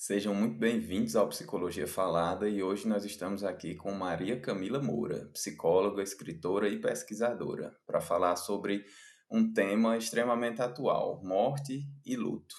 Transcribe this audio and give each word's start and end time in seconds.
Sejam 0.00 0.32
muito 0.32 0.56
bem-vindos 0.56 1.16
ao 1.16 1.28
Psicologia 1.28 1.84
Falada 1.84 2.48
e 2.48 2.62
hoje 2.62 2.86
nós 2.86 3.04
estamos 3.04 3.42
aqui 3.42 3.74
com 3.74 3.90
Maria 3.90 4.40
Camila 4.40 4.80
Moura, 4.80 5.28
psicóloga, 5.32 6.00
escritora 6.00 6.68
e 6.68 6.80
pesquisadora, 6.80 7.76
para 7.84 8.00
falar 8.00 8.36
sobre 8.36 8.84
um 9.28 9.52
tema 9.52 9.96
extremamente 9.96 10.62
atual: 10.62 11.20
morte 11.24 11.82
e 12.06 12.14
luto. 12.14 12.54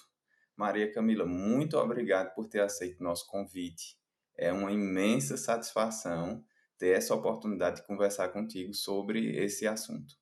Maria 0.54 0.92
Camila, 0.92 1.24
muito 1.24 1.78
obrigado 1.78 2.34
por 2.34 2.46
ter 2.46 2.60
aceito 2.60 3.02
nosso 3.02 3.26
convite. 3.26 3.96
É 4.36 4.52
uma 4.52 4.70
imensa 4.70 5.38
satisfação 5.38 6.44
ter 6.76 6.94
essa 6.94 7.14
oportunidade 7.14 7.76
de 7.76 7.86
conversar 7.86 8.28
contigo 8.28 8.74
sobre 8.74 9.34
esse 9.42 9.66
assunto. 9.66 10.19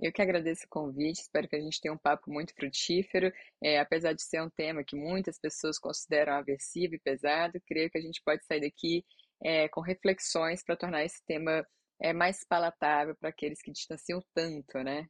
Eu 0.00 0.12
que 0.12 0.22
agradeço 0.22 0.64
o 0.64 0.68
convite, 0.68 1.22
espero 1.22 1.48
que 1.48 1.56
a 1.56 1.60
gente 1.60 1.80
tenha 1.80 1.92
um 1.92 1.98
papo 1.98 2.30
muito 2.30 2.54
frutífero. 2.54 3.32
É, 3.62 3.80
apesar 3.80 4.12
de 4.12 4.22
ser 4.22 4.40
um 4.40 4.50
tema 4.50 4.84
que 4.84 4.94
muitas 4.94 5.38
pessoas 5.40 5.78
consideram 5.78 6.34
aversivo 6.34 6.94
e 6.94 7.00
pesado, 7.00 7.60
creio 7.66 7.90
que 7.90 7.98
a 7.98 8.00
gente 8.00 8.22
pode 8.24 8.44
sair 8.44 8.60
daqui 8.60 9.04
é, 9.42 9.68
com 9.68 9.80
reflexões 9.80 10.62
para 10.62 10.76
tornar 10.76 11.04
esse 11.04 11.24
tema 11.26 11.66
é, 12.00 12.12
mais 12.12 12.44
palatável 12.44 13.16
para 13.16 13.30
aqueles 13.30 13.60
que 13.60 13.72
distanciam 13.72 14.22
tanto, 14.32 14.78
né? 14.84 15.08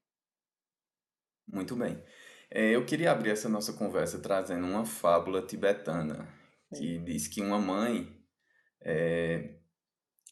Muito 1.47 1.77
bem. 1.77 2.03
É, 2.51 2.71
eu 2.71 2.85
queria 2.87 3.13
abrir 3.13 3.31
essa 3.31 3.49
nossa 3.49 3.75
conversa 3.75 4.21
trazendo 4.21 4.67
uma 4.67 4.87
fábula 4.87 5.47
tibetana 5.47 6.27
que 6.75 6.99
diz 6.99 7.29
que 7.29 7.43
uma 7.43 7.59
mãe, 7.59 8.19
é, 8.83 9.59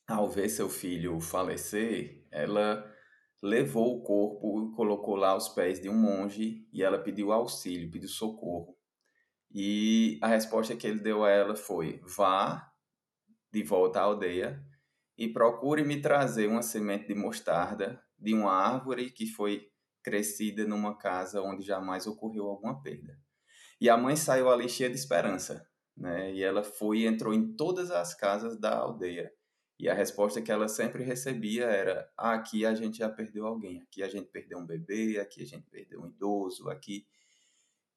ao 0.07 0.29
ver 0.29 0.49
seu 0.49 0.69
filho 0.69 1.21
falecer, 1.21 2.27
ela 2.31 2.96
levou 3.43 3.97
o 3.97 4.03
corpo 4.03 4.65
e 4.65 4.75
colocou 4.75 5.17
lá 5.17 5.31
aos 5.31 5.49
pés 5.49 5.81
de 5.81 5.89
um 5.89 5.95
monge 5.95 6.67
e 6.73 6.83
ela 6.83 6.99
pediu 6.99 7.33
auxílio, 7.33 7.91
pediu 7.91 8.09
socorro. 8.09 8.77
E 9.53 10.19
a 10.23 10.27
resposta 10.27 10.77
que 10.77 10.87
ele 10.87 11.01
deu 11.01 11.25
a 11.25 11.31
ela 11.31 11.57
foi: 11.57 12.01
vá 12.05 12.71
de 13.53 13.63
volta 13.63 14.01
à 14.01 14.03
aldeia 14.03 14.63
e 15.17 15.29
procure 15.29 15.83
me 15.83 16.01
trazer 16.01 16.47
uma 16.47 16.63
semente 16.63 17.07
de 17.09 17.15
mostarda 17.15 18.03
de 18.19 18.35
uma 18.35 18.53
árvore 18.53 19.11
que 19.11 19.27
foi 19.27 19.69
crescida 20.03 20.67
numa 20.67 20.97
casa 20.97 21.43
onde 21.43 21.65
jamais 21.65 22.07
ocorreu 22.07 22.47
alguma 22.47 22.83
perda. 22.83 23.19
E 23.81 23.89
a 23.89 23.97
mãe 23.97 24.17
saiu 24.17 24.51
ali 24.51 24.69
cheia 24.69 24.89
de 24.89 24.97
esperança, 24.97 25.67
né? 25.97 26.33
E 26.33 26.43
ela 26.43 26.63
foi 26.63 26.99
e 27.01 27.07
entrou 27.07 27.35
em 27.35 27.55
todas 27.55 27.91
as 27.91 28.15
casas 28.15 28.59
da 28.59 28.77
aldeia 28.77 29.31
e 29.79 29.89
a 29.89 29.95
resposta 29.95 30.41
que 30.41 30.51
ela 30.51 30.69
sempre 30.69 31.05
recebia 31.05 31.67
era: 31.67 32.11
ah, 32.17 32.35
aqui 32.35 32.65
a 32.65 32.75
gente 32.75 32.99
já 32.99 33.09
perdeu 33.09 33.47
alguém, 33.47 33.83
aqui 33.83 34.03
a 34.03 34.09
gente 34.09 34.29
perdeu 34.31 34.59
um 34.59 34.67
bebê, 34.67 35.19
aqui 35.21 35.43
a 35.43 35.47
gente 35.47 35.69
perdeu 35.71 36.03
um 36.03 36.07
idoso, 36.07 36.69
aqui. 36.71 37.07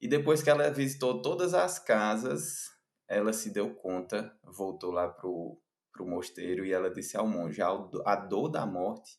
E 0.02 0.08
depois 0.08 0.44
que 0.44 0.49
ela 0.49 0.69
visitou 0.69 1.21
todas 1.21 1.53
as 1.53 1.80
casas, 1.80 2.69
ela 3.08 3.31
se 3.31 3.52
deu 3.52 3.73
conta, 3.75 4.33
voltou 4.44 4.91
lá 4.91 5.08
pro, 5.08 5.61
pro 5.91 6.05
mosteiro 6.05 6.66
e 6.66 6.73
ela 6.73 6.89
disse 6.89 7.16
ao 7.16 7.27
monge: 7.27 7.61
a 7.61 8.16
dor 8.16 8.49
da 8.49 8.66
morte 8.66 9.17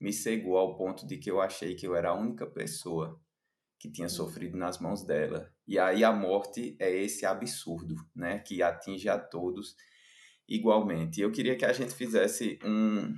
me 0.00 0.12
cegou 0.12 0.56
ao 0.56 0.76
ponto 0.76 1.06
de 1.06 1.18
que 1.18 1.30
eu 1.30 1.40
achei 1.40 1.74
que 1.74 1.86
eu 1.86 1.94
era 1.94 2.10
a 2.10 2.14
única 2.14 2.46
pessoa 2.46 3.20
que 3.78 3.90
tinha 3.90 4.08
sofrido 4.08 4.56
nas 4.56 4.78
mãos 4.78 5.04
dela. 5.04 5.52
E 5.66 5.78
aí 5.78 6.02
a 6.02 6.12
morte 6.12 6.76
é 6.80 6.90
esse 6.90 7.26
absurdo, 7.26 7.94
né, 8.14 8.38
que 8.38 8.62
atinge 8.62 9.08
a 9.08 9.18
todos 9.18 9.76
igualmente. 10.48 11.20
Eu 11.20 11.32
queria 11.32 11.56
que 11.56 11.64
a 11.64 11.72
gente 11.72 11.94
fizesse 11.94 12.58
um, 12.64 13.14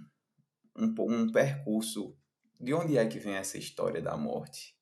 um, 0.77 0.95
um 0.99 1.33
percurso 1.33 2.17
de 2.61 2.73
onde 2.73 2.97
é 2.97 3.07
que 3.07 3.19
vem 3.19 3.35
essa 3.35 3.59
história 3.59 4.01
da 4.01 4.17
morte. 4.17 4.75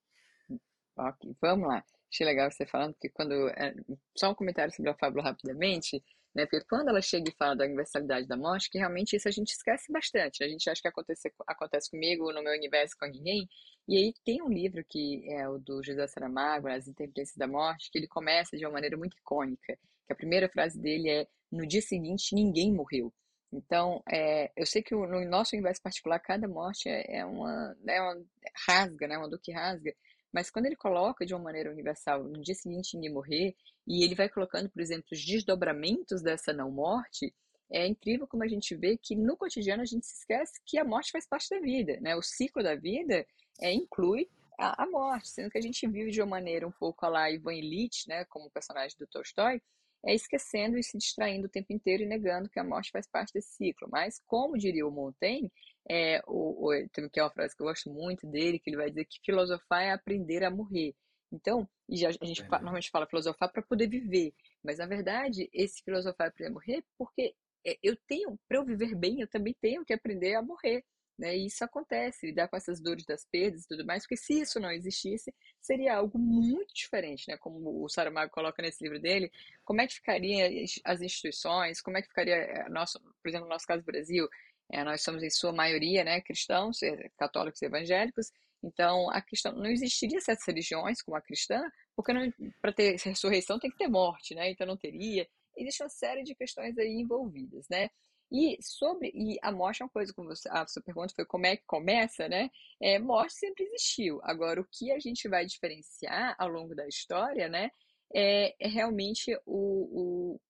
Ok, 0.97 1.34
vamos 1.41 1.69
lá. 1.69 1.84
Achei 2.12 2.27
legal 2.27 2.51
você 2.51 2.67
falando, 2.67 2.93
porque 2.93 3.09
quando. 3.09 3.49
É, 3.51 3.75
só 4.17 4.31
um 4.31 4.34
comentário 4.34 4.75
sobre 4.75 4.91
a 4.91 4.95
fábula 4.95 5.25
rapidamente, 5.25 6.03
né? 6.34 6.45
Porque 6.45 6.65
quando 6.69 6.89
ela 6.89 7.01
chega 7.01 7.31
e 7.31 7.34
fala 7.34 7.57
da 7.57 7.65
universalidade 7.65 8.29
da 8.29 8.37
morte, 8.37 8.69
que 8.71 8.79
realmente 8.79 9.17
isso 9.17 9.29
a 9.29 9.31
gente 9.31 9.53
esquece 9.53 9.91
bastante. 9.91 10.45
A 10.45 10.49
gente 10.49 10.69
acha 10.69 10.83
que 10.83 10.89
acontece, 10.89 11.33
acontece 11.47 11.91
comigo, 11.91 12.33
no 12.33 12.43
meu 12.43 12.53
universo, 12.53 12.97
com 12.99 13.06
ninguém. 13.06 13.49
E 13.89 13.97
aí 13.97 14.15
tem 14.25 14.43
um 14.43 14.49
livro 14.49 14.84
que 14.89 15.25
é 15.33 15.49
o 15.49 15.59
do 15.59 15.83
José 15.83 16.06
Saramago, 16.06 16.69
As 16.69 16.87
Interferências 16.87 17.37
da 17.37 17.47
Morte, 17.47 17.91
que 17.91 17.99
ele 17.99 18.09
começa 18.09 18.56
de 18.56 18.65
uma 18.66 18.72
maneira 18.72 18.97
muito 18.97 19.16
icônica. 19.16 19.78
Que 20.12 20.15
a 20.15 20.15
primeira 20.15 20.49
frase 20.49 20.78
dele 20.78 21.09
é: 21.09 21.27
No 21.50 21.67
dia 21.67 21.81
seguinte, 21.81 22.34
ninguém 22.34 22.73
morreu. 22.73 23.12
Então, 23.53 24.03
é, 24.11 24.50
eu 24.56 24.65
sei 24.65 24.83
que 24.83 24.95
no 24.95 25.25
nosso 25.28 25.55
universo 25.55 25.83
particular, 25.83 26.19
cada 26.19 26.49
morte 26.49 26.89
é, 26.89 27.19
é 27.19 27.25
uma, 27.25 27.77
é 27.87 28.00
uma 28.00 28.25
rasga, 28.67 29.06
né? 29.06 29.19
Uma 29.19 29.28
dor 29.28 29.41
que 29.43 29.53
rasga. 29.53 29.95
Mas 30.33 30.51
quando 30.51 30.67
ele 30.67 30.77
coloca 30.77 31.27
de 31.27 31.34
uma 31.34 31.43
maneira 31.43 31.71
universal, 31.71 32.25
no 32.25 32.41
dia 32.41 32.55
seguinte 32.55 32.95
ninguém 32.95 33.12
morrer, 33.12 33.55
e 33.87 34.03
ele 34.03 34.15
vai 34.15 34.28
colocando, 34.28 34.71
por 34.71 34.81
exemplo, 34.81 35.05
os 35.12 35.22
desdobramentos 35.22 36.22
dessa 36.22 36.55
não 36.55 36.71
morte, 36.71 37.34
é 37.71 37.87
incrível 37.87 38.27
como 38.27 38.43
a 38.43 38.49
gente 38.49 38.75
vê 38.75 38.97
que 38.97 39.15
no 39.15 39.37
cotidiano 39.37 39.83
a 39.83 39.87
gente 39.87 40.06
se 40.06 40.21
esquece 40.21 40.61
que 40.65 40.78
a 40.78 40.84
morte 40.84 41.11
faz 41.11 41.27
parte 41.27 41.51
da 41.51 41.61
vida, 41.61 41.99
né? 42.01 42.17
O 42.17 42.22
ciclo 42.22 42.62
da 42.62 42.75
vida 42.75 43.27
é, 43.61 43.72
inclui 43.72 44.31
a, 44.59 44.84
a 44.84 44.87
morte, 44.87 45.28
sendo 45.28 45.51
que 45.51 45.59
a 45.59 45.62
gente 45.62 45.87
vive 45.87 46.11
de 46.11 46.21
uma 46.21 46.28
maneira 46.28 46.67
um 46.67 46.72
pouco 46.72 47.05
a 47.05 47.09
lá 47.09 47.31
Ivan 47.31 47.55
Illich, 47.55 48.09
né, 48.09 48.25
como 48.27 48.51
personagem 48.51 48.97
do 48.99 49.06
Tolstói, 49.06 49.61
é 50.05 50.15
esquecendo 50.15 50.79
e 50.79 50.83
se 50.83 50.99
distraindo 50.99 51.47
o 51.47 51.51
tempo 51.51 51.73
inteiro 51.73 52.03
e 52.03 52.07
negando 52.07 52.49
que 52.49 52.59
a 52.59 52.65
morte 52.65 52.91
faz 52.91 53.07
parte 53.07 53.33
desse 53.33 53.55
ciclo. 53.55 53.89
Mas, 53.91 54.21
como 54.27 54.59
diria 54.59 54.87
o 54.87 54.91
Montaigne, 54.91 55.51
é, 55.89 56.21
o, 56.27 56.71
o, 56.71 56.89
que 57.11 57.21
é 57.21 57.23
uma 57.23 57.31
frase 57.31 57.57
que 57.57 57.63
eu 57.63 57.67
gosto 57.67 57.91
muito 57.91 58.27
dele, 58.27 58.59
que 58.59 58.71
ele 58.71 58.77
vai 58.77 58.89
dizer 58.89 59.05
que 59.05 59.21
filosofar 59.25 59.83
é 59.83 59.93
aprender 59.93 60.45
a 60.45 60.51
morrer. 60.51 60.95
Então, 61.31 61.69
e 61.89 61.97
já, 61.97 62.09
a 62.09 62.25
gente 62.25 62.43
é. 62.43 62.49
normalmente 62.49 62.91
fala 62.91 63.07
filosofar 63.07 63.51
para 63.51 63.63
poder 63.63 63.89
viver, 63.89 64.35
mas 64.63 64.79
na 64.79 64.87
verdade, 64.87 65.49
esse 65.53 65.83
filosofar 65.83 66.27
é 66.27 66.31
aprender 66.31 66.51
a 66.51 66.55
morrer 66.55 66.84
porque 66.99 67.34
é, 67.67 67.79
eu 67.83 67.97
tenho, 68.07 68.39
para 68.49 68.59
eu 68.59 68.65
viver 68.65 68.95
bem, 68.95 69.21
eu 69.21 69.29
também 69.29 69.55
tenho 69.61 69.84
que 69.84 69.93
aprender 69.93 70.34
a 70.34 70.43
morrer. 70.43 70.84
Né? 71.19 71.37
E 71.37 71.47
isso 71.47 71.62
acontece, 71.65 72.27
lidar 72.27 72.49
com 72.49 72.56
essas 72.56 72.81
dores 72.81 73.05
das 73.05 73.25
perdas 73.25 73.65
e 73.65 73.69
tudo 73.69 73.84
mais, 73.84 74.03
porque 74.03 74.17
se 74.17 74.41
isso 74.41 74.59
não 74.59 74.71
existisse, 74.71 75.33
seria 75.61 75.97
algo 75.97 76.19
muito 76.19 76.73
diferente, 76.75 77.28
né? 77.28 77.37
Como 77.37 77.84
o 77.84 77.89
Saramago 77.89 78.33
coloca 78.33 78.62
nesse 78.62 78.83
livro 78.83 78.99
dele, 78.99 79.31
como 79.65 79.81
é 79.81 79.87
que 79.87 79.95
ficaria 79.95 80.49
as 80.84 81.01
instituições, 81.03 81.81
como 81.81 81.99
é 81.99 82.03
que 82.03 82.09
ficaria, 82.09 82.34
eh, 82.37 82.69
nosso, 82.71 82.99
por 83.01 83.28
exemplo, 83.28 83.47
no 83.47 83.53
nosso 83.53 83.67
caso 83.67 83.84
Brasil, 83.84 84.27
é, 84.72 84.83
nós 84.84 85.03
somos 85.03 85.22
em 85.22 85.31
sua 85.31 85.53
maioria, 85.53 86.03
né, 86.03 86.21
cristãos, 86.22 86.83
eh, 86.83 87.11
católicos 87.19 87.61
e 87.61 87.67
evangélicos, 87.67 88.33
então 88.62 89.11
a 89.11 89.21
questão 89.21 89.53
não 89.53 89.67
existiria 89.67 90.21
certas 90.21 90.47
religiões 90.47 91.03
como 91.03 91.17
a 91.17 91.21
cristã, 91.21 91.61
porque 91.97 92.12
para 92.61 92.72
ter 92.72 92.97
ressurreição 92.99 93.59
tem 93.59 93.71
que 93.71 93.77
ter 93.77 93.89
morte, 93.89 94.34
né? 94.34 94.51
Então 94.51 94.67
não 94.67 94.77
teria. 94.77 95.28
Existe 95.56 95.83
uma 95.83 95.89
série 95.89 96.22
de 96.22 96.34
questões 96.34 96.78
aí 96.78 96.89
envolvidas, 96.89 97.67
né? 97.69 97.91
E 98.32 98.56
sobre 98.62 99.12
e 99.15 99.38
a 99.43 99.53
morte 99.53 99.82
é 99.82 99.84
uma 99.84 99.91
coisa, 99.91 100.12
como 100.15 100.28
você, 100.28 100.48
a 100.50 100.66
sua 100.66 100.82
pergunta 100.82 101.12
foi 101.15 101.26
como 101.26 101.44
é 101.44 101.54
que 101.56 101.65
começa, 101.66 102.26
né? 102.28 102.48
É, 102.81 102.98
morte 102.98 103.34
sempre 103.34 103.65
existiu. 103.65 104.20
Agora, 104.22 104.60
o 104.60 104.66
que 104.70 104.91
a 104.91 104.98
gente 104.98 105.28
vai 105.28 105.44
diferenciar 105.44 106.34
ao 106.38 106.48
longo 106.48 106.75
da 106.75 106.88
história, 106.88 107.48
né? 107.48 107.71
É, 108.15 108.54
é 108.59 108.69
realmente 108.69 109.38
o, 109.44 110.32
o 110.37 110.41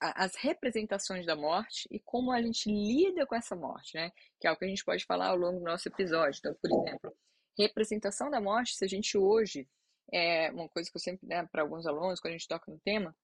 as 0.00 0.34
representações 0.34 1.26
da 1.26 1.36
morte 1.36 1.86
e 1.90 2.00
como 2.00 2.32
a 2.32 2.40
gente 2.40 2.70
lida 2.70 3.26
com 3.26 3.34
essa 3.34 3.54
morte, 3.54 3.94
né? 3.94 4.10
Que 4.38 4.46
é 4.46 4.52
o 4.52 4.56
que 4.56 4.64
a 4.64 4.68
gente 4.68 4.84
pode 4.84 5.04
falar 5.04 5.28
ao 5.28 5.36
longo 5.36 5.58
do 5.58 5.64
nosso 5.64 5.88
episódio. 5.88 6.38
Então, 6.38 6.54
por 6.60 6.70
exemplo, 6.70 7.16
representação 7.58 8.30
da 8.30 8.40
morte, 8.40 8.74
se 8.74 8.84
a 8.84 8.88
gente 8.88 9.18
hoje, 9.18 9.68
é 10.12 10.50
uma 10.52 10.68
coisa 10.68 10.90
que 10.90 10.96
eu 10.96 11.00
sempre, 11.00 11.26
né, 11.26 11.46
para 11.52 11.62
alguns 11.62 11.86
alunos, 11.86 12.18
quando 12.20 12.34
a 12.34 12.38
gente 12.38 12.48
toca 12.48 12.70
no 12.70 12.78
tema, 12.80 13.14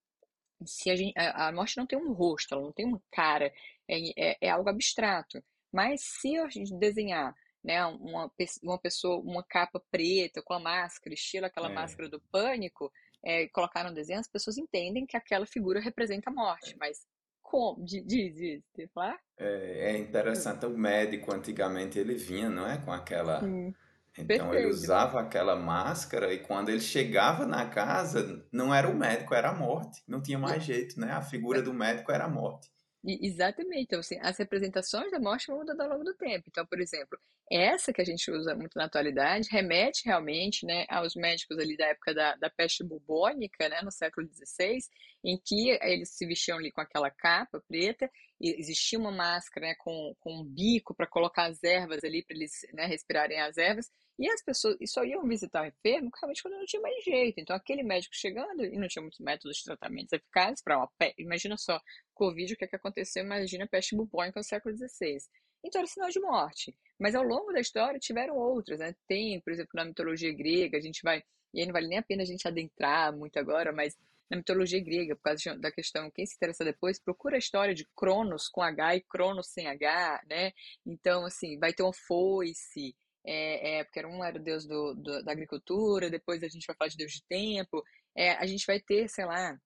se 0.65 0.91
a, 0.91 0.97
gente, 0.97 1.12
a, 1.19 1.49
a, 1.49 1.53
morte 1.53 1.77
não 1.77 1.87
tem 1.87 1.99
um 1.99 2.12
rosto, 2.12 2.55
ela 2.55 2.62
não 2.62 2.72
tem 2.72 2.87
uma 2.87 3.00
cara, 3.12 3.53
é, 3.89 4.31
é, 4.31 4.37
é 4.41 4.50
algo 4.50 4.69
abstrato. 4.69 5.43
Mas 5.72 6.00
se 6.03 6.37
a 6.39 6.49
gente 6.49 6.75
desenhar 6.78 7.34
né, 7.62 7.84
uma, 7.84 8.31
uma 8.62 8.78
pessoa, 8.78 9.21
uma 9.21 9.43
capa 9.43 9.83
preta 9.91 10.43
com 10.43 10.55
a 10.55 10.61
máscara, 10.61 11.15
estilo 11.15 11.47
aquela 11.47 11.71
é. 11.71 11.75
máscara 11.75 12.09
do 12.09 12.21
pânico, 12.31 12.91
é, 13.25 13.49
colocar 13.49 13.84
no 13.84 13.94
desenho, 13.94 14.21
as 14.21 14.28
pessoas 14.28 14.56
entendem 14.56 15.05
que 15.05 15.17
aquela 15.17 15.47
figura 15.47 15.81
representa 15.81 16.31
a 16.31 16.33
morte, 16.33 16.76
mas 16.79 17.06
como? 17.43 17.85
Diz, 17.85 18.05
diz, 18.06 18.62
diz 18.75 18.93
falar? 18.93 19.19
É, 19.38 19.93
é 19.93 19.99
interessante, 19.99 20.64
o 20.67 20.70
médico 20.70 21.32
antigamente 21.35 21.99
ele 21.99 22.14
vinha, 22.14 22.49
não 22.49 22.69
é, 22.69 22.79
com 22.79 22.93
aquela... 22.93 23.44
Hum 23.44 23.73
então 24.19 24.27
Perfeito. 24.27 24.55
ele 24.55 24.67
usava 24.67 25.21
aquela 25.21 25.57
máscara 25.57 26.33
e 26.33 26.39
quando 26.39 26.71
ele 26.71 26.81
chegava 26.81 27.47
na 27.47 27.67
casa, 27.67 28.47
não 28.51 28.75
era 28.75 28.89
o 28.89 28.95
médico, 28.95 29.35
era 29.35 29.51
a 29.51 29.55
morte. 29.55 30.03
Não 30.09 30.23
tinha 30.23 30.39
mais 30.39 30.65
jeito, 30.65 30.99
né? 30.99 31.13
A 31.13 31.23
figura 31.23 31.63
do 31.63 31.75
médico 31.75 32.11
era 32.11 32.25
a 32.25 32.29
morte. 32.29 32.71
Exatamente. 33.05 33.85
Então, 33.85 34.01
assim, 34.01 34.19
as 34.21 34.37
representações 34.37 35.11
da 35.11 35.21
morte 35.21 35.47
vão 35.47 35.59
mudando 35.59 35.81
ao 35.81 35.91
longo 35.91 36.05
do 36.05 36.15
tempo. 36.15 36.45
Então, 36.49 36.67
por 36.67 36.81
exemplo, 36.81 37.19
essa 37.51 37.93
que 37.93 38.01
a 38.01 38.05
gente 38.05 38.29
usa 38.31 38.55
muito 38.55 38.77
na 38.77 38.87
atualidade 38.87 39.49
remete 39.51 40.05
realmente 40.05 40.67
né, 40.67 40.85
aos 40.89 41.15
médicos 41.15 41.59
ali 41.59 41.77
da 41.77 41.87
época 41.87 42.13
da, 42.13 42.35
da 42.37 42.51
peste 42.51 42.83
bubônica, 42.83 43.69
né, 43.69 43.81
no 43.83 43.93
século 43.93 44.27
XVI, 44.27 44.79
em 45.23 45.39
que 45.39 45.71
eles 45.81 46.11
se 46.11 46.27
vestiam 46.27 46.59
ali 46.59 46.73
com 46.73 46.81
aquela 46.81 47.11
capa 47.11 47.63
preta 47.69 48.11
existia 48.41 48.99
uma 48.99 49.11
máscara 49.11 49.69
né, 49.69 49.75
com, 49.79 50.15
com 50.21 50.41
um 50.41 50.44
bico 50.44 50.94
para 50.94 51.06
colocar 51.06 51.47
as 51.47 51.62
ervas 51.62 52.05
ali, 52.05 52.23
para 52.23 52.37
eles 52.37 52.53
né, 52.73 52.87
respirarem 52.87 53.41
as 53.41 53.56
ervas, 53.56 53.91
e 54.19 54.29
as 54.31 54.43
pessoas 54.43 54.77
só 54.87 55.05
iam 55.05 55.27
visitar 55.27 55.62
o 55.62 55.67
enfermo 55.67 56.11
realmente 56.15 56.43
quando 56.43 56.55
não 56.55 56.65
tinha 56.65 56.81
mais 56.81 57.05
jeito. 57.05 57.38
Então, 57.38 57.55
aquele 57.55 57.83
médico 57.83 58.15
chegando 58.15 58.65
e 58.65 58.79
não 58.79 58.88
tinha 58.88 59.03
muitos 59.03 59.21
métodos 59.21 59.59
de 59.59 59.65
tratamento 59.65 60.12
eficazes 60.15 60.62
para 60.62 60.79
uma 60.79 60.88
peste. 60.99 61.23
Imagina 61.23 61.56
só, 61.59 61.79
Covid, 62.15 62.55
o 62.55 62.56
que, 62.56 62.65
é 62.65 62.69
que 62.69 62.77
aconteceu? 62.77 63.23
Imagina 63.25 63.67
peste 63.67 63.94
bubônica 63.94 64.41
no 64.41 64.44
século 64.44 64.75
XVI. 64.75 65.19
Então, 65.62 65.81
era 65.81 65.89
sinal 65.89 66.09
de 66.09 66.21
morte. 66.21 66.75
Mas 66.99 67.15
ao 67.15 67.23
longo 67.23 67.53
da 67.53 67.61
história 67.61 67.99
tiveram 68.00 68.37
outras, 68.37 68.79
né? 68.79 68.94
Tem, 69.06 69.41
por 69.41 69.53
exemplo, 69.53 69.73
na 69.75 69.85
mitologia 69.85 70.32
grega, 70.32 70.79
a 70.79 70.81
gente 70.81 71.03
vai. 71.03 71.23
E 71.53 71.61
aí 71.61 71.67
não 71.67 71.73
vale 71.73 71.89
nem 71.89 71.99
a 71.99 72.03
pena 72.03 72.23
a 72.23 72.27
gente 72.27 72.49
adentrar 72.49 73.15
muito 73.15 73.39
agora, 73.39 73.71
mas 73.73 73.97
na 74.31 74.37
mitologia 74.37 74.82
grega, 74.82 75.14
por 75.17 75.23
causa 75.23 75.56
da 75.58 75.70
questão, 75.70 76.11
quem 76.11 76.26
se 76.26 76.34
interessa 76.37 76.64
depois, 76.64 76.99
procura 76.99 77.37
a 77.37 77.38
história 77.38 77.75
de 77.75 77.87
Cronos 77.96 78.49
com 78.49 78.62
H 78.62 78.96
e 78.96 79.00
Cronos 79.02 79.49
sem 79.49 79.67
H, 79.69 80.23
né? 80.28 80.52
Então, 80.84 81.25
assim, 81.25 81.58
vai 81.58 81.73
ter 81.73 81.82
uma 81.82 81.93
foice, 81.93 82.94
é, 83.25 83.78
é, 83.78 83.84
porque 83.84 84.05
um 84.06 84.25
era 84.25 84.38
o 84.38 84.43
deus 84.43 84.67
do, 84.67 84.94
do, 84.94 85.23
da 85.25 85.32
agricultura, 85.32 86.11
depois 86.11 86.43
a 86.43 86.49
gente 86.49 86.67
vai 86.67 86.76
falar 86.76 86.88
de 86.88 86.96
deus 86.96 87.12
de 87.12 87.23
tempo, 87.25 87.82
é, 88.17 88.32
a 88.32 88.46
gente 88.46 88.67
vai 88.67 88.81
ter, 88.81 89.08
sei 89.08 89.25
lá, 89.25 89.58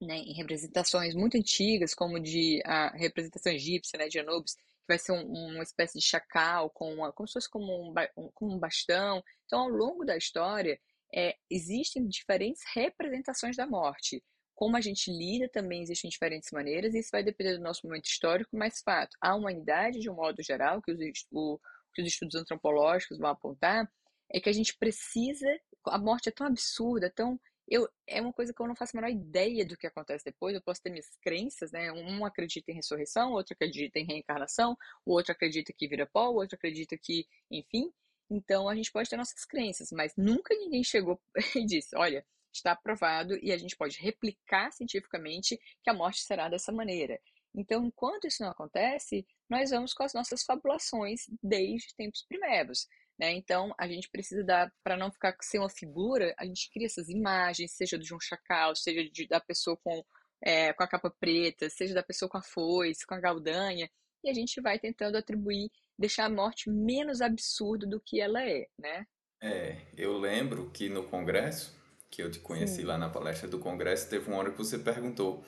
né, 0.00 0.16
em 0.16 0.34
representações 0.34 1.14
muito 1.14 1.36
antigas, 1.36 1.94
como 1.94 2.20
de 2.20 2.60
a 2.64 2.90
representação 2.96 3.52
egípcia, 3.52 3.98
né, 3.98 4.08
de 4.08 4.18
Anubis, 4.18 4.54
que 4.54 4.86
vai 4.88 4.98
ser 4.98 5.12
um, 5.12 5.24
uma 5.24 5.62
espécie 5.62 5.98
de 5.98 6.04
chacal, 6.04 6.70
com 6.70 6.92
uma, 6.94 7.12
como 7.12 7.26
se 7.26 7.34
fosse 7.34 7.50
como 7.50 7.90
um, 7.90 7.94
um, 8.16 8.30
como 8.34 8.54
um 8.54 8.58
bastão. 8.58 9.22
Então, 9.46 9.60
ao 9.60 9.68
longo 9.68 10.04
da 10.04 10.16
história, 10.16 10.78
é, 11.14 11.36
existem 11.50 12.06
diferentes 12.06 12.62
representações 12.74 13.56
da 13.56 13.66
morte. 13.66 14.22
Como 14.54 14.76
a 14.76 14.80
gente 14.80 15.10
lida 15.10 15.48
também 15.48 15.82
existem 15.82 16.08
diferentes 16.08 16.50
maneiras, 16.50 16.94
e 16.94 16.98
isso 16.98 17.10
vai 17.12 17.22
depender 17.22 17.56
do 17.56 17.62
nosso 17.62 17.86
momento 17.86 18.06
histórico, 18.06 18.56
mas 18.56 18.80
fato, 18.80 19.16
a 19.20 19.34
humanidade, 19.34 20.00
de 20.00 20.08
um 20.08 20.14
modo 20.14 20.42
geral, 20.42 20.80
que 20.80 20.92
os, 20.92 20.98
o, 21.30 21.60
que 21.94 22.00
os 22.02 22.08
estudos 22.08 22.34
antropológicos 22.36 23.18
vão 23.18 23.30
apontar, 23.30 23.90
é 24.32 24.40
que 24.40 24.48
a 24.48 24.52
gente 24.52 24.76
precisa. 24.76 25.46
A 25.86 25.98
morte 25.98 26.28
é 26.28 26.32
tão 26.32 26.46
absurda, 26.46 27.10
tão. 27.10 27.38
Eu, 27.68 27.88
é 28.06 28.20
uma 28.20 28.32
coisa 28.32 28.52
que 28.52 28.62
eu 28.62 28.66
não 28.66 28.76
faço 28.76 28.96
a 28.96 29.00
menor 29.00 29.12
ideia 29.12 29.66
do 29.66 29.76
que 29.76 29.86
acontece 29.86 30.24
depois. 30.24 30.54
Eu 30.54 30.62
posso 30.62 30.80
ter 30.82 30.90
minhas 30.90 31.08
crenças, 31.20 31.72
né? 31.72 31.92
Um 31.92 32.24
acredita 32.24 32.70
em 32.70 32.74
ressurreição, 32.74 33.32
outro 33.32 33.54
acredita 33.54 33.98
em 33.98 34.06
reencarnação, 34.06 34.76
o 35.04 35.12
outro 35.12 35.32
acredita 35.32 35.72
que 35.72 35.88
vira 35.88 36.06
pó, 36.06 36.30
o 36.30 36.36
outro 36.36 36.56
acredita 36.56 36.96
que, 36.96 37.26
enfim. 37.50 37.92
Então 38.30 38.68
a 38.68 38.74
gente 38.74 38.90
pode 38.90 39.08
ter 39.08 39.16
nossas 39.16 39.44
crenças, 39.44 39.90
mas 39.92 40.12
nunca 40.16 40.54
ninguém 40.54 40.82
chegou 40.82 41.20
e 41.54 41.64
disse: 41.64 41.96
olha, 41.96 42.26
está 42.52 42.74
provado 42.74 43.38
e 43.42 43.52
a 43.52 43.56
gente 43.56 43.76
pode 43.76 43.98
replicar 44.00 44.72
cientificamente 44.72 45.58
que 45.82 45.90
a 45.90 45.94
morte 45.94 46.22
será 46.22 46.48
dessa 46.48 46.72
maneira. 46.72 47.20
Então, 47.54 47.84
enquanto 47.84 48.26
isso 48.26 48.42
não 48.42 48.50
acontece, 48.50 49.26
nós 49.48 49.70
vamos 49.70 49.94
com 49.94 50.02
as 50.02 50.12
nossas 50.12 50.42
fabulações 50.42 51.22
desde 51.42 51.94
tempos 51.96 52.22
primeiros. 52.22 52.86
Né? 53.18 53.32
Então, 53.32 53.74
a 53.78 53.88
gente 53.88 54.10
precisa 54.10 54.44
dar, 54.44 54.70
para 54.84 54.96
não 54.96 55.10
ficar 55.10 55.34
sem 55.40 55.58
uma 55.58 55.70
figura, 55.70 56.34
a 56.38 56.44
gente 56.44 56.70
cria 56.70 56.86
essas 56.86 57.08
imagens, 57.08 57.72
seja 57.72 57.98
de 57.98 58.14
um 58.14 58.20
chacal, 58.20 58.76
seja 58.76 59.08
de, 59.08 59.26
da 59.26 59.40
pessoa 59.40 59.76
com, 59.78 60.04
é, 60.42 60.72
com 60.74 60.82
a 60.82 60.88
capa 60.88 61.10
preta, 61.10 61.70
seja 61.70 61.94
da 61.94 62.02
pessoa 62.02 62.28
com 62.28 62.36
a 62.36 62.42
foice, 62.42 63.06
com 63.06 63.14
a 63.14 63.20
galdanha, 63.20 63.90
e 64.22 64.28
a 64.28 64.34
gente 64.34 64.60
vai 64.60 64.78
tentando 64.78 65.16
atribuir, 65.16 65.70
deixar 65.98 66.26
a 66.26 66.30
morte 66.30 66.70
menos 66.70 67.20
absurda 67.20 67.86
do 67.86 68.00
que 68.00 68.20
ela 68.20 68.42
é, 68.42 68.66
né? 68.78 69.06
É, 69.40 69.78
eu 69.96 70.18
lembro 70.18 70.70
que 70.70 70.88
no 70.88 71.04
congresso, 71.04 71.76
que 72.10 72.22
eu 72.22 72.30
te 72.30 72.38
conheci 72.38 72.76
Sim. 72.76 72.84
lá 72.84 72.98
na 72.98 73.08
palestra 73.08 73.48
do 73.48 73.58
congresso, 73.58 74.08
teve 74.08 74.28
uma 74.28 74.38
hora 74.38 74.50
que 74.50 74.58
você 74.58 74.78
perguntou 74.78 75.44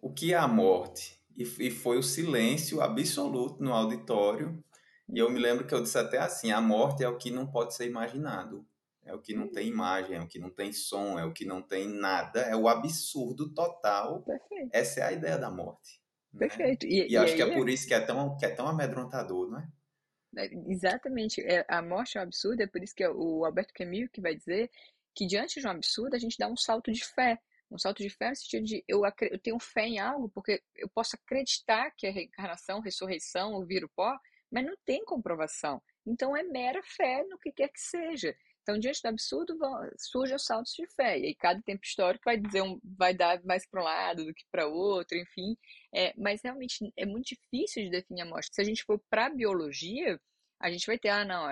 o 0.00 0.12
que 0.12 0.32
é 0.32 0.36
a 0.36 0.48
morte? 0.48 1.20
E, 1.36 1.42
e 1.42 1.70
foi 1.70 1.98
o 1.98 2.02
silêncio 2.02 2.80
absoluto 2.80 3.62
no 3.62 3.72
auditório. 3.72 4.62
E 5.08 5.18
eu 5.18 5.30
me 5.30 5.38
lembro 5.38 5.66
que 5.66 5.74
eu 5.74 5.82
disse 5.82 5.98
até 5.98 6.18
assim: 6.18 6.50
a 6.50 6.60
morte 6.60 7.04
é 7.04 7.08
o 7.08 7.18
que 7.18 7.30
não 7.30 7.46
pode 7.46 7.74
ser 7.74 7.86
imaginado. 7.86 8.66
É 9.04 9.14
o 9.14 9.20
que 9.20 9.34
não 9.34 9.48
tem 9.48 9.66
imagem, 9.66 10.16
é 10.16 10.20
o 10.20 10.28
que 10.28 10.38
não 10.38 10.50
tem 10.50 10.72
som, 10.72 11.18
é 11.18 11.24
o 11.24 11.32
que 11.32 11.44
não 11.44 11.62
tem 11.62 11.88
nada, 11.88 12.42
é 12.42 12.54
o 12.54 12.68
absurdo 12.68 13.52
total. 13.52 14.22
Perfeito. 14.22 14.70
Essa 14.72 15.00
é 15.00 15.02
a 15.04 15.12
ideia 15.12 15.38
da 15.38 15.50
morte. 15.50 16.00
Né? 16.32 16.40
Perfeito. 16.40 16.86
Né? 16.86 16.92
E, 16.92 17.12
e, 17.12 17.16
acho 17.16 17.34
que 17.34 17.42
é 17.42 17.54
por 17.54 17.68
isso 17.68 17.88
que 17.88 17.94
é 17.94 18.00
tão, 18.00 18.36
que 18.36 18.44
é 18.44 18.50
tão 18.50 18.68
amedrontador, 18.68 19.50
não 19.50 19.58
é? 19.58 19.68
É 20.36 20.48
exatamente. 20.68 21.40
É, 21.42 21.64
a 21.68 21.82
morte 21.82 22.16
é 22.16 22.20
um 22.20 22.24
absurdo, 22.24 22.62
é 22.62 22.66
por 22.66 22.82
isso 22.82 22.94
que 22.94 23.06
o 23.06 23.44
Alberto 23.44 23.72
Camus 23.74 24.08
que 24.12 24.20
vai 24.20 24.34
dizer 24.34 24.70
que 25.14 25.26
diante 25.26 25.60
de 25.60 25.66
um 25.66 25.70
absurdo 25.70 26.14
a 26.14 26.18
gente 26.18 26.38
dá 26.38 26.48
um 26.48 26.56
salto 26.56 26.92
de 26.92 27.04
fé. 27.04 27.38
Um 27.70 27.78
salto 27.78 28.02
de 28.02 28.10
fé 28.10 28.30
no 28.30 28.36
sentido 28.36 28.64
de 28.64 28.84
eu, 28.88 29.02
eu 29.04 29.38
tenho 29.38 29.58
fé 29.60 29.86
em 29.86 29.98
algo, 29.98 30.28
porque 30.30 30.60
eu 30.74 30.88
posso 30.88 31.16
acreditar 31.16 31.92
que 31.96 32.06
é 32.06 32.10
reencarnação, 32.10 32.80
ressurreição, 32.80 33.52
ou 33.52 33.64
viro 33.64 33.88
pó, 33.94 34.18
mas 34.50 34.64
não 34.64 34.74
tem 34.84 35.04
comprovação. 35.04 35.80
Então 36.04 36.36
é 36.36 36.42
mera 36.42 36.82
fé 36.82 37.24
no 37.28 37.38
que 37.38 37.52
quer 37.52 37.68
que 37.68 37.80
seja. 37.80 38.34
Então, 38.62 38.78
diante 38.78 39.02
do 39.02 39.08
absurdo, 39.08 39.56
vão, 39.58 39.72
surgem 39.96 40.36
os 40.36 40.44
saltos 40.44 40.72
de 40.74 40.86
fé. 40.94 41.18
E 41.18 41.26
aí, 41.26 41.34
cada 41.34 41.60
tempo 41.62 41.80
histórico 41.84 42.24
vai 42.24 42.36
dizer 42.36 42.62
um, 42.62 42.78
vai 42.84 43.14
dar 43.14 43.42
mais 43.44 43.66
para 43.66 43.80
um 43.80 43.84
lado 43.84 44.24
do 44.24 44.34
que 44.34 44.44
para 44.50 44.66
outro, 44.66 45.16
enfim. 45.18 45.56
É, 45.94 46.12
mas 46.16 46.40
realmente 46.42 46.92
é 46.96 47.06
muito 47.06 47.28
difícil 47.28 47.84
de 47.84 47.90
definir 47.90 48.22
a 48.22 48.26
morte. 48.26 48.50
Se 48.52 48.60
a 48.60 48.64
gente 48.64 48.84
for 48.84 49.00
para 49.10 49.26
a 49.26 49.30
biologia, 49.30 50.20
a 50.60 50.70
gente 50.70 50.86
vai 50.86 50.98
ter, 50.98 51.08
ah, 51.08 51.24
não, 51.24 51.46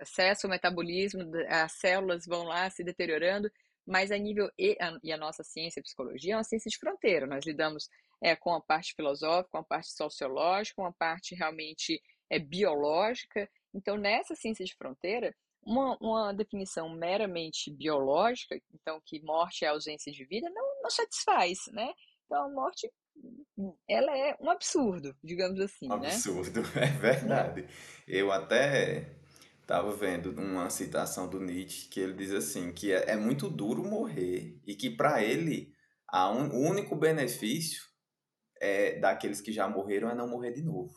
acesso 0.00 0.46
ao 0.46 0.50
metabolismo, 0.50 1.22
as 1.48 1.72
células 1.72 2.24
vão 2.26 2.44
lá 2.44 2.68
se 2.70 2.82
deteriorando, 2.82 3.50
mas 3.86 4.10
a 4.10 4.16
nível 4.16 4.50
e 4.58 4.76
a, 4.80 4.98
e 5.02 5.12
a 5.12 5.18
nossa 5.18 5.44
ciência 5.44 5.80
a 5.80 5.82
psicologia 5.82 6.32
é 6.32 6.36
uma 6.36 6.44
ciência 6.44 6.70
de 6.70 6.78
fronteira. 6.78 7.26
Nós 7.26 7.44
lidamos 7.44 7.90
é, 8.22 8.34
com 8.34 8.54
a 8.54 8.60
parte 8.60 8.94
filosófica, 8.94 9.50
com 9.50 9.58
a 9.58 9.64
parte 9.64 9.92
sociológica, 9.92 10.76
com 10.76 10.86
a 10.86 10.92
parte 10.92 11.34
realmente 11.34 12.02
é, 12.30 12.38
biológica. 12.38 13.48
Então, 13.74 13.98
nessa 13.98 14.34
ciência 14.34 14.64
de 14.64 14.74
fronteira, 14.74 15.34
uma, 15.66 15.96
uma 16.00 16.32
definição 16.32 16.88
meramente 16.88 17.72
biológica, 17.72 18.58
então 18.72 19.00
que 19.04 19.22
morte 19.22 19.64
é 19.64 19.68
ausência 19.68 20.12
de 20.12 20.24
vida, 20.24 20.50
não, 20.50 20.82
não 20.82 20.90
satisfaz, 20.90 21.58
né? 21.72 21.92
Então, 22.26 22.44
a 22.44 22.48
morte 22.48 22.90
ela 23.88 24.16
é 24.16 24.36
um 24.40 24.50
absurdo, 24.50 25.14
digamos 25.22 25.60
assim, 25.60 25.88
né? 25.88 26.08
Absurdo, 26.08 26.60
é 26.76 26.86
verdade. 26.98 27.66
Eu 28.06 28.32
até 28.32 29.14
Tava 29.66 29.96
vendo 29.96 30.30
uma 30.30 30.68
citação 30.68 31.26
do 31.26 31.40
Nietzsche 31.40 31.88
que 31.88 31.98
ele 31.98 32.12
diz 32.12 32.32
assim 32.32 32.70
que 32.70 32.92
é, 32.92 33.12
é 33.12 33.16
muito 33.16 33.48
duro 33.48 33.82
morrer 33.82 34.60
e 34.66 34.74
que 34.74 34.90
para 34.90 35.22
ele 35.22 35.72
a 36.06 36.30
un, 36.30 36.50
o 36.50 36.68
único 36.68 36.94
benefício 36.94 37.82
é 38.60 38.98
daqueles 38.98 39.40
que 39.40 39.50
já 39.50 39.66
morreram 39.66 40.10
é 40.10 40.14
não 40.14 40.28
morrer 40.28 40.52
de 40.52 40.62
novo. 40.62 40.94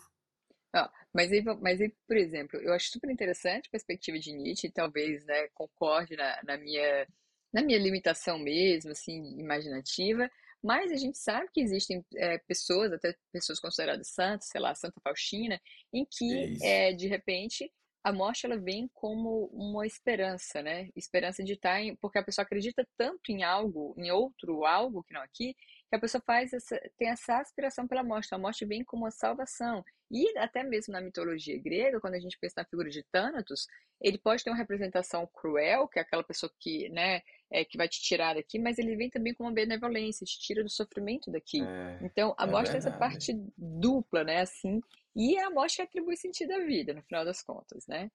Ah, 0.77 0.91
mas, 1.13 1.31
aí, 1.31 1.44
mas 1.59 1.81
aí, 1.81 1.91
por 2.07 2.15
exemplo, 2.15 2.59
eu 2.59 2.71
acho 2.74 2.91
super 2.91 3.09
interessante 3.09 3.68
a 3.68 3.71
perspectiva 3.71 4.19
de 4.19 4.31
Nietzsche, 4.31 4.69
talvez 4.69 5.25
né, 5.25 5.47
concorde 5.56 6.15
na, 6.15 6.39
na, 6.44 6.57
minha, 6.57 7.07
na 7.51 7.63
minha 7.63 7.79
limitação 7.79 8.38
mesmo, 8.38 8.91
assim, 8.91 9.39
imaginativa, 9.39 10.29
mas 10.63 10.91
a 10.91 10.95
gente 10.95 11.18
sabe 11.18 11.50
que 11.51 11.62
existem 11.62 12.06
é, 12.15 12.38
pessoas, 12.39 12.91
até 12.94 13.15
pessoas 13.31 13.60
consideradas 13.60 14.10
santas, 14.10 14.50
sei 14.50 14.62
lá, 14.62 14.75
Santa 14.75 15.00
Faustina, 15.01 15.60
em 15.91 16.05
que, 16.05 16.57
é, 16.62 16.93
de 16.93 17.07
repente, 17.07 17.72
a 18.03 18.13
morte 18.13 18.46
ela 18.46 18.57
vem 18.57 18.88
como 18.93 19.48
uma 19.51 19.86
esperança, 19.86 20.62
né? 20.62 20.89
Esperança 20.96 21.43
de 21.43 21.53
estar 21.53 21.81
em, 21.81 21.96
porque 21.96 22.17
a 22.17 22.24
pessoa 22.24 22.43
acredita 22.43 22.88
tanto 22.96 23.31
em 23.31 23.43
algo, 23.43 23.96
em 23.98 24.12
outro 24.12 24.65
algo 24.65 25.03
que 25.03 25.13
não 25.13 25.22
aqui, 25.22 25.55
que 25.89 25.96
a 25.96 26.00
pessoa 26.00 26.22
faz 26.25 26.53
essa, 26.53 26.79
tem 26.98 27.10
essa 27.10 27.39
aspiração 27.39 27.88
pela 27.88 28.03
morte. 28.03 28.34
A 28.34 28.38
morte 28.38 28.65
vem 28.65 28.84
como 28.84 29.03
uma 29.03 29.12
salvação. 29.12 29.84
E 30.12 30.38
até 30.38 30.63
mesmo 30.63 30.94
na 30.94 31.01
mitologia 31.01 31.62
grega, 31.62 32.00
quando 32.00 32.15
a 32.15 32.20
gente 32.20 32.38
pensa 32.39 32.56
na 32.58 32.65
figura 32.65 32.89
de 32.89 33.03
Thanatos, 33.03 33.67
ele 34.01 34.17
pode 34.17 34.44
ter 34.44 34.50
uma 34.50 34.58
representação 34.58 35.27
cruel, 35.27 35.88
que 35.88 36.00
é 36.00 36.01
aquela 36.01 36.24
pessoa 36.24 36.51
que, 36.60 36.89
né, 36.89 37.22
é, 37.51 37.65
que 37.65 37.77
vai 37.77 37.88
te 37.88 38.01
tirar 38.01 38.36
daqui, 38.36 38.60
mas 38.60 38.77
ele 38.77 38.96
vem 38.96 39.10
também 39.10 39.34
com 39.34 39.44
uma 39.44 39.51
benevolência, 39.51 40.25
te 40.25 40.39
tira 40.39 40.63
do 40.63 40.70
sofrimento 40.70 41.32
daqui. 41.32 41.62
É, 41.62 42.00
então, 42.01 42.36
a 42.38 42.46
é 42.46 42.48
morte 42.48 42.70
tem 42.70 42.77
essa 42.77 42.91
parte 42.91 43.34
dupla, 43.58 44.24
né, 44.24 44.41
assim, 44.41 44.82
e 45.15 45.36
é 45.36 45.44
a 45.44 45.50
morte 45.50 45.77
que 45.77 45.82
atribui 45.82 46.15
sentido 46.15 46.51
à 46.51 46.60
vida, 46.60 46.94
no 46.94 47.01
final 47.01 47.25
das 47.25 47.41
contas, 47.41 47.88
né? 47.88 48.12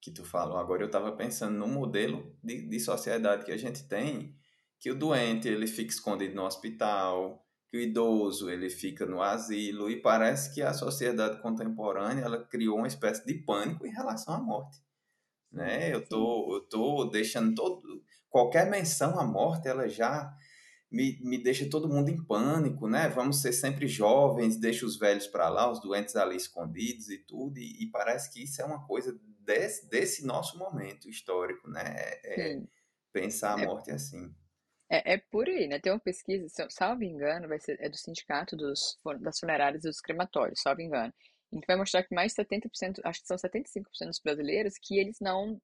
Que 0.00 0.10
tu 0.10 0.24
falou. 0.24 0.58
Agora 0.58 0.82
eu 0.82 0.88
estava 0.88 1.10
pensando 1.12 1.56
no 1.56 1.66
modelo 1.66 2.36
de, 2.42 2.60
de 2.68 2.80
sociedade 2.80 3.46
que 3.46 3.52
a 3.52 3.56
gente 3.56 3.88
tem, 3.88 4.36
que 4.84 4.90
o 4.90 4.94
doente 4.94 5.48
ele 5.48 5.66
fica 5.66 5.90
escondido 5.90 6.34
no 6.34 6.44
hospital, 6.44 7.42
que 7.70 7.78
o 7.78 7.80
idoso 7.80 8.50
ele 8.50 8.68
fica 8.68 9.06
no 9.06 9.22
asilo 9.22 9.88
e 9.88 9.96
parece 10.02 10.54
que 10.54 10.60
a 10.60 10.74
sociedade 10.74 11.40
contemporânea 11.40 12.22
ela 12.22 12.44
criou 12.44 12.76
uma 12.76 12.86
espécie 12.86 13.24
de 13.24 13.32
pânico 13.32 13.86
em 13.86 13.90
relação 13.90 14.34
à 14.34 14.38
morte, 14.38 14.84
né? 15.50 15.90
Eu 15.90 16.06
tô 16.06 16.54
eu 16.54 16.60
tô 16.68 17.06
deixando 17.06 17.54
todo 17.54 18.04
qualquer 18.28 18.68
menção 18.68 19.18
à 19.18 19.24
morte 19.24 19.68
ela 19.68 19.88
já 19.88 20.30
me, 20.92 21.18
me 21.22 21.42
deixa 21.42 21.66
todo 21.70 21.88
mundo 21.88 22.10
em 22.10 22.22
pânico, 22.22 22.86
né? 22.86 23.08
Vamos 23.08 23.40
ser 23.40 23.54
sempre 23.54 23.88
jovens, 23.88 24.58
deixa 24.58 24.84
os 24.84 24.98
velhos 24.98 25.26
para 25.26 25.48
lá, 25.48 25.72
os 25.72 25.80
doentes 25.80 26.14
ali 26.14 26.36
escondidos 26.36 27.08
e 27.08 27.16
tudo, 27.20 27.56
e, 27.58 27.84
e, 27.84 27.86
parece 27.90 28.30
que 28.30 28.44
isso 28.44 28.60
é 28.60 28.66
uma 28.66 28.84
coisa 28.86 29.18
desse, 29.40 29.88
desse 29.88 30.26
nosso 30.26 30.58
momento 30.58 31.08
histórico, 31.08 31.70
né? 31.70 31.94
É, 32.22 32.60
pensar 33.10 33.58
a 33.58 33.62
é. 33.62 33.66
morte 33.66 33.90
assim. 33.90 34.30
É, 34.90 35.14
é 35.14 35.18
por 35.18 35.48
aí, 35.48 35.66
né? 35.66 35.78
Tem 35.78 35.92
uma 35.92 35.98
pesquisa, 36.00 36.48
se 36.48 36.62
eu- 36.62 36.70
salvo 36.70 37.02
engano, 37.04 37.48
vai 37.48 37.58
ser, 37.58 37.78
é 37.80 37.88
do 37.88 37.96
Sindicato 37.96 38.56
dos, 38.56 38.98
das 39.20 39.38
Funerárias 39.40 39.84
e 39.84 39.88
dos 39.88 40.00
Crematórios, 40.00 40.60
salvo 40.60 40.82
engano. 40.82 41.12
Em 41.52 41.60
que 41.60 41.66
vai 41.66 41.76
mostrar 41.76 42.02
que 42.02 42.14
mais 42.14 42.32
de 42.32 42.36
70%, 42.36 43.00
acho 43.04 43.20
que 43.20 43.26
são 43.26 43.38
75% 43.38 44.10
dos 44.10 44.20
brasileiros, 44.20 44.74
que 44.80 44.98
eles 44.98 45.18
não 45.20 45.60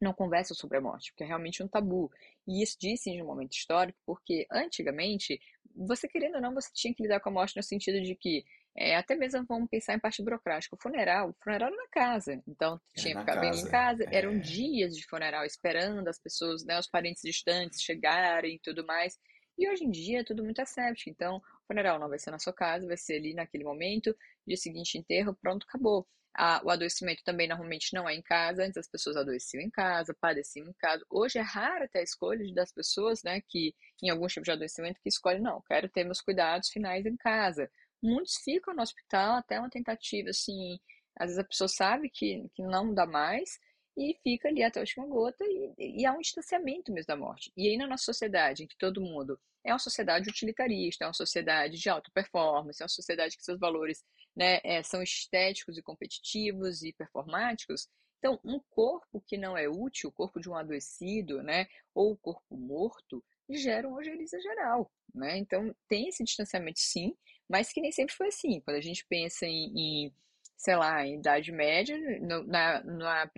não 0.00 0.12
conversam 0.14 0.56
sobre 0.56 0.78
a 0.78 0.80
morte, 0.82 1.12
porque 1.12 1.24
é 1.24 1.26
realmente 1.26 1.62
um 1.62 1.68
tabu. 1.68 2.10
E 2.46 2.62
isso 2.62 2.76
sim 2.98 3.16
de 3.16 3.22
um 3.22 3.26
momento 3.26 3.52
histórico, 3.54 3.98
porque 4.06 4.46
antigamente, 4.52 5.40
você 5.74 6.08
querendo 6.08 6.36
ou 6.36 6.40
não, 6.42 6.54
você 6.54 6.70
tinha 6.74 6.94
que 6.94 7.02
lidar 7.02 7.20
com 7.20 7.30
a 7.30 7.32
morte 7.32 7.56
no 7.56 7.62
sentido 7.62 8.02
de 8.02 8.14
que, 8.16 8.44
é, 8.76 8.96
até 8.96 9.14
mesmo 9.16 9.44
vamos 9.48 9.68
pensar 9.70 9.94
em 9.94 10.00
parte 10.00 10.22
burocrática, 10.22 10.76
o 10.76 10.82
funeral, 10.82 11.30
o 11.30 11.36
funeral 11.42 11.68
era 11.68 11.76
na 11.76 11.88
casa, 11.90 12.42
então 12.46 12.80
É 12.96 13.02
tinha 13.02 13.14
que 13.14 13.20
ficar 13.20 13.36
bem 13.36 13.60
em 13.60 13.66
casa. 13.66 13.66
casa, 13.66 14.06
eram 14.10 14.38
É, 14.38 14.40
dias 14.40 14.94
de 14.96 15.06
funeral 15.06 15.44
esperando 15.44 16.06
as 16.08 16.18
pessoas, 16.20 16.64
né, 16.64 16.78
os 16.78 16.88
parentes 16.88 17.22
distantes 17.22 17.82
chegarem 17.82 18.56
e 18.56 18.60
tudo 18.60 18.84
mais. 18.86 19.18
E 19.58 19.68
hoje 19.70 19.84
em 19.84 19.90
dia 19.90 20.20
é 20.20 20.24
tudo 20.24 20.44
muito 20.44 20.60
asséptico, 20.60 21.10
então 21.10 21.38
o 21.38 21.42
funeral 21.66 21.98
não 21.98 22.08
vai 22.08 22.18
ser 22.18 22.30
na 22.30 22.38
sua 22.38 22.52
casa, 22.52 22.86
vai 22.86 22.96
ser 22.96 23.16
ali 23.16 23.34
naquele 23.34 23.64
momento, 23.64 24.14
dia 24.46 24.56
seguinte 24.56 24.98
enterro, 24.98 25.34
pronto, 25.40 25.64
acabou. 25.68 26.06
A- 26.38 26.60
o 26.62 26.70
adoecimento 26.70 27.22
também 27.24 27.48
normalmente 27.48 27.94
não 27.94 28.06
é 28.06 28.14
em 28.14 28.20
casa. 28.20 28.62
Antes 28.62 28.76
as 28.76 28.86
pessoas 28.90 29.16
adoeciam 29.16 29.62
em 29.62 29.70
casa, 29.70 30.14
padeciam 30.20 30.68
em 30.68 30.74
casa. 30.74 31.02
Hoje 31.10 31.38
é 31.38 31.42
raro 31.42 31.84
até 31.84 32.00
a 32.00 32.02
escolha 32.02 32.44
das 32.54 32.70
pessoas, 32.72 33.22
né, 33.24 33.40
que 33.48 33.74
em 34.02 34.10
algum 34.10 34.26
tipo 34.26 34.44
de 34.44 34.50
adoecimento 34.50 35.00
que 35.02 35.08
escolhem, 35.08 35.40
não, 35.40 35.62
quero 35.66 35.88
ter 35.88 36.04
meus 36.04 36.20
cuidados 36.20 36.68
finais 36.68 37.06
em 37.06 37.16
casa. 37.16 37.70
Muitos 38.02 38.36
ficam 38.44 38.74
no 38.74 38.82
hospital 38.82 39.36
até 39.36 39.58
uma 39.58 39.70
tentativa, 39.70 40.30
assim, 40.30 40.78
às 41.16 41.26
vezes 41.26 41.38
a 41.38 41.44
pessoa 41.44 41.68
sabe 41.68 42.10
que, 42.10 42.48
que 42.54 42.62
não 42.62 42.92
dá 42.94 43.06
mais 43.06 43.58
e 43.96 44.14
fica 44.22 44.48
ali 44.48 44.62
até 44.62 44.78
a 44.78 44.82
última 44.82 45.06
gota 45.06 45.44
e, 45.44 46.02
e 46.02 46.06
há 46.06 46.12
um 46.12 46.20
distanciamento 46.20 46.92
mesmo 46.92 47.08
da 47.08 47.16
morte. 47.16 47.50
E 47.56 47.68
aí 47.68 47.76
na 47.76 47.86
nossa 47.86 48.04
sociedade, 48.04 48.62
em 48.62 48.66
que 48.66 48.76
todo 48.76 49.00
mundo 49.00 49.38
é 49.64 49.72
uma 49.72 49.78
sociedade 49.78 50.28
utilitarista, 50.28 51.04
é 51.04 51.08
uma 51.08 51.14
sociedade 51.14 51.78
de 51.78 51.88
alta 51.88 52.10
performance, 52.12 52.80
é 52.80 52.84
uma 52.84 52.88
sociedade 52.88 53.36
que 53.36 53.44
seus 53.44 53.58
valores 53.58 54.04
né, 54.34 54.60
é, 54.62 54.82
são 54.82 55.02
estéticos 55.02 55.76
e 55.78 55.82
competitivos 55.82 56.82
e 56.82 56.92
performáticos. 56.92 57.88
Então, 58.18 58.38
um 58.44 58.60
corpo 58.70 59.20
que 59.26 59.36
não 59.36 59.56
é 59.56 59.68
útil, 59.68 60.10
o 60.10 60.12
corpo 60.12 60.40
de 60.40 60.48
um 60.48 60.54
adoecido, 60.54 61.42
né, 61.42 61.66
ou 61.94 62.12
o 62.12 62.16
corpo 62.16 62.56
morto, 62.56 63.24
gera 63.48 63.88
uma 63.88 63.98
ojeriza 63.98 64.40
geral, 64.40 64.90
né? 65.14 65.38
Então, 65.38 65.74
tem 65.88 66.08
esse 66.08 66.24
distanciamento 66.24 66.80
sim, 66.80 67.16
mas 67.48 67.72
que 67.72 67.80
nem 67.80 67.92
sempre 67.92 68.14
foi 68.14 68.28
assim. 68.28 68.60
Quando 68.60 68.76
a 68.76 68.80
gente 68.80 69.04
pensa 69.06 69.46
em, 69.46 70.06
em 70.06 70.14
sei 70.56 70.76
lá, 70.76 71.06
em 71.06 71.18
Idade 71.18 71.52
Média, 71.52 71.96
no, 72.20 72.44
na, 72.44 72.82
na, 72.84 73.30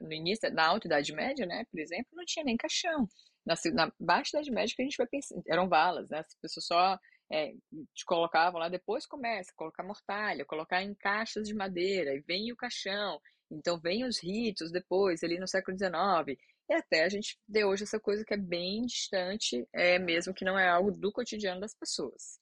no 0.00 0.12
início, 0.12 0.52
na 0.52 0.66
Alta 0.66 0.86
Idade 0.86 1.12
Média, 1.12 1.44
né, 1.46 1.64
por 1.70 1.80
exemplo, 1.80 2.08
não 2.12 2.24
tinha 2.24 2.44
nem 2.44 2.56
caixão. 2.56 3.08
Na, 3.44 3.54
na 3.72 3.92
Baixa 3.98 4.36
Idade 4.36 4.50
Média 4.50 4.74
que 4.74 4.82
a 4.82 4.84
gente 4.84 4.96
vai 4.96 5.06
pensar, 5.06 5.36
eram 5.48 5.68
valas, 5.68 6.08
né? 6.08 6.18
As 6.20 6.34
pessoas 6.36 6.66
só 6.66 6.98
é, 7.30 7.52
te 7.94 8.04
colocavam 8.04 8.60
lá, 8.60 8.68
depois 8.68 9.06
começa 9.06 9.50
a 9.50 9.54
colocar 9.54 9.82
mortalha, 9.82 10.44
colocar 10.44 10.82
em 10.82 10.94
caixas 10.94 11.46
de 11.48 11.54
madeira, 11.54 12.14
e 12.14 12.20
vem 12.20 12.52
o 12.52 12.56
caixão, 12.56 13.20
então 13.50 13.78
vem 13.80 14.04
os 14.04 14.22
ritos 14.22 14.70
depois, 14.70 15.22
ali 15.22 15.38
no 15.38 15.48
século 15.48 15.76
XIX, 15.76 16.38
e 16.68 16.74
até 16.74 17.04
a 17.04 17.08
gente 17.08 17.38
ter 17.52 17.64
hoje 17.64 17.84
essa 17.84 17.98
coisa 18.00 18.24
que 18.24 18.34
é 18.34 18.36
bem 18.36 18.82
distante, 18.86 19.66
é 19.72 19.98
mesmo 19.98 20.34
que 20.34 20.44
não 20.44 20.58
é 20.58 20.68
algo 20.68 20.90
do 20.92 21.12
cotidiano 21.12 21.60
das 21.60 21.74
pessoas. 21.74 22.39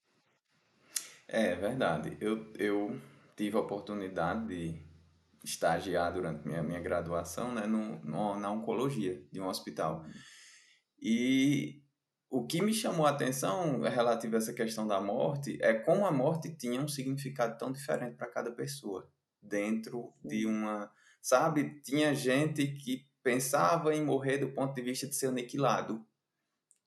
É 1.28 1.54
verdade. 1.54 2.16
Eu, 2.20 2.52
eu 2.58 3.00
tive 3.36 3.56
a 3.56 3.60
oportunidade 3.60 4.46
de 4.48 4.82
estagiar 5.44 6.12
durante 6.12 6.46
minha, 6.46 6.62
minha 6.62 6.80
graduação, 6.80 7.52
né, 7.54 7.66
no, 7.66 7.98
no- 8.04 8.38
na 8.38 8.50
oncologia 8.50 9.22
de 9.30 9.40
um 9.40 9.46
hospital. 9.46 10.04
E 11.00 11.82
o 12.30 12.46
que 12.46 12.62
me 12.62 12.74
chamou 12.74 13.06
a 13.06 13.10
atenção 13.10 13.80
relativo 13.82 14.36
a 14.36 14.38
essa 14.38 14.52
questão 14.52 14.86
da 14.86 15.00
morte 15.00 15.58
é 15.62 15.74
como 15.74 16.06
a 16.06 16.12
morte 16.12 16.54
tinha 16.56 16.80
um 16.80 16.88
significado 16.88 17.56
tão 17.58 17.72
diferente 17.72 18.16
para 18.16 18.30
cada 18.30 18.52
pessoa 18.52 19.10
dentro 19.42 20.12
de 20.24 20.46
uma, 20.46 20.90
sabe, 21.22 21.80
tinha 21.82 22.14
gente 22.14 22.66
que 22.68 23.06
pensava 23.22 23.94
em 23.94 24.04
morrer 24.04 24.38
do 24.38 24.52
ponto 24.52 24.74
de 24.74 24.82
vista 24.82 25.06
de 25.06 25.14
ser 25.14 25.28
aniquilado, 25.28 26.04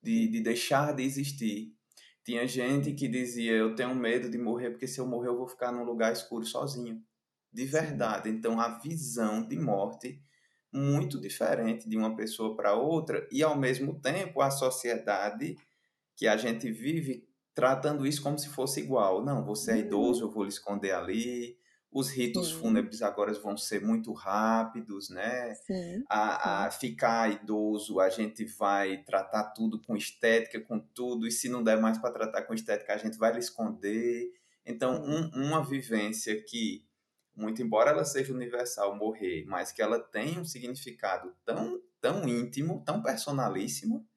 de, 0.03 0.27
de 0.29 0.41
deixar 0.41 0.93
de 0.95 1.03
existir. 1.03 1.75
Tinha 2.23 2.47
gente 2.47 2.93
que 2.93 3.07
dizia, 3.07 3.53
eu 3.53 3.75
tenho 3.75 3.95
medo 3.95 4.29
de 4.29 4.37
morrer 4.37 4.71
porque 4.71 4.87
se 4.87 4.99
eu 4.99 5.07
morrer 5.07 5.29
eu 5.29 5.37
vou 5.37 5.47
ficar 5.47 5.71
num 5.71 5.83
lugar 5.83 6.13
escuro 6.13 6.45
sozinho. 6.45 7.03
De 7.51 7.65
verdade. 7.65 8.29
Então 8.29 8.59
a 8.59 8.79
visão 8.79 9.47
de 9.47 9.57
morte 9.57 10.21
muito 10.71 11.19
diferente 11.19 11.89
de 11.89 11.97
uma 11.97 12.15
pessoa 12.15 12.55
para 12.55 12.75
outra 12.75 13.27
e 13.31 13.43
ao 13.43 13.57
mesmo 13.57 13.99
tempo 13.99 14.41
a 14.41 14.49
sociedade 14.49 15.57
que 16.15 16.27
a 16.27 16.37
gente 16.37 16.71
vive 16.71 17.27
tratando 17.53 18.05
isso 18.05 18.21
como 18.21 18.37
se 18.39 18.49
fosse 18.49 18.79
igual. 18.79 19.23
Não, 19.23 19.43
você 19.43 19.73
é 19.73 19.77
idoso, 19.79 20.21
uhum, 20.21 20.29
eu 20.29 20.33
vou 20.33 20.43
lhe 20.43 20.49
esconder 20.49 20.91
ali. 20.91 21.57
Os 21.91 22.09
ritos 22.09 22.49
sim, 22.49 22.55
fúnebres 22.55 23.01
agora 23.01 23.33
vão 23.33 23.57
ser 23.57 23.81
muito 23.81 24.13
rápidos, 24.13 25.09
né? 25.09 25.53
sim, 25.55 26.03
A, 26.09 26.65
a 26.65 26.71
ficar 26.71 27.29
idoso, 27.31 27.99
a 27.99 28.09
gente 28.09 28.45
vai 28.45 29.03
tratar 29.03 29.51
tudo 29.51 29.81
com 29.81 29.95
estética, 29.95 30.61
com 30.61 30.79
tudo, 30.79 31.27
e 31.27 31.31
se 31.31 31.49
não 31.49 31.61
der 31.63 31.79
mais 31.79 31.97
para 31.97 32.13
tratar 32.13 32.43
com 32.43 32.53
estética, 32.53 32.93
a 32.93 32.97
gente 32.97 33.17
vai 33.17 33.33
lhe 33.33 33.39
esconder. 33.39 34.31
Então, 34.65 35.03
um, 35.03 35.29
uma 35.47 35.63
vivência 35.63 36.41
que, 36.43 36.85
muito 37.35 37.61
embora 37.61 37.91
ela 37.91 38.05
seja 38.05 38.33
universal, 38.33 38.95
morrer, 38.95 39.43
mas 39.45 39.71
que 39.73 39.81
ela 39.81 39.99
tem 39.99 40.39
um 40.39 40.45
significado 40.45 41.35
tão, 41.43 41.81
tão 41.99 42.27
íntimo, 42.27 42.83
tão 42.85 43.01
personalíssimo, 43.01 44.07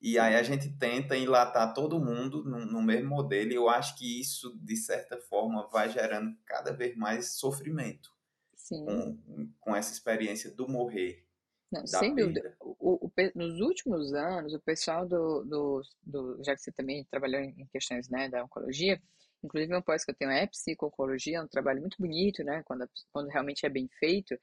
e 0.00 0.18
aí 0.18 0.34
a 0.36 0.42
gente 0.42 0.70
tenta 0.78 1.16
enlatar 1.16 1.74
todo 1.74 2.00
mundo 2.04 2.44
no, 2.44 2.64
no 2.66 2.82
mesmo 2.82 3.10
modelo, 3.10 3.52
e 3.52 3.54
eu 3.56 3.68
acho 3.68 3.96
que 3.98 4.20
isso, 4.20 4.58
de 4.62 4.76
certa 4.76 5.18
forma, 5.20 5.68
vai 5.68 5.88
gerando 5.90 6.36
cada 6.46 6.72
vez 6.72 6.96
mais 6.96 7.34
sofrimento 7.34 8.10
sim. 8.54 8.94
com, 8.94 9.52
com 9.60 9.76
essa 9.76 9.92
experiência 9.92 10.50
do 10.54 10.68
morrer, 10.68 11.26
Não, 11.72 11.86
da 11.90 12.04
sem 12.04 12.14
dúvida. 12.14 12.56
O, 12.60 13.06
o 13.06 13.12
nos 13.34 13.60
últimos 13.60 14.12
anos, 14.12 14.52
o 14.54 14.60
pessoal 14.60 15.06
do, 15.06 15.44
do, 15.44 15.82
do- 16.02 16.42
já 16.44 16.54
que 16.54 16.62
você 16.62 16.72
também 16.72 17.04
trabalhou 17.10 17.40
em 17.40 17.66
questões, 17.72 18.08
né, 18.08 18.28
da 18.28 18.42
oncologia, 18.44 19.00
inclusive 19.42 19.72
uma 19.72 19.82
pós 19.82 20.04
que 20.04 20.10
eu 20.10 20.14
tenho 20.16 20.30
é 20.32 20.46
psico-oncologia, 20.46 21.38
é 21.38 21.42
um 21.42 21.48
trabalho 21.48 21.80
muito 21.80 21.96
bonito, 21.98 22.42
né, 22.42 22.62
quando, 22.64 22.88
quando 23.12 23.28
realmente 23.28 23.64
é 23.64 23.68
bem 23.68 23.88
feito. 24.00 24.36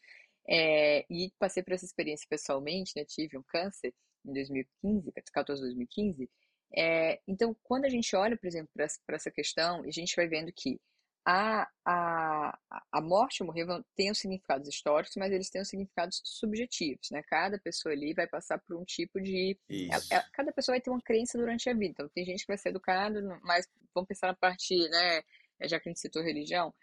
É, 0.49 1.05
e 1.09 1.31
passei 1.37 1.61
por 1.63 1.73
essa 1.73 1.85
experiência 1.85 2.25
pessoalmente, 2.29 2.93
né, 2.95 3.03
tive 3.05 3.37
um 3.37 3.43
câncer 3.43 3.93
em 4.27 4.33
2015, 4.33 5.11
14, 5.31 5.61
2015. 5.61 6.29
É, 6.75 7.19
então, 7.27 7.55
quando 7.63 7.85
a 7.85 7.89
gente 7.89 8.15
olha, 8.15 8.37
por 8.37 8.47
exemplo, 8.47 8.69
para 8.73 9.15
essa 9.15 9.31
questão, 9.31 9.83
a 9.83 9.91
gente 9.91 10.15
vai 10.15 10.27
vendo 10.27 10.51
que 10.51 10.79
a, 11.25 11.67
a, 11.85 12.57
a 12.91 13.01
morte 13.01 13.37
e 13.39 13.43
o 13.43 13.45
morrer 13.45 13.65
têm 13.95 14.11
os 14.11 14.17
significados 14.17 14.67
históricos, 14.69 15.15
mas 15.17 15.31
eles 15.31 15.49
têm 15.49 15.61
os 15.61 15.67
significados 15.67 16.21
subjetivos, 16.23 17.09
né? 17.11 17.21
Cada 17.23 17.59
pessoa 17.59 17.91
ali 17.93 18.13
vai 18.13 18.25
passar 18.27 18.57
por 18.59 18.77
um 18.77 18.85
tipo 18.85 19.19
de. 19.19 19.57
ela- 19.69 20.01
ela- 20.09 20.21
Isso. 20.21 20.31
cada 20.31 20.53
pessoa 20.53 20.73
vai 20.75 20.81
ter 20.81 20.89
uma 20.89 21.01
crença 21.01 21.37
durante 21.37 21.69
a 21.69 21.73
vida. 21.73 21.85
Então, 21.85 22.09
tem 22.09 22.23
gente 22.25 22.41
que 22.41 22.47
vai 22.47 22.57
ser 22.57 22.69
educado, 22.69 23.19
mas 23.43 23.67
vamos 23.93 24.07
pensar 24.07 24.27
na 24.27 24.35
parte, 24.35 24.73
né? 24.89 25.21
Já 25.63 25.79
que 25.79 25.89
a 25.89 25.91
gente 25.91 25.99
citou 25.99 26.21
religião, 26.23 26.73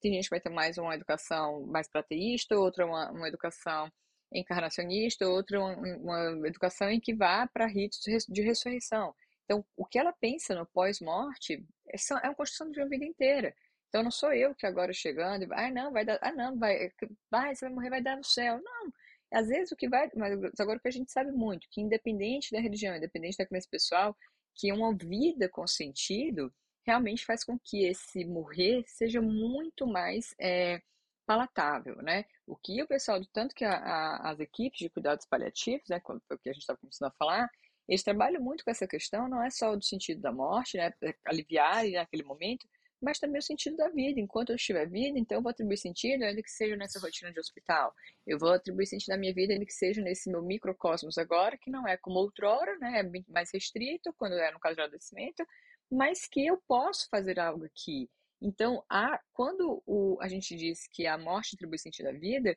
tem 0.00 0.12
gente 0.12 0.24
que 0.24 0.30
vai 0.30 0.40
ter 0.40 0.50
mais 0.50 0.76
uma 0.76 0.94
educação 0.94 1.64
mais 1.66 1.88
para 1.88 2.00
ateísta, 2.00 2.58
outra 2.58 2.84
uma, 2.84 3.10
uma 3.10 3.28
educação 3.28 3.90
encarnacionista, 4.34 5.28
outra 5.28 5.60
uma, 5.60 5.96
uma 6.36 6.48
educação 6.48 6.90
em 6.90 7.00
que 7.00 7.14
vá 7.14 7.46
para 7.46 7.66
ritos 7.66 8.00
de 8.00 8.10
res- 8.10 8.26
de 8.26 8.42
ressurreição. 8.42 9.14
Então, 9.44 9.64
o 9.76 9.84
que 9.86 9.98
ela 9.98 10.12
pensa 10.12 10.54
no 10.54 10.66
pós-morte 10.66 11.64
é 11.88 11.96
é 12.22 12.28
uma 12.28 12.34
construção 12.34 12.70
de 12.70 12.80
uma 12.80 12.88
vida 12.88 13.04
inteira. 13.04 13.54
Então 13.88 14.02
não 14.02 14.10
sou 14.10 14.32
eu 14.32 14.54
que 14.54 14.66
agora 14.66 14.92
chegando 14.92 15.46
ah, 15.52 15.70
não, 15.70 15.92
vai 15.92 16.04
dar, 16.04 16.18
ah, 16.20 16.32
não, 16.32 16.58
vai, 16.58 16.90
vai, 17.30 17.54
você 17.54 17.66
vai 17.66 17.74
morrer, 17.74 17.90
vai 17.90 18.02
dar 18.02 18.16
no 18.16 18.24
céu. 18.24 18.60
Não, 18.60 18.92
às 19.32 19.48
vezes 19.48 19.72
o 19.72 19.76
que 19.76 19.88
vai, 19.88 20.10
mas 20.16 20.32
agora 20.58 20.78
o 20.78 20.80
que 20.80 20.88
a 20.88 20.90
gente 20.90 21.12
sabe 21.12 21.30
muito, 21.32 21.68
que 21.70 21.80
independente 21.80 22.50
da 22.52 22.60
religião, 22.60 22.96
independente 22.96 23.36
da 23.38 23.46
crença 23.46 23.68
pessoal, 23.70 24.16
que 24.54 24.72
uma 24.72 24.94
vida 24.96 25.48
com 25.48 25.66
sentido 25.66 26.52
realmente 26.86 27.24
faz 27.24 27.44
com 27.44 27.58
que 27.58 27.84
esse 27.86 28.24
morrer 28.24 28.84
seja 28.86 29.20
muito 29.20 29.86
mais 29.86 30.34
é, 30.40 30.80
palatável, 31.26 31.96
né? 31.96 32.24
O 32.46 32.56
que 32.56 32.82
o 32.82 32.86
pessoal, 32.86 33.20
tanto 33.32 33.54
que 33.54 33.64
a, 33.64 33.76
a, 33.76 34.30
as 34.30 34.40
equipes 34.40 34.78
de 34.78 34.90
cuidados 34.90 35.26
paliativos, 35.26 35.88
né, 35.88 36.00
quando 36.00 36.22
foi 36.26 36.36
o 36.36 36.38
que 36.38 36.48
a 36.50 36.52
gente 36.52 36.62
estava 36.62 36.78
começando 36.78 37.08
a 37.08 37.14
falar, 37.18 37.50
eles 37.88 38.02
trabalham 38.02 38.42
muito 38.42 38.64
com 38.64 38.70
essa 38.70 38.86
questão, 38.86 39.28
não 39.28 39.42
é 39.42 39.50
só 39.50 39.74
do 39.76 39.84
sentido 39.84 40.20
da 40.20 40.32
morte, 40.32 40.76
né, 40.76 40.92
aliviar 41.26 41.84
naquele 41.90 42.22
momento, 42.22 42.66
mas 43.00 43.18
também 43.18 43.38
o 43.38 43.42
sentido 43.42 43.76
da 43.76 43.88
vida. 43.90 44.18
Enquanto 44.18 44.50
eu 44.50 44.56
estiver 44.56 44.88
vida, 44.88 45.18
então 45.18 45.38
eu 45.38 45.42
vou 45.42 45.50
atribuir 45.50 45.76
sentido, 45.76 46.22
ainda 46.22 46.42
que 46.42 46.50
seja 46.50 46.74
nessa 46.76 46.98
rotina 46.98 47.30
de 47.30 47.38
hospital. 47.38 47.94
Eu 48.26 48.38
vou 48.38 48.52
atribuir 48.52 48.86
sentido 48.86 49.12
à 49.12 49.16
minha 49.16 49.34
vida, 49.34 49.52
ainda 49.52 49.66
que 49.66 49.72
seja 49.74 50.00
nesse 50.00 50.30
meu 50.30 50.42
microcosmos 50.42 51.18
agora, 51.18 51.58
que 51.58 51.70
não 51.70 51.86
é 51.86 51.96
como 51.98 52.18
outrora, 52.18 52.78
né? 52.78 53.00
É 53.00 53.32
mais 53.32 53.50
restrito, 53.52 54.12
quando 54.16 54.34
é 54.34 54.50
no 54.50 54.58
caso 54.58 54.76
de 54.76 54.82
adoecimento, 54.82 55.44
mas 55.90 56.26
que 56.26 56.46
eu 56.46 56.60
posso 56.66 57.06
fazer 57.10 57.38
algo 57.38 57.66
aqui. 57.66 58.08
Então, 58.40 58.84
a, 58.90 59.18
quando 59.32 59.82
o, 59.86 60.18
a 60.20 60.28
gente 60.28 60.54
diz 60.56 60.86
que 60.88 61.06
a 61.06 61.16
morte 61.16 61.54
atribui 61.54 61.78
sentido 61.78 62.08
à 62.08 62.12
vida, 62.12 62.56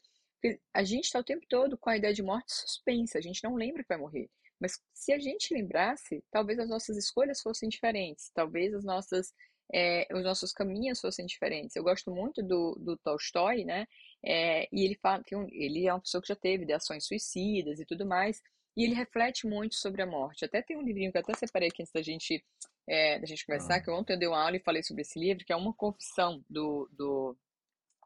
a 0.73 0.83
gente 0.83 1.05
está 1.05 1.19
o 1.19 1.23
tempo 1.23 1.45
todo 1.49 1.77
com 1.77 1.89
a 1.89 1.97
ideia 1.97 2.13
de 2.13 2.21
morte 2.21 2.53
suspensa, 2.53 3.17
a 3.17 3.21
gente 3.21 3.43
não 3.43 3.55
lembra 3.55 3.83
que 3.83 3.89
vai 3.89 3.97
morrer. 3.97 4.29
Mas 4.59 4.79
se 4.93 5.13
a 5.13 5.19
gente 5.19 5.53
lembrasse, 5.53 6.23
talvez 6.31 6.59
as 6.59 6.69
nossas 6.69 6.97
escolhas 6.97 7.41
fossem 7.41 7.69
diferentes, 7.69 8.31
talvez 8.33 8.73
as 8.73 8.83
nossas, 8.83 9.33
é, 9.73 10.07
os 10.11 10.23
nossos 10.23 10.51
caminhos 10.51 10.99
fossem 10.99 11.25
diferentes. 11.25 11.75
Eu 11.75 11.83
gosto 11.83 12.11
muito 12.11 12.41
do, 12.43 12.75
do 12.79 12.97
Tolstói, 12.97 13.63
né? 13.63 13.85
É, 14.23 14.67
e 14.71 14.83
ele 14.83 14.95
fala 14.95 15.23
que 15.23 15.35
um, 15.35 15.47
ele 15.51 15.87
é 15.87 15.93
uma 15.93 16.01
pessoa 16.01 16.21
que 16.21 16.27
já 16.27 16.35
teve 16.35 16.65
de 16.65 16.73
ações 16.73 17.05
suicidas 17.05 17.79
e 17.79 17.85
tudo 17.85 18.05
mais, 18.05 18.41
e 18.77 18.83
ele 18.83 18.93
reflete 18.93 19.47
muito 19.47 19.73
sobre 19.73 20.03
a 20.03 20.05
morte. 20.05 20.45
Até 20.45 20.61
tem 20.61 20.77
um 20.77 20.83
livrinho 20.83 21.11
que 21.11 21.17
eu 21.17 21.21
até 21.21 21.33
separei 21.33 21.69
aqui 21.69 21.81
antes 21.81 21.91
da 21.91 22.01
gente, 22.03 22.45
é, 22.87 23.17
da 23.17 23.25
gente 23.25 23.43
conversar, 23.43 23.77
ah. 23.77 23.81
que 23.81 23.89
ontem 23.89 24.13
eu 24.13 24.19
dei 24.19 24.27
uma 24.27 24.39
aula 24.39 24.55
e 24.55 24.63
falei 24.63 24.83
sobre 24.83 25.01
esse 25.01 25.19
livro, 25.19 25.43
que 25.43 25.51
é 25.51 25.55
uma 25.55 25.73
confissão 25.73 26.45
do, 26.47 26.87
do, 26.91 27.35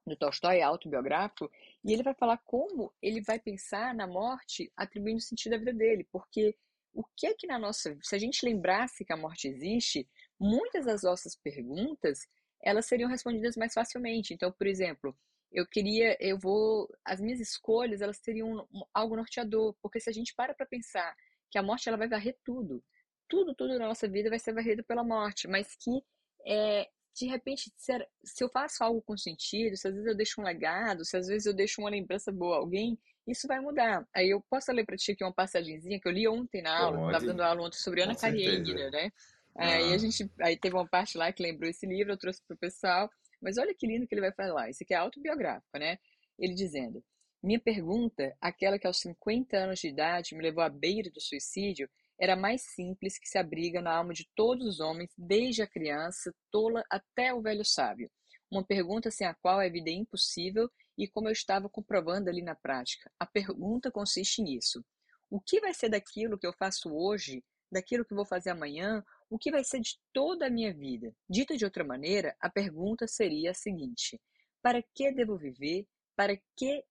do 0.07 0.15
Tolstói, 0.15 0.61
autobiográfico, 0.61 1.51
e 1.83 1.91
ele 1.91 2.01
vai 2.01 2.13
falar 2.13 2.37
como 2.45 2.93
ele 3.01 3.21
vai 3.21 3.37
pensar 3.37 3.93
na 3.93 4.07
morte 4.07 4.71
atribuindo 4.77 5.19
sentido 5.19 5.55
à 5.55 5.57
vida 5.57 5.73
dele, 5.73 6.07
porque 6.09 6.55
o 6.93 7.03
que 7.17 7.27
é 7.27 7.33
que 7.33 7.47
na 7.47 7.59
nossa, 7.59 7.97
se 8.01 8.15
a 8.15 8.19
gente 8.19 8.45
lembrasse 8.45 9.03
que 9.03 9.11
a 9.11 9.17
morte 9.17 9.49
existe, 9.49 10.07
muitas 10.39 10.85
das 10.85 11.03
nossas 11.03 11.35
perguntas, 11.35 12.25
elas 12.63 12.85
seriam 12.85 13.09
respondidas 13.09 13.57
mais 13.57 13.73
facilmente. 13.73 14.33
Então, 14.33 14.53
por 14.53 14.67
exemplo, 14.67 15.17
eu 15.51 15.65
queria, 15.67 16.15
eu 16.19 16.37
vou, 16.37 16.89
as 17.03 17.19
minhas 17.19 17.39
escolhas, 17.39 18.01
elas 18.01 18.19
teriam 18.19 18.67
algo 18.93 19.15
norteador, 19.15 19.75
porque 19.81 19.99
se 19.99 20.09
a 20.09 20.13
gente 20.13 20.33
para 20.33 20.53
para 20.53 20.65
pensar 20.65 21.15
que 21.49 21.57
a 21.57 21.63
morte 21.63 21.89
ela 21.89 21.97
vai 21.97 22.07
varrer 22.07 22.37
tudo, 22.43 22.83
tudo, 23.27 23.53
tudo 23.53 23.77
na 23.77 23.87
nossa 23.87 24.07
vida 24.07 24.29
vai 24.29 24.39
ser 24.39 24.53
varrido 24.53 24.83
pela 24.83 25.03
morte, 25.03 25.47
mas 25.47 25.75
que 25.75 26.01
é, 26.45 26.89
de 27.13 27.27
repente, 27.27 27.71
se, 27.75 28.07
se 28.23 28.43
eu 28.43 28.49
faço 28.49 28.83
algo 28.83 29.01
com 29.01 29.17
sentido, 29.17 29.75
se 29.75 29.87
às 29.87 29.93
vezes 29.93 30.07
eu 30.07 30.15
deixo 30.15 30.39
um 30.39 30.43
legado, 30.43 31.03
se 31.03 31.17
às 31.17 31.27
vezes 31.27 31.45
eu 31.45 31.53
deixo 31.53 31.81
uma 31.81 31.89
lembrança 31.89 32.31
boa 32.31 32.55
a 32.55 32.59
alguém, 32.59 32.97
isso 33.27 33.47
vai 33.47 33.59
mudar. 33.59 34.07
Aí 34.13 34.29
eu 34.29 34.41
posso 34.49 34.71
ler 34.71 34.85
para 34.85 34.95
ti 34.95 35.11
aqui 35.11 35.23
uma 35.23 35.33
passagenzinha 35.33 35.99
que 35.99 36.07
eu 36.07 36.11
li 36.11 36.27
ontem 36.27 36.61
na 36.61 36.77
aula, 36.77 37.07
estava 37.07 37.25
dando 37.25 37.41
aula 37.41 37.63
ontem 37.63 37.77
sobre 37.77 38.01
Ana 38.01 38.15
Karenina, 38.15 38.89
né? 38.89 39.11
Aí 39.55 39.93
a 39.93 39.97
gente, 39.97 40.31
aí 40.39 40.57
teve 40.57 40.75
uma 40.75 40.87
parte 40.87 41.17
lá 41.17 41.31
que 41.31 41.43
lembrou 41.43 41.69
esse 41.69 41.85
livro, 41.85 42.13
eu 42.13 42.17
trouxe 42.17 42.41
para 42.47 42.55
o 42.55 42.57
pessoal. 42.57 43.11
Mas 43.41 43.57
olha 43.57 43.73
que 43.73 43.87
lindo 43.87 44.07
que 44.07 44.13
ele 44.13 44.21
vai 44.21 44.31
falar. 44.31 44.69
Isso 44.69 44.83
aqui 44.83 44.93
é 44.93 44.97
autobiográfico, 44.97 45.77
né? 45.77 45.97
Ele 46.37 46.53
dizendo: 46.53 47.03
Minha 47.41 47.59
pergunta, 47.59 48.35
aquela 48.39 48.77
que 48.77 48.87
aos 48.87 48.99
50 48.99 49.57
anos 49.57 49.79
de 49.79 49.87
idade 49.87 50.35
me 50.35 50.43
levou 50.43 50.63
à 50.63 50.69
beira 50.69 51.09
do 51.09 51.19
suicídio, 51.19 51.89
era 52.19 52.35
mais 52.35 52.61
simples 52.61 53.17
que 53.17 53.27
se 53.27 53.39
abriga 53.39 53.81
na 53.81 53.95
alma 53.95 54.13
de 54.13 54.29
todos 54.35 54.67
os 54.67 54.79
homens, 54.79 55.09
desde 55.17 55.63
a 55.63 55.67
criança 55.67 56.31
tola 56.51 56.83
até 56.89 57.33
o 57.33 57.41
velho 57.41 57.65
sábio. 57.65 58.11
Uma 58.51 58.63
pergunta 58.63 59.09
sem 59.09 59.25
a 59.25 59.33
qual 59.33 59.59
a 59.59 59.67
vida 59.67 59.89
é 59.89 59.93
impossível 59.93 60.69
e 60.97 61.07
como 61.07 61.29
eu 61.29 61.31
estava 61.31 61.67
comprovando 61.67 62.29
ali 62.29 62.43
na 62.43 62.53
prática. 62.53 63.09
A 63.19 63.25
pergunta 63.25 63.89
consiste 63.89 64.41
nisso: 64.41 64.85
o 65.31 65.39
que 65.41 65.59
vai 65.59 65.73
ser 65.73 65.89
daquilo 65.89 66.37
que 66.37 66.45
eu 66.45 66.53
faço 66.53 66.93
hoje, 66.93 67.43
daquilo 67.71 68.05
que 68.05 68.13
vou 68.13 68.25
fazer 68.25 68.51
amanhã, 68.51 69.03
o 69.31 69.39
que 69.39 69.49
vai 69.49 69.63
ser 69.63 69.79
de 69.79 69.97
toda 70.11 70.47
a 70.47 70.49
minha 70.49 70.73
vida? 70.73 71.15
Dita 71.27 71.55
de 71.55 71.63
outra 71.63 71.85
maneira, 71.85 72.35
a 72.37 72.49
pergunta 72.49 73.07
seria 73.07 73.51
a 73.51 73.53
seguinte: 73.53 74.19
para 74.61 74.83
que 74.93 75.09
devo 75.09 75.37
viver? 75.37 75.87
Para 76.17 76.37
que, 76.57 76.83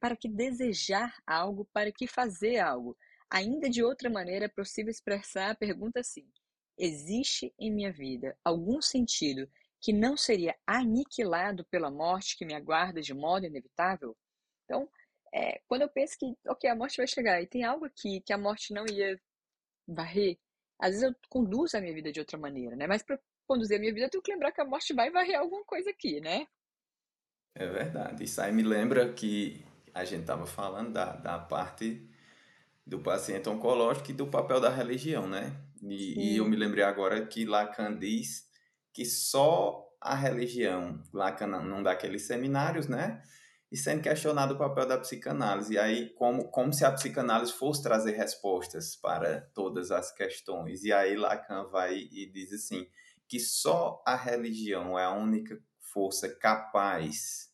para 0.00 0.16
que 0.16 0.28
desejar 0.28 1.12
algo? 1.26 1.68
Para 1.72 1.90
que 1.90 2.06
fazer 2.06 2.60
algo? 2.60 2.96
Ainda 3.28 3.68
de 3.68 3.82
outra 3.82 4.08
maneira, 4.08 4.44
é 4.44 4.48
possível 4.48 4.92
expressar 4.92 5.50
a 5.50 5.54
pergunta 5.56 5.98
assim: 5.98 6.24
existe 6.78 7.52
em 7.58 7.72
minha 7.72 7.92
vida 7.92 8.38
algum 8.44 8.80
sentido 8.80 9.50
que 9.80 9.92
não 9.92 10.16
seria 10.16 10.56
aniquilado 10.64 11.64
pela 11.64 11.90
morte 11.90 12.38
que 12.38 12.44
me 12.44 12.54
aguarda 12.54 13.02
de 13.02 13.12
modo 13.12 13.44
inevitável? 13.44 14.16
Então, 14.64 14.88
é, 15.34 15.60
quando 15.66 15.82
eu 15.82 15.88
penso 15.88 16.16
que, 16.16 16.32
ok, 16.46 16.70
a 16.70 16.76
morte 16.76 16.98
vai 16.98 17.08
chegar 17.08 17.42
e 17.42 17.46
tem 17.48 17.64
algo 17.64 17.86
aqui 17.86 18.20
que 18.20 18.32
a 18.32 18.38
morte 18.38 18.72
não 18.72 18.86
ia 18.86 19.20
varrer, 19.88 20.38
às 20.78 20.90
vezes 20.90 21.02
eu 21.02 21.14
conduzo 21.28 21.76
a 21.76 21.80
minha 21.80 21.94
vida 21.94 22.12
de 22.12 22.20
outra 22.20 22.38
maneira, 22.38 22.76
né? 22.76 22.86
Mas 22.86 23.02
para 23.02 23.18
conduzir 23.46 23.76
a 23.76 23.80
minha 23.80 23.92
vida, 23.92 24.06
eu 24.06 24.10
tenho 24.10 24.22
que 24.22 24.32
lembrar 24.32 24.52
que 24.52 24.60
a 24.60 24.64
morte 24.64 24.94
vai 24.94 25.10
varrer 25.10 25.38
alguma 25.38 25.64
coisa 25.64 25.90
aqui, 25.90 26.20
né? 26.20 26.46
É 27.54 27.66
verdade. 27.66 28.24
Isso 28.24 28.40
aí 28.40 28.52
me 28.52 28.62
lembra 28.62 29.12
que 29.12 29.64
a 29.94 30.04
gente 30.04 30.22
estava 30.22 30.46
falando 30.46 30.92
da, 30.92 31.12
da 31.16 31.38
parte 31.38 32.08
do 32.86 32.98
paciente 33.00 33.48
oncológico 33.48 34.10
e 34.10 34.14
do 34.14 34.26
papel 34.26 34.60
da 34.60 34.70
religião, 34.70 35.28
né? 35.28 35.54
E, 35.82 36.34
e, 36.34 36.36
eu 36.36 36.44
me 36.44 36.56
lembrei 36.56 36.84
agora 36.84 37.26
que 37.26 37.44
Lacan 37.44 37.96
diz 37.96 38.48
que 38.92 39.04
só 39.04 39.88
a 40.00 40.14
religião, 40.14 41.02
Lacan 41.12 41.46
não 41.46 41.82
dá 41.82 41.92
aqueles 41.92 42.22
seminários, 42.22 42.88
né? 42.88 43.22
E 43.72 43.76
sendo 43.78 44.02
questionado 44.02 44.52
o 44.52 44.58
papel 44.58 44.86
da 44.86 44.98
psicanálise. 44.98 45.72
E 45.72 45.78
aí, 45.78 46.10
como, 46.10 46.50
como 46.50 46.74
se 46.74 46.84
a 46.84 46.92
psicanálise 46.92 47.54
fosse 47.54 47.82
trazer 47.82 48.12
respostas 48.12 48.94
para 48.94 49.40
todas 49.54 49.90
as 49.90 50.12
questões. 50.12 50.84
E 50.84 50.92
aí 50.92 51.16
Lacan 51.16 51.64
vai 51.68 51.96
e 51.96 52.30
diz 52.30 52.52
assim, 52.52 52.86
que 53.26 53.40
só 53.40 54.02
a 54.06 54.14
religião 54.14 54.98
é 54.98 55.04
a 55.04 55.14
única 55.14 55.58
força 55.80 56.28
capaz 56.28 57.50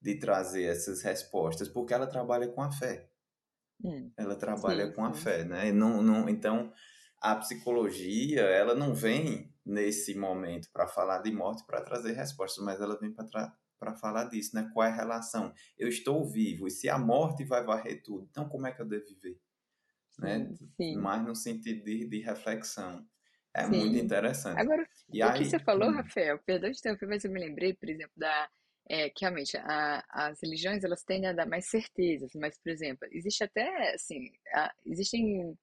de 0.00 0.14
trazer 0.20 0.66
essas 0.66 1.02
respostas, 1.02 1.68
porque 1.68 1.92
ela 1.92 2.06
trabalha 2.06 2.46
com 2.46 2.62
a 2.62 2.70
fé. 2.70 3.10
Hum, 3.84 4.12
ela 4.16 4.36
trabalha 4.36 4.86
sim, 4.86 4.92
com 4.92 5.04
a 5.04 5.12
fé, 5.12 5.44
né? 5.44 5.72
Não, 5.72 6.00
não, 6.00 6.28
então, 6.28 6.72
a 7.20 7.34
psicologia, 7.34 8.42
ela 8.42 8.72
não 8.72 8.94
vem 8.94 9.52
nesse 9.64 10.14
momento 10.14 10.70
para 10.72 10.86
falar 10.86 11.18
de 11.22 11.32
morte, 11.32 11.66
para 11.66 11.80
trazer 11.80 12.12
respostas, 12.12 12.64
mas 12.64 12.80
ela 12.80 12.96
vem 12.96 13.12
para 13.12 13.26
falar 13.96 14.24
disso, 14.24 14.54
né? 14.54 14.70
Qual 14.72 14.86
é 14.86 14.90
a 14.90 14.94
relação? 14.94 15.52
Eu 15.78 15.88
estou 15.88 16.24
vivo, 16.24 16.66
e 16.66 16.70
se 16.70 16.88
a 16.88 16.98
morte 16.98 17.44
vai 17.44 17.64
varrer 17.64 18.02
tudo, 18.02 18.26
então 18.30 18.48
como 18.48 18.66
é 18.66 18.72
que 18.72 18.80
eu 18.80 18.86
devo 18.86 19.04
viver? 19.06 19.38
Né? 20.18 20.50
Sim. 20.76 20.96
Mais 20.96 21.22
no 21.22 21.34
sentido 21.34 21.84
de, 21.84 22.06
de 22.06 22.20
reflexão. 22.20 23.06
É 23.54 23.64
sim. 23.64 23.70
muito 23.70 23.96
interessante. 23.96 24.58
Agora, 24.58 24.86
e 25.12 25.22
o 25.22 25.26
aí, 25.26 25.38
que 25.38 25.44
você 25.46 25.58
falou, 25.58 25.88
hum. 25.88 25.94
Rafael, 25.94 26.38
perdão 26.44 26.70
de 26.70 26.80
tempo, 26.80 27.06
mas 27.06 27.24
eu 27.24 27.30
me 27.30 27.40
lembrei, 27.40 27.74
por 27.74 27.88
exemplo, 27.88 28.12
da 28.16 28.48
é, 28.88 29.10
que 29.10 29.24
realmente 29.24 29.56
a, 29.56 30.04
as 30.08 30.40
religiões 30.42 30.84
elas 30.84 31.02
tendem 31.02 31.28
a 31.28 31.32
dar 31.32 31.46
mais 31.46 31.68
certezas, 31.68 32.32
mas, 32.34 32.56
por 32.58 32.70
exemplo, 32.70 33.08
existe 33.10 33.42
até, 33.42 33.94
assim, 33.94 34.30
a, 34.54 34.72
existem 34.84 35.56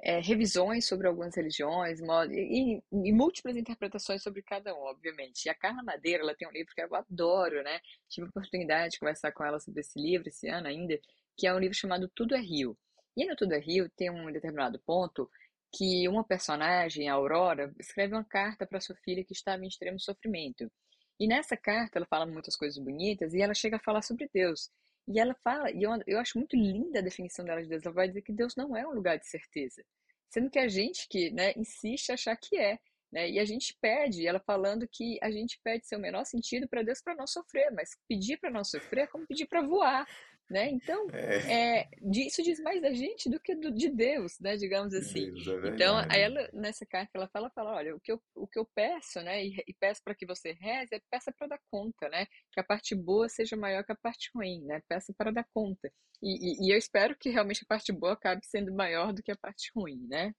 é, 0.00 0.20
revisões 0.20 0.86
sobre 0.86 1.06
algumas 1.06 1.34
religiões 1.34 2.00
e, 2.30 2.82
e, 2.92 3.12
múltiplas 3.12 3.56
interpretações 3.56 4.22
sobre 4.22 4.42
cada 4.42 4.74
um, 4.74 4.82
obviamente. 4.82 5.46
E 5.46 5.48
a 5.48 5.54
Carla 5.54 5.82
Madeira, 5.82 6.22
ela 6.22 6.34
tem 6.34 6.46
um 6.46 6.52
livro 6.52 6.74
que 6.74 6.82
eu 6.82 6.94
adoro, 6.94 7.62
né? 7.62 7.80
Tive 8.08 8.26
a 8.26 8.30
oportunidade 8.30 8.92
de 8.92 9.00
conversar 9.00 9.32
com 9.32 9.44
ela 9.44 9.58
sobre 9.58 9.80
esse 9.80 9.98
livro 9.98 10.28
esse 10.28 10.48
ano 10.48 10.68
ainda, 10.68 10.98
que 11.36 11.46
é 11.46 11.54
um 11.54 11.58
livro 11.58 11.76
chamado 11.76 12.10
Tudo 12.14 12.34
é 12.34 12.40
Rio. 12.40 12.76
E 13.16 13.24
no 13.24 13.34
Tudo 13.34 13.54
é 13.54 13.58
Rio 13.58 13.90
tem 13.96 14.10
um 14.10 14.30
determinado 14.30 14.78
ponto 14.80 15.30
que 15.74 16.06
uma 16.08 16.24
personagem, 16.24 17.08
a 17.08 17.14
Aurora, 17.14 17.74
escreve 17.78 18.14
uma 18.14 18.24
carta 18.24 18.66
para 18.66 18.80
sua 18.80 18.96
filha 18.96 19.24
que 19.24 19.32
estava 19.32 19.64
em 19.64 19.68
extremo 19.68 19.98
sofrimento. 19.98 20.70
E 21.18 21.26
nessa 21.26 21.56
carta 21.56 21.98
ela 21.98 22.06
fala 22.06 22.26
muitas 22.26 22.56
coisas 22.56 22.78
bonitas 22.78 23.34
e 23.34 23.40
ela 23.40 23.54
chega 23.54 23.76
a 23.76 23.80
falar 23.80 24.02
sobre 24.02 24.28
Deus. 24.32 24.70
E 25.08 25.20
ela 25.20 25.34
fala, 25.42 25.70
e 25.70 25.82
eu, 25.82 25.90
eu 26.06 26.18
acho 26.18 26.38
muito 26.38 26.56
linda 26.56 26.98
a 26.98 27.02
definição 27.02 27.44
dela 27.44 27.62
de 27.62 27.68
Deus. 27.68 27.84
Ela 27.84 27.94
vai 27.94 28.08
dizer 28.08 28.22
que 28.22 28.32
Deus 28.32 28.56
não 28.56 28.76
é 28.76 28.86
um 28.86 28.92
lugar 28.92 29.18
de 29.18 29.26
certeza. 29.26 29.84
Sendo 30.28 30.50
que 30.50 30.58
a 30.58 30.68
gente 30.68 31.08
que 31.08 31.30
né, 31.30 31.52
insiste 31.56 32.10
achar 32.10 32.36
que 32.36 32.56
é. 32.56 32.78
Né? 33.12 33.30
E 33.30 33.38
a 33.38 33.44
gente 33.44 33.76
pede, 33.80 34.26
ela 34.26 34.40
falando 34.40 34.86
que 34.90 35.18
a 35.22 35.30
gente 35.30 35.60
pede 35.62 35.86
seu 35.86 35.98
menor 35.98 36.24
sentido 36.24 36.68
para 36.68 36.82
Deus 36.82 37.00
para 37.00 37.14
não 37.14 37.26
sofrer, 37.26 37.70
mas 37.72 37.90
pedir 38.08 38.36
para 38.38 38.50
não 38.50 38.64
sofrer 38.64 39.04
é 39.04 39.06
como 39.06 39.26
pedir 39.26 39.46
para 39.46 39.62
voar. 39.62 40.06
Né? 40.48 40.70
Então, 40.70 41.08
é. 41.12 41.80
É, 41.80 41.88
isso 42.04 42.40
diz 42.40 42.60
mais 42.60 42.80
da 42.80 42.92
gente 42.92 43.28
do 43.28 43.40
que 43.40 43.54
do, 43.56 43.72
de 43.72 43.90
Deus, 43.90 44.38
né? 44.38 44.56
digamos 44.56 44.94
assim. 44.94 45.32
É 45.64 45.68
então, 45.68 45.98
aí 46.08 46.20
ela, 46.20 46.48
nessa 46.52 46.86
carta 46.86 47.10
ela 47.14 47.28
fala, 47.28 47.50
fala, 47.50 47.74
olha, 47.74 47.96
o 47.96 48.00
que 48.00 48.12
eu, 48.12 48.22
o 48.32 48.46
que 48.46 48.58
eu 48.58 48.64
peço, 48.64 49.20
né, 49.22 49.44
e, 49.44 49.56
e 49.66 49.74
peço 49.74 50.02
para 50.04 50.14
que 50.14 50.24
você 50.24 50.52
reze, 50.52 50.94
é 50.94 51.00
peça 51.10 51.32
para 51.32 51.48
dar 51.48 51.60
conta, 51.68 52.08
né? 52.08 52.26
Que 52.52 52.60
a 52.60 52.64
parte 52.64 52.94
boa 52.94 53.28
seja 53.28 53.56
maior 53.56 53.82
que 53.84 53.90
a 53.90 53.96
parte 53.96 54.30
ruim, 54.32 54.64
né? 54.64 54.80
Peça 54.88 55.12
para 55.12 55.32
dar 55.32 55.46
conta. 55.52 55.92
E, 56.22 56.64
e, 56.64 56.68
e 56.68 56.72
eu 56.72 56.78
espero 56.78 57.16
que 57.16 57.28
realmente 57.28 57.62
a 57.64 57.66
parte 57.66 57.92
boa 57.92 58.12
acabe 58.12 58.46
sendo 58.46 58.72
maior 58.72 59.12
do 59.12 59.22
que 59.22 59.32
a 59.32 59.36
parte 59.36 59.70
ruim, 59.74 60.06
né? 60.08 60.32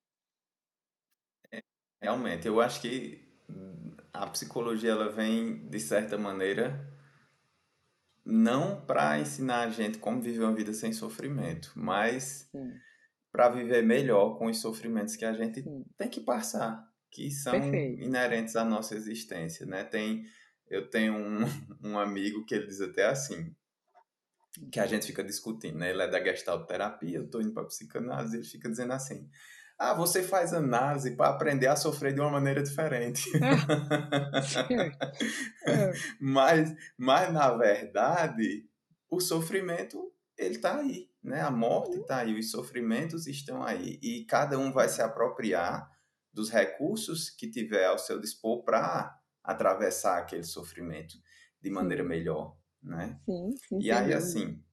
É, 1.52 1.62
realmente, 2.02 2.48
eu 2.48 2.62
acho 2.62 2.82
que 2.82 3.28
a 4.14 4.28
psicologia 4.28 4.92
ela 4.92 5.10
vem, 5.10 5.68
de 5.70 5.80
certa 5.80 6.18
maneira, 6.18 6.97
não 8.28 8.82
para 8.82 9.20
ensinar 9.20 9.62
a 9.62 9.70
gente 9.70 9.98
como 10.00 10.22
viver 10.22 10.44
uma 10.44 10.54
vida 10.54 10.74
sem 10.74 10.92
sofrimento, 10.92 11.72
mas 11.76 12.50
para 13.32 13.50
viver 13.50 13.84
melhor 13.84 14.38
com 14.38 14.48
os 14.48 14.60
sofrimentos 14.60 15.16
que 15.16 15.24
a 15.24 15.32
gente 15.32 15.62
Sim. 15.62 15.86
tem 15.98 16.10
que 16.10 16.20
passar, 16.20 16.86
que 17.10 17.32
são 17.32 17.54
Perfeito. 17.54 18.04
inerentes 18.04 18.58
à 18.58 18.66
nossa 18.66 18.96
existência, 18.96 19.66
né? 19.66 19.86
Tem, 19.86 20.26
eu 20.70 20.90
tenho 20.90 21.14
um, 21.14 21.40
um 21.82 21.98
amigo 21.98 22.46
que 22.46 22.54
ele 22.54 22.68
diz 22.68 22.82
até 22.82 23.06
assim, 23.06 23.56
que 24.72 24.80
a 24.80 24.88
gente 24.88 25.06
fica 25.06 25.24
discutindo, 25.24 25.78
né? 25.78 25.92
Ele 25.92 26.02
é 26.02 26.08
da 26.08 26.22
Gestalt 26.22 26.68
terapia, 26.68 27.20
eu 27.20 27.30
tô 27.30 27.40
indo 27.40 27.54
para 27.54 27.64
psicanálise, 27.64 28.36
ele 28.36 28.46
fica 28.46 28.70
dizendo 28.70 28.92
assim: 28.92 29.30
ah, 29.78 29.94
você 29.94 30.24
faz 30.24 30.54
análise 30.54 31.16
para 31.16 31.30
aprender 31.30 31.68
a 31.68 31.76
sofrer 31.76 32.14
de 32.14 32.20
uma 32.20 32.32
maneira 32.32 32.64
diferente. 32.64 33.30
É. 35.68 35.92
mas, 36.22 36.74
mas, 36.98 37.34
na 37.34 37.50
verdade, 37.52 38.66
o 39.10 39.20
sofrimento 39.20 40.14
ele 40.38 40.56
está 40.56 40.78
aí, 40.78 41.10
né? 41.22 41.42
A 41.42 41.52
morte 41.52 41.98
está 41.98 42.20
aí, 42.20 42.38
os 42.38 42.52
sofrimentos 42.52 43.28
estão 43.28 43.64
aí 43.64 44.00
e 44.02 44.24
cada 44.26 44.58
um 44.58 44.72
vai 44.72 44.88
se 44.88 45.02
apropriar 45.02 45.90
dos 46.32 46.50
recursos 46.50 47.30
que 47.30 47.50
tiver 47.50 47.86
ao 47.86 47.98
seu 47.98 48.20
dispor 48.20 48.64
para 48.64 49.20
atravessar 49.44 50.20
aquele 50.20 50.44
sofrimento 50.44 51.16
de 51.60 51.70
maneira 51.70 52.04
Sim. 52.04 52.10
melhor, 52.10 52.56
né? 52.82 53.20
Sim, 53.26 53.56
sim, 53.58 53.80
E 53.82 53.92
aí, 53.92 54.14
assim, 54.14 54.64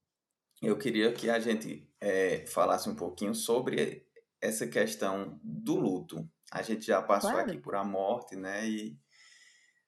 eu 0.63 0.77
queria 0.77 1.13
que 1.13 1.31
a 1.31 1.41
gente 1.41 1.91
é, 2.01 2.45
falasse 2.47 2.89
um 2.89 2.95
pouquinho 2.95 3.35
sobre 3.35 4.04
essa 4.45 4.67
questão 4.67 5.41
do 5.43 5.77
luto. 5.77 6.29
A 6.53 6.63
gente 6.63 6.87
já 6.87 7.03
passou 7.03 7.39
aqui 7.39 7.45
Claro. 7.47 7.63
por 7.63 7.75
a 7.75 7.85
morte, 7.85 8.37
né? 8.37 8.69
E 8.69 8.99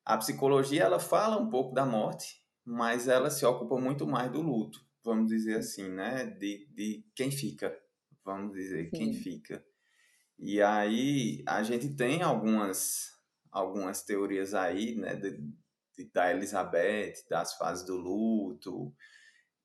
a 0.05 0.16
psicologia, 0.19 0.83
ela 0.85 0.99
fala 0.99 1.37
um 1.40 1.51
pouco 1.51 1.75
da 1.75 1.85
morte, 1.85 2.42
mas 2.64 3.09
ela 3.09 3.31
se 3.31 3.45
ocupa 3.45 3.79
muito 3.79 4.07
mais 4.07 4.31
do 4.33 4.40
luto, 4.42 4.81
vamos 5.05 5.29
dizer 5.29 5.59
assim, 5.59 5.88
né? 5.88 6.27
De, 6.27 6.66
de 6.73 7.05
quem 7.14 7.31
fica, 7.31 7.77
vamos 8.25 8.53
dizer, 8.55 8.92
quem 8.92 9.12
Sim. 9.12 9.21
fica. 9.23 9.64
E 10.38 10.61
aí 10.62 11.42
a 11.47 11.62
gente 11.62 11.95
tem 11.97 12.23
algumas, 12.23 13.11
algumas 13.51 14.03
teorias 14.03 14.55
aí, 14.55 14.95
né? 14.97 15.14
De, 15.16 15.38
de, 15.97 16.11
da 16.12 16.31
Elizabeth, 16.33 17.25
das 17.31 17.55
fases 17.57 17.87
do 17.87 17.97
luto, 17.97 18.95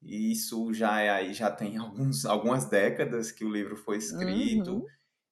e 0.02 0.32
isso 0.32 0.74
já 0.74 1.00
é 1.00 1.10
aí, 1.10 1.34
já 1.34 1.52
tem 1.52 1.78
alguns, 1.78 2.26
algumas 2.26 2.66
décadas 2.66 3.32
que 3.32 3.46
o 3.46 3.52
livro 3.52 3.76
foi 3.76 3.98
escrito. 3.98 4.76
Uhum. 4.76 4.86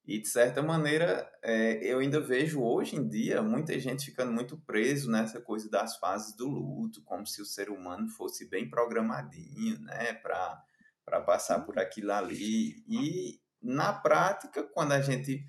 E 0.05 0.19
de 0.19 0.27
certa 0.27 0.63
maneira, 0.63 1.29
é, 1.43 1.85
eu 1.85 1.99
ainda 1.99 2.19
vejo 2.19 2.63
hoje 2.63 2.95
em 2.95 3.07
dia 3.07 3.43
muita 3.43 3.77
gente 3.77 4.05
ficando 4.05 4.31
muito 4.31 4.57
preso 4.57 5.11
nessa 5.11 5.39
coisa 5.39 5.69
das 5.69 5.97
fases 5.97 6.35
do 6.35 6.47
luto, 6.47 7.03
como 7.03 7.27
se 7.27 7.41
o 7.43 7.45
ser 7.45 7.69
humano 7.69 8.09
fosse 8.09 8.49
bem 8.49 8.67
programadinho, 8.67 9.79
né, 9.81 10.13
para 10.13 11.21
passar 11.21 11.59
por 11.59 11.77
aquilo 11.77 12.11
ali. 12.11 12.83
E 12.87 13.39
na 13.61 13.93
prática, 13.93 14.63
quando 14.63 14.93
a 14.93 15.01
gente 15.01 15.45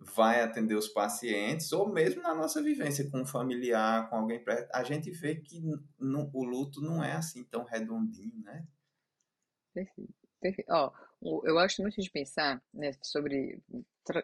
vai 0.00 0.40
atender 0.42 0.74
os 0.74 0.88
pacientes, 0.88 1.72
ou 1.72 1.88
mesmo 1.88 2.22
na 2.22 2.34
nossa 2.34 2.62
vivência 2.62 3.08
com 3.10 3.20
um 3.20 3.26
familiar, 3.26 4.08
com 4.08 4.16
alguém 4.16 4.42
perto, 4.42 4.70
a 4.72 4.82
gente 4.82 5.10
vê 5.10 5.36
que 5.36 5.60
no, 5.98 6.30
o 6.32 6.44
luto 6.44 6.80
não 6.80 7.02
é 7.02 7.12
assim 7.12 7.44
tão 7.44 7.64
redondinho, 7.64 8.40
né? 8.42 8.66
Perfeito. 9.74 10.14
Perfeito. 10.40 10.70
Ó, 10.70 10.92
eu 11.44 11.54
gosto 11.54 11.82
muito 11.82 12.00
de 12.00 12.10
pensar, 12.10 12.62
né, 12.72 12.92
sobre, 13.02 13.60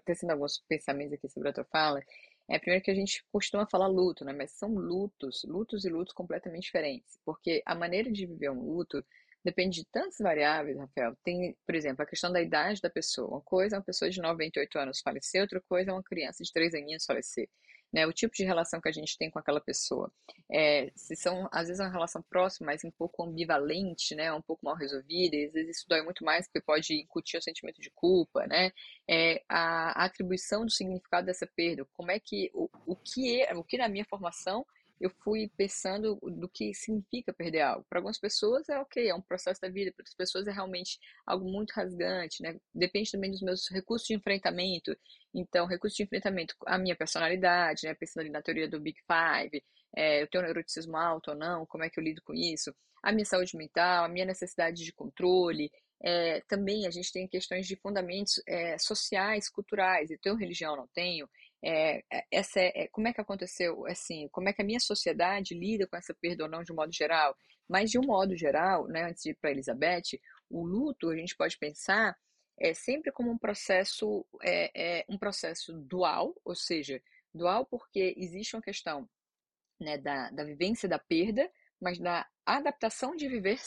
tecendo 0.05 0.33
alguns 0.33 0.59
pensamentos 0.69 1.15
aqui 1.15 1.29
sobre 1.29 1.49
a 1.49 1.53
tua 1.53 1.65
fala, 1.65 2.01
é 2.49 2.59
primeiro 2.59 2.85
que 2.85 2.91
a 2.91 2.95
gente 2.95 3.25
costuma 3.33 3.67
falar 3.67 3.87
luto, 3.87 4.25
né, 4.25 4.33
mas 4.33 4.53
são 4.53 4.75
lutos, 4.75 5.45
lutos 5.45 5.85
e 5.85 5.89
lutos 5.89 6.15
completamente 6.15 6.65
diferentes, 6.65 7.19
porque 7.25 7.63
a 7.67 7.75
maneira 7.75 8.13
de 8.13 8.27
viver 8.27 8.51
um 8.51 8.63
luto 8.63 9.05
depende 9.45 9.81
de 9.81 9.87
tantas 9.87 10.19
variáveis, 10.19 10.77
Rafael. 10.79 11.15
Tem, 11.23 11.55
por 11.67 11.75
exemplo, 11.75 12.03
a 12.03 12.07
questão 12.07 12.33
da 12.33 12.41
idade 12.41 12.81
da 12.81 12.89
pessoa. 12.89 13.29
Uma 13.29 13.41
coisa 13.43 13.77
é 13.77 13.79
uma 13.79 13.85
pessoa 13.85 14.11
de 14.11 14.21
98 14.21 14.79
anos 14.79 15.01
falecer, 15.01 15.43
outra 15.43 15.61
coisa 15.61 15.91
é 15.91 15.93
uma 15.93 16.03
criança 16.03 16.43
de 16.43 16.53
3 16.53 16.75
aninhos 16.75 17.05
falecer. 17.05 17.49
Né, 17.93 18.05
o 18.09 18.13
tipo 18.13 18.35
de 18.35 18.43
relação 18.43 18.81
que 18.81 18.89
a 18.89 18.93
gente 18.93 19.17
tem 19.17 19.31
com 19.31 19.39
aquela 19.39 19.61
pessoa. 19.61 20.11
É, 20.51 20.91
se 20.97 21.15
são, 21.15 21.49
às 21.53 21.69
vezes, 21.69 21.79
é 21.79 21.85
uma 21.85 21.93
relação 21.93 22.21
próxima, 22.29 22.67
mas 22.67 22.83
um 22.83 22.91
pouco 22.91 23.23
ambivalente, 23.23 24.17
né, 24.17 24.33
um 24.33 24.43
pouco 24.43 24.67
mal 24.67 24.75
resolvida, 24.75 25.37
às 25.37 25.53
vezes 25.53 25.77
isso 25.77 25.87
dói 25.89 26.03
muito 26.03 26.25
mais, 26.25 26.49
porque 26.49 26.61
pode 26.61 26.93
incutir 26.93 27.39
o 27.39 27.43
sentimento 27.43 27.81
de 27.81 27.91
culpa, 27.91 28.49
né, 28.49 28.73
é, 29.09 29.45
a, 29.49 30.03
a 30.03 30.07
atribuição 30.07 30.65
do 30.65 30.73
significado 30.73 31.27
dessa 31.27 31.47
perda, 31.47 31.87
como 31.93 32.11
é 32.11 32.19
que, 32.19 32.51
o, 32.53 32.69
o 32.85 32.97
que 32.97 33.41
é, 33.41 33.55
o 33.55 33.63
que 33.63 33.79
na 33.79 33.89
minha 33.89 34.05
formação 34.05 34.67
eu 35.01 35.11
fui 35.23 35.51
pensando 35.57 36.19
do 36.23 36.49
que 36.49 36.73
significa 36.75 37.33
perder 37.33 37.63
algo. 37.63 37.87
Para 37.89 37.99
algumas 37.99 38.19
pessoas 38.19 38.69
é 38.69 38.79
ok, 38.79 39.09
é 39.09 39.15
um 39.15 39.21
processo 39.21 39.61
da 39.61 39.69
vida, 39.69 39.93
para 39.93 40.03
outras 40.03 40.15
pessoas 40.15 40.47
é 40.47 40.53
realmente 40.53 40.99
algo 41.27 41.45
muito 41.51 41.73
rasgante, 41.73 42.43
né? 42.43 42.59
Depende 42.75 43.11
também 43.11 43.31
dos 43.31 43.43
meus 43.43 43.69
recursos 43.71 44.07
de 44.07 44.15
enfrentamento. 44.15 44.97
Então, 45.35 45.67
recursos 45.67 45.97
de 45.97 46.05
enfrentamento, 46.05 46.55
a 46.67 46.79
minha 46.79 46.97
personalidade, 46.97 47.87
né? 47.87 47.95
Pensando 47.95 48.23
ali 48.23 48.31
na 48.31 48.43
teoria 48.43 48.69
do 48.69 48.81
Big 48.81 48.99
Five, 49.01 49.63
é, 49.97 50.23
eu 50.23 50.29
tenho 50.29 50.45
neuroticismo 50.45 50.97
alto 50.97 51.31
ou 51.31 51.37
não, 51.37 51.67
como 51.67 51.85
é 51.85 51.91
que 51.91 51.99
eu 51.99 52.05
lido 52.05 52.23
com 52.23 52.35
isso? 52.35 52.75
A 53.03 53.13
minha 53.13 53.25
saúde 53.25 53.57
mental, 53.57 54.05
a 54.05 54.09
minha 54.09 54.25
necessidade 54.25 54.85
de 54.85 54.93
controle, 54.93 55.71
é, 56.03 56.43
também 56.43 56.87
a 56.87 56.91
gente 56.91 57.11
tem 57.11 57.27
questões 57.27 57.67
de 57.67 57.77
fundamentos 57.77 58.43
é, 58.47 58.77
sociais, 58.79 59.49
culturais. 59.49 60.11
Eu 60.11 60.19
tenho 60.19 60.37
religião, 60.37 60.77
não 60.77 60.87
tenho. 60.89 61.29
É, 61.65 62.03
essa 62.31 62.61
é, 62.61 62.89
como 62.89 63.09
é 63.09 63.13
que 63.13 63.21
aconteceu, 63.21 63.87
assim, 63.87 64.29
como 64.29 64.49
é 64.49 64.53
que 64.53 64.63
a 64.63 64.65
minha 64.65 64.81
sociedade 64.81 65.55
lida 65.55 65.87
com 65.87 65.97
essa 65.97 66.15
perda 66.15 66.45
ou 66.45 66.51
não 66.51 66.63
de 66.63 66.73
um 66.73 66.77
modo 66.77 66.93
geral. 66.93 67.37
Mas 67.69 67.91
de 67.91 67.99
um 67.99 68.03
modo 68.03 68.37
geral, 68.37 68.87
né, 68.89 69.05
antes 69.05 69.23
de 69.23 69.31
ir 69.31 69.37
para 69.41 69.51
Elizabeth, 69.51 70.21
o 70.51 70.65
luto 70.67 71.09
a 71.09 71.17
gente 71.17 71.37
pode 71.37 71.57
pensar 71.59 72.17
é 72.59 72.73
sempre 72.73 73.11
como 73.11 73.31
um 73.31 73.39
processo 73.39 74.25
é, 74.43 75.01
é 75.01 75.05
um 75.09 75.19
processo 75.19 75.73
dual, 75.73 76.35
ou 76.45 76.55
seja, 76.55 77.03
dual 77.35 77.67
porque 77.67 78.15
existe 78.17 78.55
uma 78.55 78.63
questão 78.63 79.09
né, 79.81 79.99
da, 79.99 80.31
da 80.31 80.45
vivência 80.45 80.89
da 80.89 80.99
perda, 80.99 81.51
mas 81.81 81.99
da 81.99 82.27
adaptação 82.47 83.17
de 83.17 83.29
viver 83.29 83.59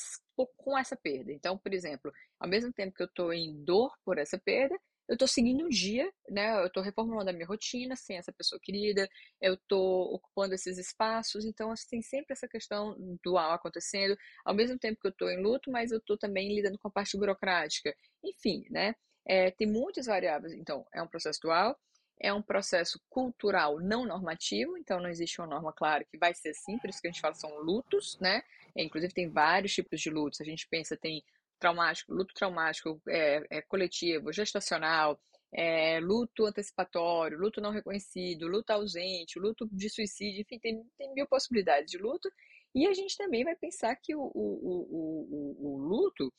com 0.55 0.77
essa 0.77 0.95
perda. 0.95 1.31
Então, 1.31 1.57
por 1.57 1.73
exemplo, 1.73 2.11
ao 2.39 2.47
mesmo 2.47 2.71
tempo 2.71 2.95
que 2.95 3.03
eu 3.03 3.07
estou 3.07 3.33
em 3.33 3.63
dor 3.63 3.93
por 4.05 4.17
essa 4.17 4.37
perda, 4.37 4.77
eu 5.07 5.13
estou 5.13 5.27
seguindo 5.27 5.65
um 5.65 5.69
dia, 5.69 6.11
né? 6.29 6.59
Eu 6.61 6.67
estou 6.67 6.83
reformulando 6.83 7.29
a 7.29 7.33
minha 7.33 7.47
rotina 7.47 7.95
sem 7.95 8.17
essa 8.17 8.31
pessoa 8.31 8.59
querida, 8.61 9.07
eu 9.41 9.53
estou 9.53 10.13
ocupando 10.13 10.53
esses 10.53 10.77
espaços, 10.77 11.45
então 11.45 11.71
assim, 11.71 11.87
tem 11.89 12.01
sempre 12.01 12.33
essa 12.33 12.47
questão 12.47 12.95
dual 13.23 13.51
acontecendo, 13.53 14.17
ao 14.45 14.53
mesmo 14.53 14.77
tempo 14.77 14.99
que 14.99 15.07
eu 15.07 15.11
estou 15.11 15.29
em 15.29 15.41
luto, 15.41 15.71
mas 15.71 15.91
eu 15.91 15.99
estou 15.99 16.17
também 16.17 16.53
lidando 16.53 16.77
com 16.77 16.87
a 16.87 16.91
parte 16.91 17.17
burocrática. 17.17 17.95
Enfim, 18.23 18.65
né? 18.69 18.95
É, 19.25 19.51
tem 19.51 19.67
muitas 19.67 20.05
variáveis, 20.05 20.53
então 20.53 20.85
é 20.93 21.01
um 21.01 21.07
processo 21.07 21.39
dual, 21.41 21.77
é 22.19 22.33
um 22.33 22.41
processo 22.41 22.99
cultural 23.09 23.79
não 23.79 24.05
normativo, 24.05 24.77
então 24.77 24.99
não 24.99 25.09
existe 25.09 25.39
uma 25.39 25.47
norma 25.47 25.71
clara 25.71 26.03
que 26.03 26.17
vai 26.17 26.33
ser 26.33 26.49
assim, 26.49 26.77
por 26.79 26.89
isso 26.89 27.01
que 27.01 27.07
a 27.07 27.11
gente 27.11 27.21
fala 27.21 27.35
são 27.35 27.59
lutos, 27.59 28.17
né? 28.19 28.41
É, 28.75 28.83
inclusive 28.83 29.13
tem 29.13 29.29
vários 29.29 29.73
tipos 29.73 29.99
de 29.99 30.09
lutos. 30.09 30.41
A 30.41 30.43
gente 30.43 30.67
pensa 30.67 30.95
tem 30.97 31.23
traumático, 31.59 32.13
luto 32.13 32.33
traumático 32.33 33.01
é, 33.07 33.45
é 33.49 33.61
coletivo, 33.61 34.31
gestacional, 34.31 35.19
é, 35.53 35.99
luto 35.99 36.45
antecipatório, 36.45 37.37
luto 37.37 37.61
não 37.61 37.71
reconhecido, 37.71 38.47
luto 38.47 38.71
ausente, 38.71 39.39
luto 39.39 39.67
de 39.71 39.89
suicídio, 39.89 40.41
enfim, 40.41 40.59
tem, 40.59 40.83
tem 40.97 41.13
mil 41.13 41.27
possibilidades 41.27 41.91
de 41.91 41.97
luto. 41.97 42.29
E 42.75 42.85
a 42.87 42.93
gente 42.93 43.17
também 43.17 43.43
vai 43.43 43.55
pensar 43.55 43.95
que 43.95 44.15
o, 44.15 44.21
o, 44.21 44.31
o, 44.35 45.27
o, 45.31 45.73
o 45.73 45.77
luto, 45.77 46.31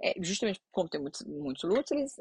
é, 0.00 0.14
justamente 0.20 0.60
como 0.70 0.88
tem 0.88 1.00
muitos, 1.00 1.22
muitos 1.24 1.64
lutos, 1.64 1.90
eles, 1.90 2.16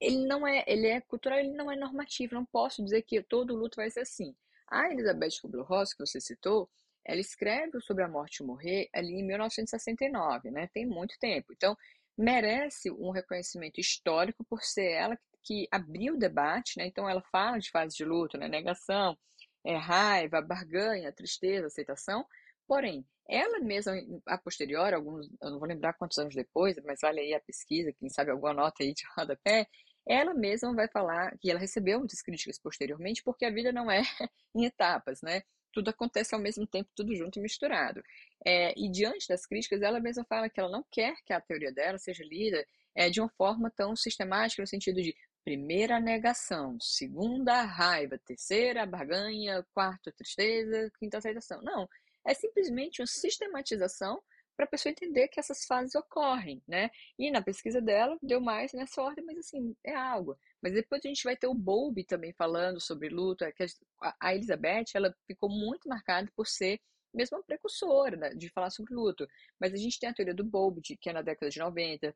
ele 0.00 0.26
não 0.26 0.46
é, 0.46 0.64
ele 0.66 0.86
é 0.86 1.00
cultural, 1.00 1.38
ele 1.38 1.52
não 1.52 1.70
é 1.70 1.76
normativo. 1.76 2.34
Não 2.34 2.44
posso 2.44 2.84
dizer 2.84 3.02
que 3.02 3.22
todo 3.22 3.56
luto 3.56 3.76
vai 3.76 3.90
ser 3.90 4.00
assim. 4.00 4.34
A 4.68 4.92
Elizabeth 4.92 5.40
Kubler-Ross, 5.40 5.94
que 5.94 6.04
você 6.04 6.20
citou, 6.20 6.68
ela 7.06 7.20
escreve 7.20 7.80
sobre 7.80 8.02
a 8.02 8.08
morte 8.08 8.42
e 8.42 8.46
morrer 8.46 8.88
ali 8.92 9.12
em 9.12 9.24
1969, 9.24 10.50
né? 10.50 10.68
Tem 10.74 10.84
muito 10.84 11.16
tempo. 11.20 11.52
Então, 11.52 11.76
merece 12.18 12.90
um 12.90 13.10
reconhecimento 13.10 13.80
histórico 13.80 14.44
por 14.44 14.62
ser 14.62 14.90
ela 14.90 15.18
que 15.42 15.68
abriu 15.70 16.14
o 16.14 16.18
debate, 16.18 16.78
né? 16.78 16.86
Então, 16.86 17.08
ela 17.08 17.22
fala 17.30 17.58
de 17.58 17.70
fase 17.70 17.96
de 17.96 18.04
luto, 18.04 18.36
né? 18.36 18.48
Negação, 18.48 19.16
é, 19.64 19.76
raiva, 19.76 20.42
barganha, 20.42 21.12
tristeza, 21.12 21.68
aceitação. 21.68 22.26
Porém, 22.66 23.06
ela 23.28 23.60
mesma, 23.60 23.92
a 24.26 24.36
posteriori, 24.36 24.94
alguns, 24.94 25.28
eu 25.40 25.50
não 25.50 25.58
vou 25.60 25.68
lembrar 25.68 25.94
quantos 25.94 26.18
anos 26.18 26.34
depois, 26.34 26.76
mas 26.84 27.00
vale 27.00 27.20
aí 27.20 27.34
a 27.34 27.40
pesquisa, 27.40 27.92
quem 27.92 28.08
sabe 28.08 28.32
alguma 28.32 28.52
nota 28.52 28.82
aí 28.82 28.92
de 28.92 29.04
rodapé, 29.16 29.66
ela 30.08 30.34
mesma 30.34 30.74
vai 30.74 30.88
falar 30.88 31.36
que 31.38 31.50
ela 31.50 31.60
recebeu 31.60 31.98
muitas 31.98 32.22
críticas 32.22 32.58
posteriormente, 32.58 33.22
porque 33.24 33.44
a 33.44 33.50
vida 33.50 33.72
não 33.72 33.90
é 33.90 34.02
em 34.54 34.64
etapas, 34.64 35.20
né? 35.22 35.42
Tudo 35.76 35.90
acontece 35.90 36.34
ao 36.34 36.40
mesmo 36.40 36.66
tempo, 36.66 36.88
tudo 36.96 37.14
junto 37.14 37.38
e 37.38 37.42
misturado. 37.42 38.02
É, 38.42 38.72
e 38.80 38.90
diante 38.90 39.28
das 39.28 39.44
críticas, 39.44 39.82
ela 39.82 40.00
mesma 40.00 40.24
fala 40.24 40.48
que 40.48 40.58
ela 40.58 40.70
não 40.70 40.82
quer 40.90 41.14
que 41.22 41.34
a 41.34 41.40
teoria 41.40 41.70
dela 41.70 41.98
seja 41.98 42.24
lida 42.24 42.66
é, 42.94 43.10
de 43.10 43.20
uma 43.20 43.28
forma 43.28 43.70
tão 43.70 43.94
sistemática, 43.94 44.62
no 44.62 44.66
sentido 44.66 45.02
de 45.02 45.14
primeira 45.44 46.00
negação, 46.00 46.80
segunda 46.80 47.60
raiva, 47.60 48.18
terceira 48.24 48.86
barganha, 48.86 49.62
quarta 49.74 50.10
tristeza, 50.10 50.90
quinta 50.98 51.18
aceitação. 51.18 51.60
Não, 51.60 51.86
é 52.24 52.32
simplesmente 52.32 53.02
uma 53.02 53.06
sistematização 53.06 54.22
para 54.56 54.64
a 54.64 54.68
pessoa 54.68 54.90
entender 54.90 55.28
que 55.28 55.38
essas 55.38 55.64
fases 55.66 55.94
ocorrem, 55.94 56.62
né? 56.66 56.90
E 57.18 57.30
na 57.30 57.42
pesquisa 57.42 57.80
dela 57.80 58.18
deu 58.22 58.40
mais 58.40 58.72
nessa 58.72 59.02
ordem, 59.02 59.24
mas 59.24 59.38
assim, 59.38 59.76
é 59.84 59.94
algo. 59.94 60.38
Mas 60.62 60.72
depois 60.72 61.02
a 61.04 61.08
gente 61.08 61.24
vai 61.24 61.36
ter 61.36 61.46
o 61.46 61.54
Bowlby 61.54 62.04
também 62.04 62.32
falando 62.32 62.80
sobre 62.80 63.08
luto, 63.08 63.44
que 63.52 63.66
a 64.20 64.34
Elizabeth, 64.34 64.86
ela 64.94 65.14
ficou 65.26 65.48
muito 65.50 65.88
marcada 65.88 66.30
por 66.34 66.46
ser 66.46 66.80
mesmo 67.14 67.38
uma 67.38 67.44
precursora 67.44 68.16
né, 68.16 68.30
de 68.30 68.50
falar 68.50 68.70
sobre 68.70 68.94
luto. 68.94 69.26
Mas 69.60 69.72
a 69.72 69.76
gente 69.76 69.98
tem 69.98 70.08
a 70.08 70.14
teoria 70.14 70.34
do 70.34 70.44
Bowlby, 70.44 70.82
que 70.82 71.08
é 71.08 71.12
na 71.12 71.22
década 71.22 71.50
de 71.50 71.58
90, 71.58 72.14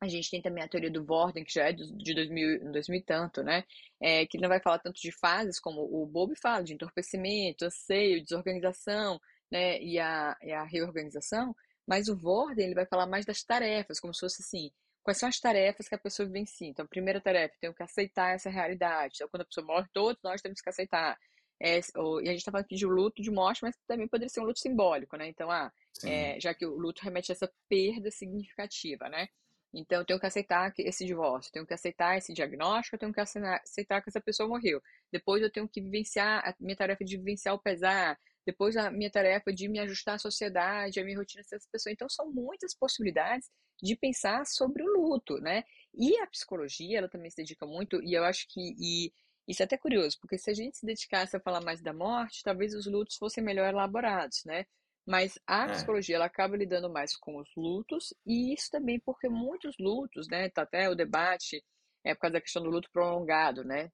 a 0.00 0.08
gente 0.08 0.30
tem 0.30 0.40
também 0.40 0.64
a 0.64 0.68
teoria 0.68 0.90
do 0.90 1.04
Vorden, 1.04 1.44
que 1.44 1.52
já 1.52 1.68
é 1.68 1.72
de 1.72 2.14
2000, 2.14 2.72
2000 2.72 3.00
e 3.00 3.02
tanto, 3.02 3.42
né? 3.42 3.64
É, 4.00 4.24
que 4.26 4.38
não 4.38 4.48
vai 4.48 4.58
falar 4.58 4.78
tanto 4.78 4.98
de 4.98 5.12
fases 5.12 5.60
como 5.60 5.82
o 5.82 6.06
Bob 6.06 6.34
fala, 6.36 6.64
de 6.64 6.72
entorpecimento, 6.72 7.66
anseio, 7.66 8.22
desorganização, 8.22 9.20
né? 9.50 9.80
E 9.82 9.98
a, 9.98 10.36
e 10.42 10.52
a 10.52 10.64
reorganização, 10.64 11.54
Mas 11.86 12.08
o 12.08 12.16
Worden, 12.16 12.66
ele 12.66 12.74
vai 12.74 12.86
falar 12.86 13.06
mais 13.06 13.26
das 13.26 13.42
tarefas, 13.42 13.98
como 13.98 14.14
se 14.14 14.20
fosse 14.20 14.42
assim, 14.42 14.70
quais 15.02 15.18
são 15.18 15.28
as 15.28 15.40
tarefas 15.40 15.88
que 15.88 15.94
a 15.94 15.98
pessoa 15.98 16.26
vivencia. 16.26 16.68
Então, 16.68 16.84
a 16.84 16.88
primeira 16.88 17.20
tarefa, 17.20 17.56
tenho 17.60 17.74
que 17.74 17.82
aceitar 17.82 18.34
essa 18.34 18.48
realidade. 18.50 19.14
Então, 19.16 19.28
quando 19.28 19.42
a 19.42 19.46
pessoa 19.46 19.66
morre, 19.66 19.88
todos 19.92 20.22
nós 20.22 20.40
temos 20.40 20.60
que 20.60 20.68
aceitar. 20.68 21.18
É, 21.62 21.80
ou, 21.96 22.20
e 22.22 22.28
a 22.28 22.30
gente 22.30 22.38
está 22.38 22.52
falando 22.52 22.64
aqui 22.64 22.76
de 22.76 22.86
luto, 22.86 23.20
de 23.20 23.30
morte, 23.30 23.62
mas 23.62 23.76
também 23.86 24.08
poderia 24.08 24.28
ser 24.30 24.40
um 24.40 24.44
luto 24.44 24.60
simbólico, 24.60 25.16
né? 25.16 25.28
Então, 25.28 25.50
ah, 25.50 25.70
é, 26.04 26.38
já 26.40 26.54
que 26.54 26.64
o 26.64 26.76
luto 26.76 27.02
remete 27.02 27.32
a 27.32 27.34
essa 27.34 27.50
perda 27.68 28.10
significativa, 28.10 29.08
né? 29.08 29.28
Então, 29.72 29.98
eu 30.00 30.04
tenho 30.04 30.18
que 30.18 30.26
aceitar 30.26 30.72
esse 30.78 31.04
divórcio, 31.04 31.52
tenho 31.52 31.66
que 31.66 31.74
aceitar 31.74 32.16
esse 32.16 32.32
diagnóstico, 32.32 32.96
eu 32.96 33.00
tenho 33.00 33.12
que 33.12 33.20
aceitar 33.20 34.02
que 34.02 34.08
essa 34.08 34.20
pessoa 34.20 34.48
morreu. 34.48 34.82
Depois, 35.12 35.42
eu 35.42 35.50
tenho 35.50 35.68
que 35.68 35.80
vivenciar 35.80 36.40
a 36.48 36.54
minha 36.58 36.76
tarefa 36.76 37.04
de 37.04 37.16
vivenciar 37.16 37.54
o 37.54 37.58
pesar. 37.58 38.18
Depois, 38.46 38.76
a 38.76 38.90
minha 38.90 39.10
tarefa 39.10 39.52
de 39.52 39.68
me 39.68 39.78
ajustar 39.80 40.16
à 40.16 40.18
sociedade, 40.18 40.98
a 41.00 41.04
minha 41.04 41.18
rotina 41.18 41.42
dessa 41.50 41.68
pessoa. 41.70 41.92
Então, 41.92 42.08
são 42.08 42.30
muitas 42.32 42.74
possibilidades 42.74 43.50
de 43.82 43.96
pensar 43.96 44.44
sobre 44.46 44.82
o 44.82 44.86
luto, 44.86 45.38
né? 45.40 45.64
E 45.94 46.16
a 46.18 46.26
psicologia, 46.26 46.98
ela 46.98 47.08
também 47.08 47.30
se 47.30 47.36
dedica 47.36 47.66
muito, 47.66 48.02
e 48.02 48.14
eu 48.14 48.24
acho 48.24 48.46
que 48.48 48.60
e 48.78 49.12
isso 49.48 49.62
é 49.62 49.64
até 49.64 49.76
curioso, 49.76 50.16
porque 50.20 50.38
se 50.38 50.50
a 50.50 50.54
gente 50.54 50.76
se 50.78 50.86
dedicasse 50.86 51.36
a 51.36 51.40
falar 51.40 51.60
mais 51.60 51.82
da 51.82 51.92
morte, 51.92 52.42
talvez 52.44 52.74
os 52.74 52.86
lutos 52.86 53.16
fossem 53.16 53.42
melhor 53.42 53.68
elaborados, 53.68 54.42
né? 54.44 54.64
Mas 55.06 55.38
a 55.46 55.68
É, 55.68 55.70
psicologia, 55.70 56.16
ela 56.16 56.26
acaba 56.26 56.56
lidando 56.56 56.88
mais 56.90 57.16
com 57.16 57.36
os 57.38 57.48
lutos, 57.56 58.14
e 58.24 58.52
isso 58.54 58.70
também 58.70 59.00
porque 59.00 59.28
muitos 59.28 59.74
lutos, 59.78 60.28
né? 60.28 60.48
Tá 60.50 60.62
até 60.62 60.88
o 60.88 60.94
debate 60.94 61.64
é 62.04 62.14
por 62.14 62.22
causa 62.22 62.34
da 62.34 62.40
questão 62.40 62.62
do 62.62 62.70
luto 62.70 62.90
prolongado, 62.92 63.64
né? 63.64 63.90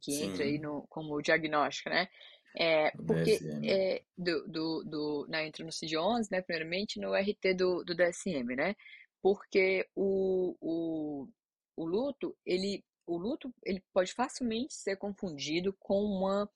Que 0.00 0.22
entra 0.24 0.44
aí 0.44 0.58
sim, 0.58 0.60
no, 0.60 0.86
como 0.88 1.20
diagnóstico, 1.22 1.90
né? 1.90 2.08
É, 2.56 2.90
porque 3.06 3.38
é, 3.64 4.02
do, 4.16 4.48
do, 4.48 4.84
do, 4.84 5.26
né, 5.28 5.46
entra 5.46 5.64
no 5.64 5.72
CID-11, 5.72 6.28
né? 6.30 6.40
Primeiramente 6.40 6.98
no 6.98 7.14
RT 7.14 7.54
do, 7.54 7.84
do 7.84 7.94
DSM, 7.94 8.56
né? 8.56 8.74
Porque 9.22 9.86
o, 9.94 10.56
o, 10.60 11.28
o 11.76 11.84
luto, 11.84 12.36
ele, 12.44 12.84
o 13.06 13.16
luto, 13.16 13.52
ele 13.64 13.82
pode 13.92 14.12
facilmente 14.12 14.74
ser 14.74 14.96
confundido 14.96 15.72
com 15.78 16.02
uma 16.02 16.48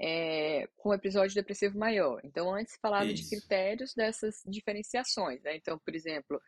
é, 0.00 0.68
com 0.76 0.90
um 0.90 0.94
episódio 0.94 1.34
depressivo 1.34 1.78
maior. 1.78 2.20
Então, 2.22 2.54
antes 2.54 2.78
falava 2.80 3.12
de 3.12 3.22
Isso, 3.22 3.30
critérios 3.30 3.94
dessas 3.94 4.42
diferenciações, 4.46 5.42
né? 5.42 5.56
Então, 5.56 5.78
por 5.78 5.94
exemplo, 5.94 6.40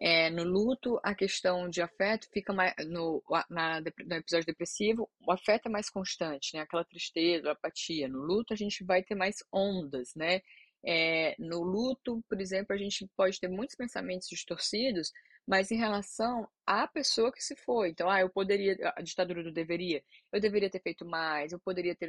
é, 0.00 0.30
no 0.30 0.44
luto, 0.44 1.00
a 1.02 1.12
questão 1.14 1.68
de 1.68 1.82
afeto 1.82 2.28
fica 2.32 2.52
mais. 2.52 2.72
No, 2.86 3.22
na, 3.50 3.80
no 3.80 4.14
episódio 4.14 4.46
depressivo, 4.46 5.10
o 5.26 5.32
afeto 5.32 5.66
é 5.66 5.70
mais 5.70 5.90
constante, 5.90 6.54
né? 6.54 6.60
Aquela 6.60 6.84
tristeza, 6.84 7.50
apatia. 7.50 8.08
No 8.08 8.20
luto, 8.20 8.52
a 8.52 8.56
gente 8.56 8.84
vai 8.84 9.02
ter 9.02 9.16
mais 9.16 9.38
ondas, 9.52 10.14
né? 10.14 10.40
É, 10.84 11.34
no 11.38 11.62
luto, 11.64 12.22
por 12.28 12.40
exemplo, 12.40 12.74
a 12.74 12.78
gente 12.78 13.08
pode 13.16 13.40
ter 13.40 13.48
muitos 13.48 13.74
pensamentos 13.74 14.28
distorcidos, 14.28 15.12
mas 15.44 15.72
em 15.72 15.76
relação 15.76 16.48
à 16.64 16.86
pessoa 16.86 17.32
que 17.32 17.42
se 17.42 17.56
foi. 17.56 17.90
Então, 17.90 18.08
ah, 18.08 18.20
eu 18.20 18.30
poderia. 18.30 18.76
A 18.96 19.02
ditadura 19.02 19.42
do 19.42 19.52
deveria. 19.52 20.02
Eu 20.32 20.40
deveria 20.40 20.70
ter 20.70 20.80
feito 20.80 21.04
mais, 21.04 21.52
eu 21.52 21.58
poderia 21.58 21.96
ter. 21.96 22.08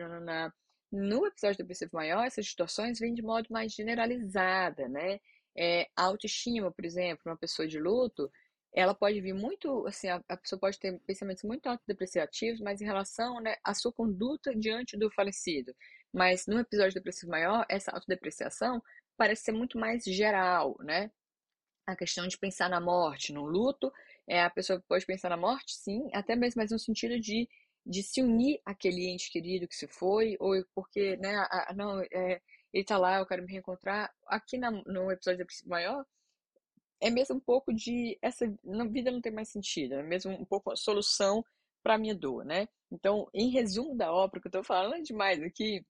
No 0.91 1.25
episódio 1.25 1.57
depressivo 1.57 1.91
maior, 1.93 2.25
essas 2.25 2.45
distorções 2.45 2.99
vêm 2.99 3.13
de 3.13 3.21
modo 3.23 3.47
mais 3.49 3.73
generalizada, 3.73 4.87
né? 4.87 5.19
É, 5.59 5.89
a 5.95 6.03
autoestima, 6.05 6.71
por 6.71 6.85
exemplo, 6.85 7.21
uma 7.25 7.37
pessoa 7.37 7.67
de 7.67 7.79
luto, 7.79 8.31
ela 8.73 8.93
pode 8.95 9.19
vir 9.19 9.33
muito, 9.33 9.85
assim, 9.87 10.07
a, 10.09 10.23
a 10.29 10.37
pessoa 10.37 10.59
pode 10.59 10.79
ter 10.79 10.99
pensamentos 11.01 11.43
muito 11.43 11.67
autodepreciativos, 11.67 12.61
mas 12.61 12.81
em 12.81 12.85
relação, 12.85 13.41
né, 13.41 13.55
à 13.63 13.73
sua 13.73 13.91
conduta 13.91 14.55
diante 14.55 14.97
do 14.97 15.11
falecido. 15.11 15.75
Mas 16.13 16.47
no 16.47 16.59
episódio 16.59 16.93
depressivo 16.93 17.31
maior, 17.31 17.65
essa 17.69 17.91
autodepreciação 17.91 18.81
parece 19.17 19.43
ser 19.43 19.51
muito 19.51 19.77
mais 19.77 20.03
geral, 20.05 20.77
né? 20.79 21.11
A 21.87 21.95
questão 21.95 22.27
de 22.27 22.37
pensar 22.37 22.69
na 22.69 22.79
morte, 22.79 23.33
no 23.33 23.45
luto, 23.45 23.91
é, 24.27 24.41
a 24.43 24.49
pessoa 24.49 24.83
pode 24.87 25.05
pensar 25.05 25.29
na 25.29 25.37
morte, 25.37 25.75
sim, 25.75 26.09
até 26.13 26.35
mesmo 26.35 26.61
mas 26.61 26.71
no 26.71 26.79
sentido 26.79 27.19
de, 27.19 27.49
de 27.85 28.03
se 28.03 28.21
unir 28.21 28.61
àquele 28.65 29.07
ente 29.09 29.31
querido 29.31 29.67
que 29.67 29.75
se 29.75 29.87
foi, 29.87 30.37
ou 30.39 30.53
porque, 30.75 31.17
né, 31.17 31.35
a, 31.35 31.71
a, 31.71 31.73
não, 31.75 32.01
é, 32.13 32.41
ele 32.73 32.83
tá 32.83 32.97
lá, 32.97 33.17
eu 33.17 33.25
quero 33.25 33.43
me 33.43 33.51
reencontrar. 33.51 34.13
Aqui 34.27 34.57
na, 34.57 34.71
no 34.71 35.11
episódio 35.11 35.39
da 35.39 35.45
Princípio 35.45 35.69
Maior, 35.69 36.05
é 37.01 37.09
mesmo 37.09 37.35
um 37.35 37.39
pouco 37.39 37.73
de 37.73 38.17
essa 38.21 38.45
vida 38.91 39.11
não 39.11 39.21
tem 39.21 39.31
mais 39.31 39.49
sentido, 39.49 39.95
é 39.95 40.03
mesmo 40.03 40.31
um 40.31 40.45
pouco 40.45 40.71
a 40.71 40.75
solução 40.75 41.43
para 41.81 41.97
minha 41.97 42.13
dor, 42.13 42.43
né? 42.43 42.67
Então, 42.91 43.27
em 43.33 43.49
resumo 43.49 43.95
da 43.95 44.11
obra 44.11 44.41
que 44.41 44.47
eu 44.47 44.51
tô 44.51 44.63
falando 44.63 44.95
é 44.95 45.01
demais 45.01 45.41
aqui, 45.41 45.85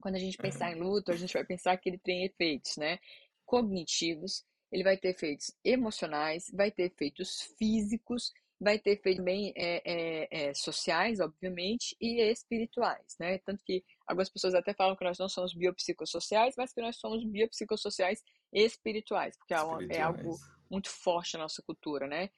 quando 0.00 0.16
a 0.16 0.18
gente 0.18 0.36
pensar 0.36 0.72
em 0.72 0.80
luto, 0.80 1.12
a 1.12 1.16
gente 1.16 1.32
vai 1.32 1.44
pensar 1.44 1.76
que 1.76 1.88
ele 1.88 1.98
tem 1.98 2.24
efeitos, 2.24 2.76
né? 2.76 2.98
Cognitivos, 3.46 4.44
ele 4.72 4.82
vai 4.82 4.96
ter 4.96 5.10
efeitos 5.10 5.52
emocionais, 5.64 6.50
vai 6.52 6.70
ter 6.70 6.84
efeitos 6.84 7.42
físicos, 7.56 8.32
vai 8.60 8.78
ter 8.78 8.92
efeitos 8.92 9.18
também 9.18 9.52
é, 9.56 9.82
é, 9.84 10.48
é, 10.48 10.54
sociais, 10.54 11.20
obviamente, 11.20 11.96
e 12.00 12.20
espirituais, 12.20 13.16
né? 13.20 13.38
Tanto 13.38 13.62
que 13.64 13.84
algumas 14.06 14.30
pessoas 14.30 14.54
até 14.54 14.74
falam 14.74 14.96
que 14.96 15.04
nós 15.04 15.18
não 15.18 15.28
somos 15.28 15.54
biopsicossociais, 15.54 16.54
mas 16.56 16.72
que 16.72 16.80
nós 16.80 16.96
somos 16.96 17.24
biopsicossociais 17.24 18.22
espirituais, 18.52 19.36
porque 19.36 19.54
é, 19.54 19.56
é 19.56 19.60
algo 19.60 19.80
espirituais. 19.80 20.40
muito 20.70 20.90
forte 20.90 21.34
na 21.34 21.44
nossa 21.44 21.62
cultura, 21.62 22.06
né? 22.06 22.30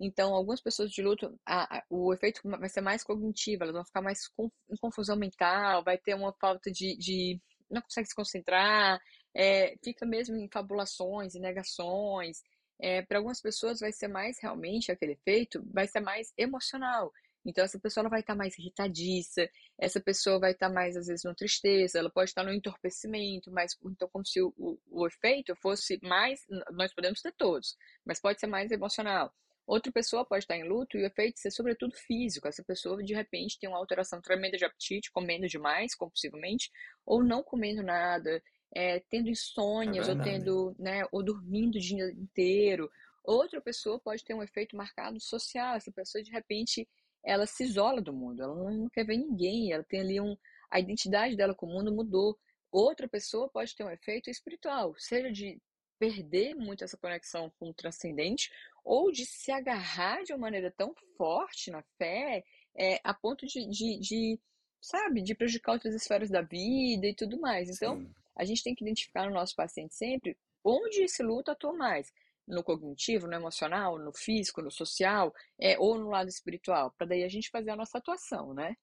Então, 0.00 0.34
algumas 0.34 0.62
pessoas 0.62 0.90
de 0.90 1.02
luto, 1.02 1.38
a, 1.44 1.78
a, 1.78 1.84
o 1.90 2.14
efeito 2.14 2.40
vai 2.44 2.70
ser 2.70 2.80
mais 2.80 3.04
cognitivo, 3.04 3.62
elas 3.64 3.74
vão 3.74 3.84
ficar 3.84 4.00
mais 4.00 4.26
com, 4.28 4.50
em 4.70 4.76
confusão 4.80 5.14
mental, 5.14 5.84
vai 5.84 5.98
ter 5.98 6.14
uma 6.14 6.32
falta 6.40 6.70
de, 6.70 6.96
de 6.96 7.38
não 7.70 7.82
consegue 7.82 8.08
se 8.08 8.14
concentrar, 8.14 8.98
é, 9.34 9.76
fica 9.84 10.06
mesmo 10.06 10.36
em 10.36 10.48
fabulações, 10.50 11.34
em 11.34 11.40
negações. 11.40 12.42
É, 12.80 13.02
para 13.02 13.18
algumas 13.18 13.42
pessoas 13.42 13.80
vai 13.80 13.92
ser 13.92 14.08
mais 14.08 14.38
realmente 14.40 14.90
aquele 14.90 15.12
efeito, 15.12 15.62
vai 15.70 15.86
ser 15.86 16.00
mais 16.00 16.32
emocional. 16.38 17.12
Então 17.44 17.64
essa 17.64 17.78
pessoa 17.78 18.02
ela 18.02 18.10
vai 18.10 18.20
estar 18.20 18.34
mais 18.34 18.58
irritadiça, 18.58 19.48
essa 19.78 20.00
pessoa 20.00 20.38
vai 20.38 20.52
estar 20.52 20.68
mais 20.68 20.96
às 20.96 21.06
vezes 21.06 21.24
no 21.24 21.34
tristeza, 21.34 21.98
ela 21.98 22.10
pode 22.10 22.30
estar 22.30 22.44
no 22.44 22.52
entorpecimento, 22.52 23.50
mas 23.50 23.76
então 23.84 24.08
como 24.12 24.26
se 24.26 24.40
o, 24.42 24.52
o, 24.58 24.78
o 24.90 25.06
efeito 25.06 25.54
fosse 25.56 25.98
mais, 26.02 26.44
nós 26.72 26.92
podemos 26.94 27.20
ter 27.22 27.32
todos, 27.32 27.76
mas 28.04 28.20
pode 28.20 28.38
ser 28.40 28.46
mais 28.46 28.70
emocional. 28.70 29.32
Outra 29.66 29.92
pessoa 29.92 30.24
pode 30.24 30.42
estar 30.44 30.56
em 30.56 30.68
luto 30.68 30.98
e 30.98 31.02
o 31.02 31.06
efeito 31.06 31.38
ser 31.38 31.52
sobretudo 31.52 31.94
físico. 31.94 32.48
Essa 32.48 32.62
pessoa 32.64 33.02
de 33.04 33.14
repente 33.14 33.56
tem 33.58 33.68
uma 33.68 33.78
alteração 33.78 34.20
tremenda 34.20 34.56
de 34.58 34.64
apetite, 34.64 35.12
comendo 35.12 35.46
demais, 35.46 35.94
compulsivamente, 35.94 36.72
ou 37.06 37.22
não 37.22 37.40
comendo 37.40 37.80
nada, 37.80 38.42
é, 38.74 38.98
tendo 39.08 39.28
É 39.28 39.30
insônias, 39.30 40.08
ou 40.08 40.16
verdade. 40.16 40.38
tendo, 40.38 40.74
né, 40.76 41.04
ou 41.12 41.22
dormindo 41.22 41.76
o 41.76 41.80
dia 41.80 42.10
inteiro. 42.10 42.90
Outra 43.22 43.60
pessoa 43.60 44.00
pode 44.00 44.24
ter 44.24 44.34
um 44.34 44.42
efeito 44.42 44.76
marcado 44.76 45.20
social. 45.20 45.76
Essa 45.76 45.92
pessoa 45.92 46.20
de 46.20 46.32
repente 46.32 46.88
ela 47.24 47.46
se 47.46 47.64
isola 47.64 48.00
do 48.00 48.12
mundo, 48.12 48.42
ela 48.42 48.54
não 48.54 48.88
quer 48.88 49.04
ver 49.04 49.16
ninguém, 49.16 49.72
ela 49.72 49.84
tem 49.84 50.00
ali 50.00 50.20
um, 50.20 50.36
a 50.70 50.80
identidade 50.80 51.36
dela 51.36 51.54
com 51.54 51.66
o 51.66 51.72
mundo 51.72 51.92
mudou. 51.92 52.38
Outra 52.70 53.08
pessoa 53.08 53.48
pode 53.48 53.74
ter 53.74 53.84
um 53.84 53.90
efeito 53.90 54.30
espiritual, 54.30 54.94
seja 54.96 55.30
de 55.30 55.60
perder 55.98 56.54
muito 56.54 56.82
essa 56.82 56.96
conexão 56.96 57.52
com 57.58 57.70
o 57.70 57.74
transcendente, 57.74 58.50
ou 58.82 59.12
de 59.12 59.26
se 59.26 59.52
agarrar 59.52 60.22
de 60.22 60.32
uma 60.32 60.38
maneira 60.38 60.70
tão 60.70 60.94
forte 61.16 61.70
na 61.70 61.82
fé, 61.98 62.42
é, 62.74 62.98
a 63.04 63.12
ponto 63.12 63.46
de, 63.46 63.68
de, 63.68 63.98
de, 63.98 64.40
sabe, 64.80 65.20
de 65.20 65.34
prejudicar 65.34 65.72
outras 65.72 65.94
esferas 65.94 66.30
da 66.30 66.40
vida 66.40 67.06
e 67.06 67.14
tudo 67.14 67.38
mais. 67.38 67.68
Então, 67.68 67.98
Sim. 67.98 68.10
a 68.34 68.44
gente 68.44 68.62
tem 68.62 68.74
que 68.74 68.82
identificar 68.82 69.26
no 69.26 69.34
nosso 69.34 69.54
paciente 69.54 69.94
sempre 69.94 70.38
onde 70.64 71.02
esse 71.02 71.22
luto 71.22 71.50
atua 71.50 71.72
mais. 71.74 72.12
No 72.46 72.62
cognitivo, 72.64 73.26
no 73.26 73.34
emocional, 73.34 73.98
no 73.98 74.12
físico, 74.12 74.62
no 74.62 74.70
social, 74.70 75.32
é, 75.60 75.78
ou 75.78 75.98
no 75.98 76.08
lado 76.08 76.28
espiritual, 76.28 76.92
para 76.98 77.06
daí 77.08 77.24
a 77.24 77.28
gente 77.28 77.50
fazer 77.50 77.70
a 77.70 77.76
nossa 77.76 77.98
atuação, 77.98 78.52
né? 78.54 78.74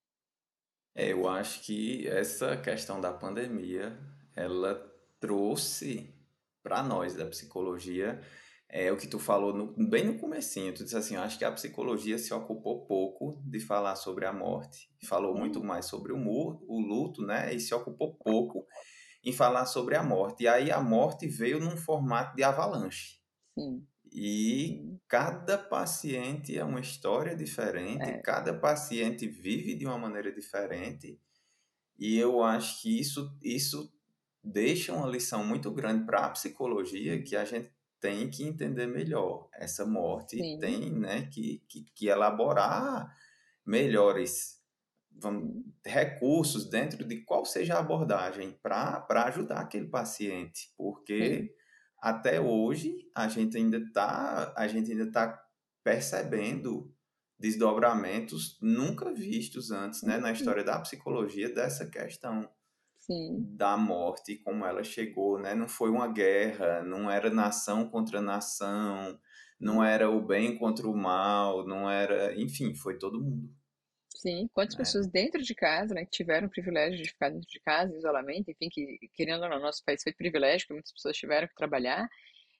É, 0.95 1.11
eu 1.13 1.27
acho 1.27 1.61
que 1.63 2.07
essa 2.07 2.57
questão 2.57 2.99
da 2.99 3.13
pandemia, 3.13 3.97
ela 4.35 4.75
trouxe 5.19 6.13
para 6.63 6.81
nós 6.83 7.15
da 7.15 7.25
psicologia, 7.25 8.19
é 8.69 8.91
o 8.91 8.97
que 8.97 9.07
tu 9.07 9.19
falou 9.19 9.53
no- 9.53 9.87
bem 9.89 10.03
no 10.05 10.19
comecinho, 10.19 10.73
tu 10.73 10.83
disse 10.83 10.97
assim, 10.97 11.15
eu 11.15 11.21
acho 11.21 11.37
que 11.37 11.45
a 11.45 11.51
psicologia 11.51 12.17
se 12.17 12.33
ocupou 12.33 12.85
pouco 12.85 13.41
de 13.45 13.59
falar 13.59 13.95
sobre 13.95 14.25
a 14.25 14.33
morte, 14.33 14.89
falou 15.07 15.35
muito 15.37 15.61
Hum, 15.61 15.63
mais 15.63 15.85
sobre 15.85 16.11
o, 16.11 16.17
o 16.17 16.79
luto, 16.81 17.21
né, 17.25 17.53
e 17.53 17.59
se 17.59 17.73
ocupou 17.73 18.15
pouco 18.15 18.65
em 19.23 19.33
falar 19.33 19.65
sobre 19.67 19.95
a 19.95 20.03
morte. 20.03 20.43
E 20.43 20.47
aí 20.47 20.71
a 20.71 20.81
morte 20.81 21.27
veio 21.27 21.59
num 21.59 21.77
formato 21.77 22.35
de 22.35 22.43
avalanche. 22.43 23.16
Sim, 23.57 23.87
E 24.11 24.67
sim, 24.67 24.99
cada 25.07 25.57
paciente 25.57 26.57
é 26.57 26.63
uma 26.63 26.79
história 26.79 27.35
diferente, 27.35 28.03
é, 28.03 28.19
cada 28.19 28.53
paciente 28.53 29.27
vive 29.27 29.75
de 29.75 29.85
uma 29.85 29.97
maneira 29.97 30.31
diferente, 30.31 31.19
e 31.97 32.17
eu 32.17 32.43
acho 32.43 32.81
que 32.81 32.99
isso, 32.99 33.37
isso 33.43 33.91
deixa 34.43 34.93
uma 34.93 35.07
lição 35.07 35.45
muito 35.45 35.71
grande 35.71 36.05
para 36.05 36.25
a 36.25 36.29
psicologia 36.29 37.21
que 37.23 37.35
a 37.35 37.45
gente 37.45 37.71
tem 37.99 38.29
que 38.29 38.43
entender 38.43 38.87
melhor. 38.87 39.49
Essa 39.53 39.85
morte 39.85 40.37
sim, 40.37 40.59
tem, 40.59 40.91
né, 40.91 41.27
que, 41.31 41.63
que, 41.67 41.83
que 41.95 42.07
elaborar 42.07 43.11
melhores 43.65 44.61
vamos, 45.11 45.63
recursos 45.85 46.69
dentro 46.69 47.03
de 47.05 47.21
qual 47.23 47.45
seja 47.45 47.75
a 47.75 47.79
abordagem 47.79 48.53
para 48.61 49.05
ajudar 49.25 49.59
aquele 49.61 49.87
paciente, 49.87 50.73
porque 50.77 51.55
até 51.99 52.39
hoje 52.41 52.95
a 53.15 53.27
gente 53.27 53.57
ainda 53.57 53.77
está 53.77 54.53
a 54.57 54.67
gente 54.67 54.91
ainda 54.91 55.11
tá 55.11 55.39
percebendo 55.83 56.93
desdobramentos 57.39 58.57
nunca 58.61 59.13
vistos 59.13 59.71
antes, 59.71 60.03
né, 60.03 60.17
na 60.17 60.31
Uhum. 60.33 60.33
história 60.33 60.63
da 60.63 60.79
psicologia 60.79 61.53
dessa 61.53 61.89
questão 61.89 62.49
Sim, 62.99 63.49
da 63.57 63.77
morte 63.77 64.33
e 64.33 64.37
como 64.43 64.65
ela 64.65 64.83
chegou, 64.83 65.39
né? 65.39 65.53
Não 65.55 65.67
foi 65.67 65.89
uma 65.89 66.07
guerra, 66.11 66.83
não 66.83 67.09
era 67.09 67.29
nação 67.29 67.89
contra 67.89 68.21
nação, 68.21 69.19
não 69.59 69.83
era 69.83 70.09
o 70.09 70.21
bem 70.25 70.57
contra 70.57 70.87
o 70.87 70.95
mal, 70.95 71.65
não 71.67 71.89
era, 71.89 72.39
enfim, 72.39 72.75
foi 72.75 72.97
todo 72.97 73.21
mundo, 73.21 73.49
Sim, 74.27 74.49
quantas 74.53 74.75
né? 74.75 74.83
pessoas 74.83 75.07
dentro 75.07 75.41
de 75.41 75.55
casa, 75.55 75.93
né, 75.93 76.03
que 76.03 76.11
tiveram 76.11 76.47
o 76.47 76.49
privilégio 76.49 77.01
de 77.01 77.09
ficar 77.09 77.29
dentro 77.29 77.47
de 77.47 77.59
casa, 77.61 77.93
em 77.93 77.97
isolamento, 77.97 78.51
enfim, 78.51 78.67
que 78.67 78.99
querendo 79.13 79.43
ou 79.43 79.49
não, 79.49 79.57
nosso 79.57 79.81
país 79.85 80.03
foi 80.03 80.11
privilégio, 80.11 80.67
porque 80.67 80.73
muitas 80.73 80.91
pessoas 80.91 81.15
tiveram 81.15 81.47
que 81.47 81.55
trabalhar 81.55 82.09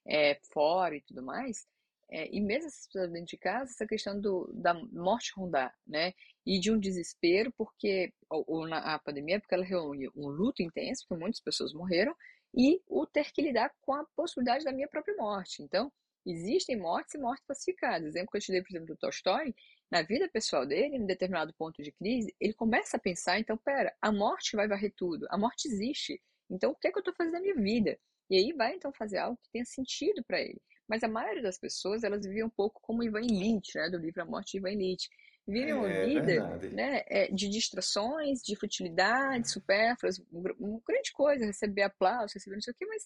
é, 0.08 0.39
fora 0.53 0.95
e 0.95 1.01
tudo 1.01 1.21
mais. 1.21 1.67
É, 2.10 2.34
e 2.34 2.39
mesmo 2.39 2.67
essas 2.67 2.86
pessoas 2.86 3.12
dentro 3.12 3.27
de 3.27 3.38
casa, 3.38 3.69
essa 3.69 3.86
questão 3.86 4.17
do, 4.17 4.49
da 4.53 4.73
morte 4.93 5.34
rondar, 5.36 5.75
né? 5.86 6.13
E 6.45 6.58
de 6.58 6.71
um 6.71 6.80
desespero, 6.80 7.51
porque 7.58 8.13
ou, 8.30 8.45
ou 8.47 8.67
na 8.67 8.95
a 8.95 8.99
pandemia, 8.99 9.38
porque 9.41 9.53
ela 9.53 9.65
reúne 9.65 10.08
um 10.15 10.30
luto 10.30 10.63
intenso, 10.63 11.06
porque 11.06 11.21
muitas 11.21 11.41
pessoas 11.41 11.73
morreram, 11.73 12.15
e 12.56 12.82
o 12.88 13.06
ter 13.06 13.34
que 13.34 13.41
lidar 13.41 13.73
com 13.82 13.93
a 13.93 14.06
possibilidade 14.15 14.63
da 14.63 14.71
minha 14.71 14.88
própria 14.88 15.17
morte. 15.17 15.62
Então, 15.62 15.91
existem 16.25 16.77
mortes 16.77 17.15
e 17.15 17.17
mortes 17.17 17.45
pacificadas. 17.45 18.08
Exemplo 18.08 18.32
que 18.32 18.38
eu 18.38 18.41
te 18.41 18.51
dei, 18.53 18.62
por 18.62 18.69
exemplo, 18.69 18.88
do 18.88 18.97
Tolstói, 18.97 19.53
na 19.91 20.02
vida 20.02 20.30
pessoal 20.30 20.65
dele, 20.65 20.97
em 20.97 21.06
determinado 21.06 21.54
ponto 21.54 21.82
de 21.82 21.91
crise, 21.91 22.36
ele 22.39 22.54
começa 22.54 22.97
a 22.97 23.00
pensar, 23.00 23.39
então, 23.39 23.58
pera, 23.58 23.95
a 24.02 24.12
morte 24.12 24.56
vai 24.56 24.67
varrer 24.67 24.93
tudo, 24.95 25.26
a 25.30 25.38
morte 25.38 25.67
existe, 25.67 26.21
então 26.50 26.71
o 26.71 26.76
que 26.76 26.88
é 26.88 26.91
que 26.91 26.97
eu 26.97 27.02
estou 27.02 27.13
fazendo 27.13 27.34
na 27.34 27.39
minha 27.41 27.56
vida? 27.56 27.97
E 28.30 28.38
aí 28.38 28.54
vai 28.54 28.73
então 28.76 28.91
fazer 28.93 29.17
algo 29.19 29.39
que 29.41 29.50
tenha 29.52 29.65
sentido 29.65 30.23
para 30.26 30.41
ele. 30.41 30.62
Mas 30.88 31.04
a 31.04 31.08
maioria 31.08 31.41
das 31.41 31.58
pessoas, 31.58 32.04
elas 32.04 32.26
vivem 32.26 32.43
um 32.43 32.50
pouco 32.50 32.80
como 32.82 33.04
Ivan 33.04 33.21
Illich, 33.21 33.76
né, 33.76 33.89
do 33.89 33.97
livro 33.97 34.21
A 34.21 34.26
Morte 34.26 34.52
de 34.52 34.58
Ivan 34.58 34.71
Illich. 34.71 35.10
Vivem 35.45 35.73
uma 35.73 35.89
É 35.89 36.06
vida 36.06 36.26
verdade. 36.26 36.69
né, 36.69 37.04
é, 37.08 37.28
de 37.32 37.47
distrações, 37.50 38.41
de 38.41 38.56
futilidades 38.56 39.52
supérfluas, 39.52 40.19
uma 40.32 40.82
grande 40.86 41.12
coisa, 41.13 41.45
receber 41.45 41.84
aplauso, 41.84 42.34
receber 42.34 42.56
não 42.56 42.62
sei 42.62 42.73
o 42.73 42.76
quê, 42.76 42.86
mas 42.86 43.06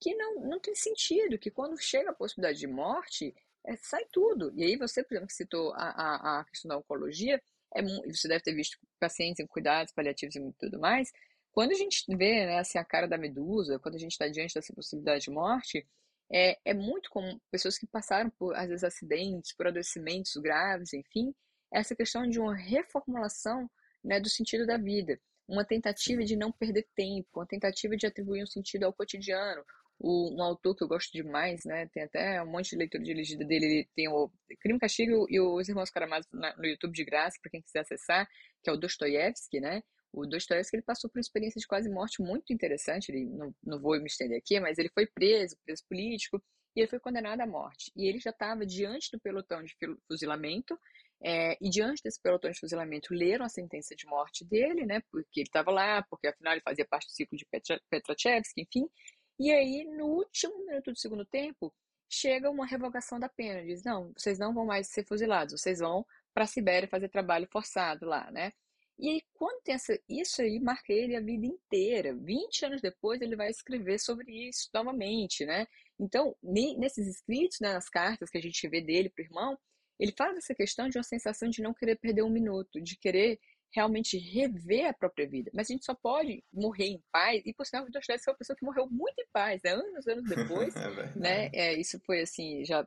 que 0.00 0.14
não, 0.14 0.40
não 0.40 0.60
tem 0.60 0.74
sentido, 0.74 1.38
que 1.38 1.50
quando 1.50 1.80
chega 1.80 2.10
a 2.10 2.14
possibilidade 2.14 2.58
de 2.58 2.66
morte, 2.66 3.34
é, 3.66 3.76
sai 3.76 4.04
tudo. 4.12 4.52
E 4.54 4.64
aí 4.64 4.76
você, 4.76 5.02
por 5.02 5.14
exemplo, 5.14 5.28
que 5.28 5.34
citou 5.34 5.72
a, 5.74 5.88
a, 5.88 6.40
a 6.40 6.44
questão 6.44 6.68
da 6.68 6.78
oncologia, 6.78 7.42
é, 7.74 7.82
você 7.82 8.28
deve 8.28 8.42
ter 8.42 8.54
visto 8.54 8.78
pacientes 8.98 9.40
em 9.40 9.46
cuidados 9.46 9.92
paliativos 9.92 10.36
e 10.36 10.52
tudo 10.58 10.78
mais, 10.78 11.12
quando 11.52 11.72
a 11.72 11.74
gente 11.74 12.04
vê 12.16 12.46
né, 12.46 12.58
assim, 12.58 12.78
a 12.78 12.84
cara 12.84 13.08
da 13.08 13.16
medusa, 13.16 13.78
quando 13.78 13.94
a 13.94 13.98
gente 13.98 14.12
está 14.12 14.28
diante 14.28 14.54
dessa 14.54 14.74
possibilidade 14.74 15.24
de 15.24 15.30
morte, 15.30 15.86
é, 16.30 16.58
é 16.64 16.74
muito 16.74 17.08
comum 17.10 17.40
pessoas 17.50 17.78
que 17.78 17.86
passaram 17.86 18.30
por, 18.30 18.54
às 18.54 18.68
vezes, 18.68 18.84
acidentes, 18.84 19.54
por 19.54 19.66
adoecimentos 19.66 20.36
graves, 20.36 20.92
enfim, 20.92 21.34
essa 21.72 21.94
questão 21.94 22.28
de 22.28 22.38
uma 22.38 22.54
reformulação 22.54 23.70
né, 24.04 24.20
do 24.20 24.28
sentido 24.28 24.66
da 24.66 24.76
vida, 24.76 25.18
uma 25.48 25.64
tentativa 25.64 26.22
de 26.24 26.36
não 26.36 26.52
perder 26.52 26.86
tempo, 26.94 27.28
uma 27.34 27.46
tentativa 27.46 27.96
de 27.96 28.06
atribuir 28.06 28.42
um 28.42 28.46
sentido 28.46 28.84
ao 28.84 28.92
cotidiano. 28.92 29.64
O, 29.98 30.34
um 30.36 30.42
autor 30.42 30.76
que 30.76 30.84
eu 30.84 30.88
gosto 30.88 31.10
demais, 31.12 31.64
né, 31.64 31.88
tem 31.92 32.02
até 32.02 32.42
um 32.42 32.46
monte 32.46 32.70
de 32.70 32.76
leitura 32.76 33.02
dirigida 33.02 33.44
dele, 33.44 33.64
ele 33.64 33.88
tem 33.94 34.08
o 34.08 34.30
Crime, 34.60 34.78
Castigo 34.78 35.26
e 35.30 35.40
Os 35.40 35.68
Irmãos 35.68 35.90
Karamazov 35.90 36.28
no 36.32 36.66
YouTube 36.66 36.92
de 36.92 37.04
graça, 37.04 37.38
para 37.40 37.50
quem 37.50 37.62
quiser 37.62 37.80
acessar, 37.80 38.28
que 38.62 38.68
é 38.68 38.72
o 38.72 38.76
Dostoiévski, 38.76 39.58
né, 39.58 39.82
o 40.12 40.26
Dostoiévski 40.26 40.76
ele 40.76 40.82
passou 40.82 41.10
por 41.10 41.18
uma 41.18 41.20
experiência 41.20 41.60
de 41.60 41.66
quase 41.66 41.90
morte 41.90 42.22
muito 42.22 42.52
interessante, 42.52 43.10
ele, 43.10 43.26
não, 43.26 43.54
não 43.62 43.80
vou 43.80 43.98
me 43.98 44.06
estender 44.06 44.38
aqui, 44.38 44.58
mas 44.58 44.78
ele 44.78 44.88
foi 44.88 45.06
preso, 45.06 45.56
preso 45.64 45.82
político, 45.88 46.42
e 46.74 46.80
ele 46.80 46.88
foi 46.88 47.00
condenado 47.00 47.40
à 47.40 47.46
morte. 47.46 47.90
E 47.96 48.06
ele 48.06 48.18
já 48.18 48.30
estava 48.30 48.64
diante 48.66 49.10
do 49.10 49.20
pelotão 49.20 49.62
de 49.62 49.74
fuzilamento, 50.06 50.78
é, 51.22 51.56
e 51.60 51.70
diante 51.70 52.02
desse 52.02 52.20
pelotão 52.20 52.50
de 52.50 52.58
fuzilamento, 52.58 53.14
leram 53.14 53.44
a 53.44 53.48
sentença 53.48 53.94
de 53.94 54.06
morte 54.06 54.44
dele, 54.44 54.86
né, 54.86 55.02
porque 55.10 55.40
ele 55.40 55.48
estava 55.48 55.70
lá, 55.70 56.02
porque 56.08 56.28
afinal 56.28 56.54
ele 56.54 56.62
fazia 56.62 56.86
parte 56.86 57.06
do 57.06 57.12
ciclo 57.12 57.36
de 57.36 57.46
Petra, 57.46 57.80
Petrachevski, 57.90 58.62
enfim. 58.62 58.88
E 59.38 59.52
aí, 59.52 59.84
no 59.84 60.06
último 60.06 60.66
minuto 60.66 60.92
do 60.92 60.98
segundo 60.98 61.24
tempo, 61.24 61.74
chega 62.08 62.50
uma 62.50 62.66
revogação 62.66 63.18
da 63.20 63.28
pena. 63.28 63.64
Diz: 63.64 63.82
não, 63.84 64.12
vocês 64.16 64.38
não 64.38 64.54
vão 64.54 64.66
mais 64.66 64.88
ser 64.88 65.04
fuzilados, 65.04 65.60
vocês 65.60 65.80
vão 65.80 66.06
para 66.34 66.44
a 66.44 66.46
Sibéria 66.46 66.88
fazer 66.88 67.08
trabalho 67.08 67.48
forçado 67.50 68.06
lá, 68.06 68.30
né? 68.30 68.52
E 68.98 69.10
aí, 69.10 69.22
quando 69.34 69.60
tem 69.62 69.74
essa, 69.74 69.98
isso 70.08 70.40
aí, 70.40 70.58
marca 70.58 70.92
ele 70.92 71.16
a 71.16 71.20
vida 71.20 71.44
inteira. 71.46 72.14
20 72.14 72.64
anos 72.64 72.80
depois, 72.80 73.20
ele 73.20 73.36
vai 73.36 73.50
escrever 73.50 73.98
sobre 73.98 74.48
isso 74.48 74.70
novamente, 74.72 75.44
né? 75.44 75.66
Então, 75.98 76.34
nesses 76.42 77.06
escritos, 77.06 77.60
né, 77.60 77.74
nas 77.74 77.88
cartas 77.90 78.30
que 78.30 78.38
a 78.38 78.40
gente 78.40 78.66
vê 78.68 78.80
dele 78.80 79.10
para 79.10 79.22
o 79.22 79.26
irmão, 79.26 79.58
ele 79.98 80.12
fala 80.12 80.34
dessa 80.34 80.54
questão 80.54 80.88
de 80.88 80.98
uma 80.98 81.04
sensação 81.04 81.48
de 81.48 81.62
não 81.62 81.74
querer 81.74 81.96
perder 81.96 82.22
um 82.22 82.30
minuto, 82.30 82.80
de 82.80 82.96
querer 82.96 83.38
realmente 83.72 84.18
rever 84.18 84.86
a 84.86 84.94
própria 84.94 85.28
vida. 85.28 85.50
Mas 85.54 85.70
a 85.70 85.72
gente 85.72 85.84
só 85.84 85.94
pode 85.94 86.42
morrer 86.52 86.86
em 86.86 87.02
paz, 87.12 87.42
e 87.44 87.52
por 87.52 87.66
sinal, 87.66 87.84
o 87.84 87.90
Dostoiévski 87.90 88.24
foi 88.24 88.32
uma 88.32 88.38
pessoa 88.38 88.56
que 88.56 88.64
morreu 88.64 88.88
muito 88.90 89.18
em 89.20 89.26
paz, 89.32 89.62
né? 89.62 89.72
anos, 89.72 90.06
anos 90.06 90.24
depois, 90.28 90.74
É 90.76 91.18
né? 91.18 91.50
É, 91.52 91.74
isso 91.74 92.00
foi 92.06 92.20
assim, 92.20 92.64
já 92.64 92.86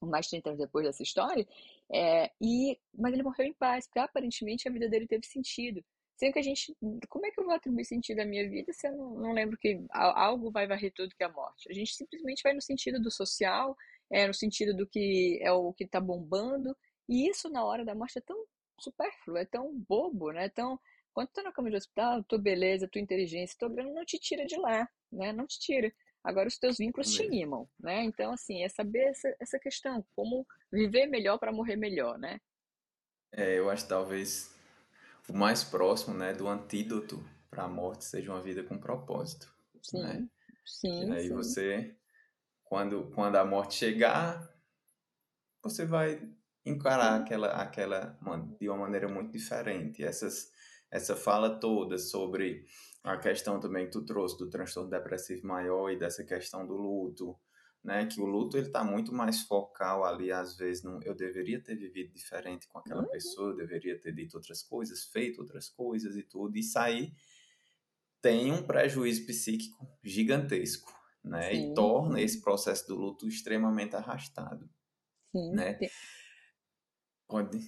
mais 0.00 0.26
de 0.26 0.32
30 0.32 0.50
anos 0.50 0.60
depois 0.60 0.84
dessa 0.86 1.02
história, 1.02 1.46
é, 1.92 2.30
e, 2.40 2.78
mas 2.94 3.12
ele 3.12 3.22
morreu 3.22 3.46
em 3.46 3.52
paz, 3.54 3.86
porque 3.86 3.98
aparentemente 3.98 4.68
a 4.68 4.72
vida 4.72 4.88
dele 4.88 5.06
teve 5.06 5.26
sentido. 5.26 5.84
Sendo 6.16 6.32
que 6.32 6.38
a 6.38 6.42
gente, 6.42 6.76
como 7.08 7.26
é 7.26 7.30
que 7.30 7.40
eu 7.40 7.44
vou 7.44 7.54
atribuir 7.54 7.84
sentido 7.84 8.20
à 8.20 8.24
minha 8.24 8.48
vida 8.48 8.72
se 8.72 8.86
eu 8.86 8.96
não, 8.96 9.14
não 9.14 9.32
lembro 9.32 9.58
que 9.58 9.84
algo 9.90 10.50
vai 10.50 10.66
varrer 10.66 10.92
tudo 10.94 11.14
que 11.14 11.24
é 11.24 11.26
a 11.26 11.32
morte? 11.32 11.68
A 11.68 11.74
gente 11.74 11.92
simplesmente 11.92 12.42
vai 12.42 12.52
no 12.52 12.62
sentido 12.62 13.00
do 13.00 13.10
social, 13.10 13.76
é, 14.10 14.26
no 14.26 14.34
sentido 14.34 14.76
do 14.76 14.86
que 14.86 15.40
é 15.42 15.50
o 15.50 15.72
que 15.72 15.84
está 15.84 16.00
bombando, 16.00 16.76
e 17.08 17.28
isso 17.28 17.48
na 17.50 17.64
hora 17.64 17.84
da 17.84 17.94
morte 17.94 18.18
é 18.18 18.20
tão 18.20 18.44
supérfluo, 18.78 19.36
é 19.36 19.44
tão 19.44 19.72
bobo, 19.88 20.32
né? 20.32 20.48
Tão, 20.48 20.78
quando 21.12 21.28
tu 21.28 21.34
tá 21.34 21.42
na 21.42 21.52
cama 21.52 21.70
de 21.70 21.76
hospital, 21.76 22.22
tua 22.24 22.38
beleza, 22.38 22.88
tua 22.88 23.00
inteligência, 23.00 23.56
tua 23.58 23.68
grana 23.68 23.92
não 23.92 24.04
te 24.04 24.18
tira 24.18 24.44
de 24.46 24.56
lá, 24.56 24.88
né? 25.12 25.32
Não 25.32 25.46
te 25.46 25.58
tira. 25.60 25.92
Agora 26.22 26.48
os 26.48 26.58
teus 26.58 26.78
vínculos 26.78 27.10
te 27.10 27.22
animam, 27.22 27.68
né? 27.78 28.02
Então, 28.04 28.32
assim, 28.32 28.62
é 28.62 28.68
saber 28.68 29.04
essa, 29.10 29.34
essa 29.40 29.58
questão, 29.58 30.04
como 30.16 30.46
viver 30.72 31.06
melhor 31.06 31.38
para 31.38 31.52
morrer 31.52 31.76
melhor, 31.76 32.18
né? 32.18 32.40
É, 33.32 33.58
eu 33.58 33.68
acho 33.68 33.82
que 33.84 33.88
talvez 33.88 34.54
o 35.28 35.34
mais 35.34 35.64
próximo, 35.64 36.16
né, 36.16 36.32
do 36.34 36.48
antídoto 36.48 37.24
para 37.50 37.64
a 37.64 37.68
morte 37.68 38.04
seja 38.04 38.32
uma 38.32 38.42
vida 38.42 38.62
com 38.64 38.78
propósito, 38.78 39.52
né? 39.92 40.18
Sim, 40.18 40.30
Que 40.98 41.04
sim, 41.04 41.10
aí 41.10 41.28
sim. 41.28 41.30
você, 41.30 41.96
quando, 42.64 43.10
quando 43.12 43.36
a 43.36 43.44
morte 43.44 43.74
chegar, 43.74 44.52
você 45.62 45.84
vai 45.84 46.20
encarar 46.64 47.16
Sim. 47.16 47.20
aquela, 47.20 47.48
aquela 47.48 48.18
de 48.60 48.68
uma 48.68 48.78
maneira 48.78 49.08
muito 49.08 49.32
diferente. 49.32 50.02
Essas, 50.04 50.50
essa 50.90 51.16
fala 51.16 51.58
toda 51.60 51.98
sobre 51.98 52.64
a 53.02 53.16
questão 53.18 53.60
também 53.60 53.86
que 53.86 53.92
tu 53.92 54.04
trouxe 54.04 54.38
do 54.38 54.48
transtorno 54.48 54.88
depressivo 54.90 55.46
maior 55.46 55.90
e 55.90 55.98
dessa 55.98 56.24
questão 56.24 56.66
do 56.66 56.74
luto, 56.74 57.38
né? 57.82 58.06
Que 58.06 58.20
o 58.20 58.24
luto 58.26 58.56
ele 58.56 58.68
está 58.68 58.82
muito 58.82 59.12
mais 59.12 59.42
focal 59.42 60.04
ali, 60.04 60.32
às 60.32 60.56
vezes, 60.56 60.82
não, 60.82 61.00
eu 61.02 61.14
deveria 61.14 61.62
ter 61.62 61.76
vivido 61.76 62.12
diferente 62.14 62.66
com 62.68 62.78
aquela 62.78 63.02
Uhum. 63.02 63.06
pessoa, 63.06 63.50
eu 63.50 63.56
deveria 63.56 63.98
ter 64.00 64.14
dito 64.14 64.34
outras 64.36 64.62
coisas, 64.62 65.04
feito 65.04 65.40
outras 65.40 65.68
coisas 65.68 66.16
e 66.16 66.22
tudo. 66.22 66.56
Isso 66.56 66.78
aí 66.78 67.12
tem 68.20 68.50
um 68.52 68.62
prejuízo 68.66 69.26
psíquico 69.26 69.86
gigantesco, 70.02 70.92
né? 71.22 71.54
E 71.54 71.72
Sim, 71.72 71.72
torna 71.72 72.20
esse 72.20 72.40
sim, 72.40 72.40
processo 72.40 72.86
do 72.88 72.94
luto 72.96 73.28
extremamente 73.28 73.94
arrastado, 73.96 74.68
sim. 75.32 75.52
né? 75.52 75.78
Tem, 75.78 75.90
Pode. 77.28 77.58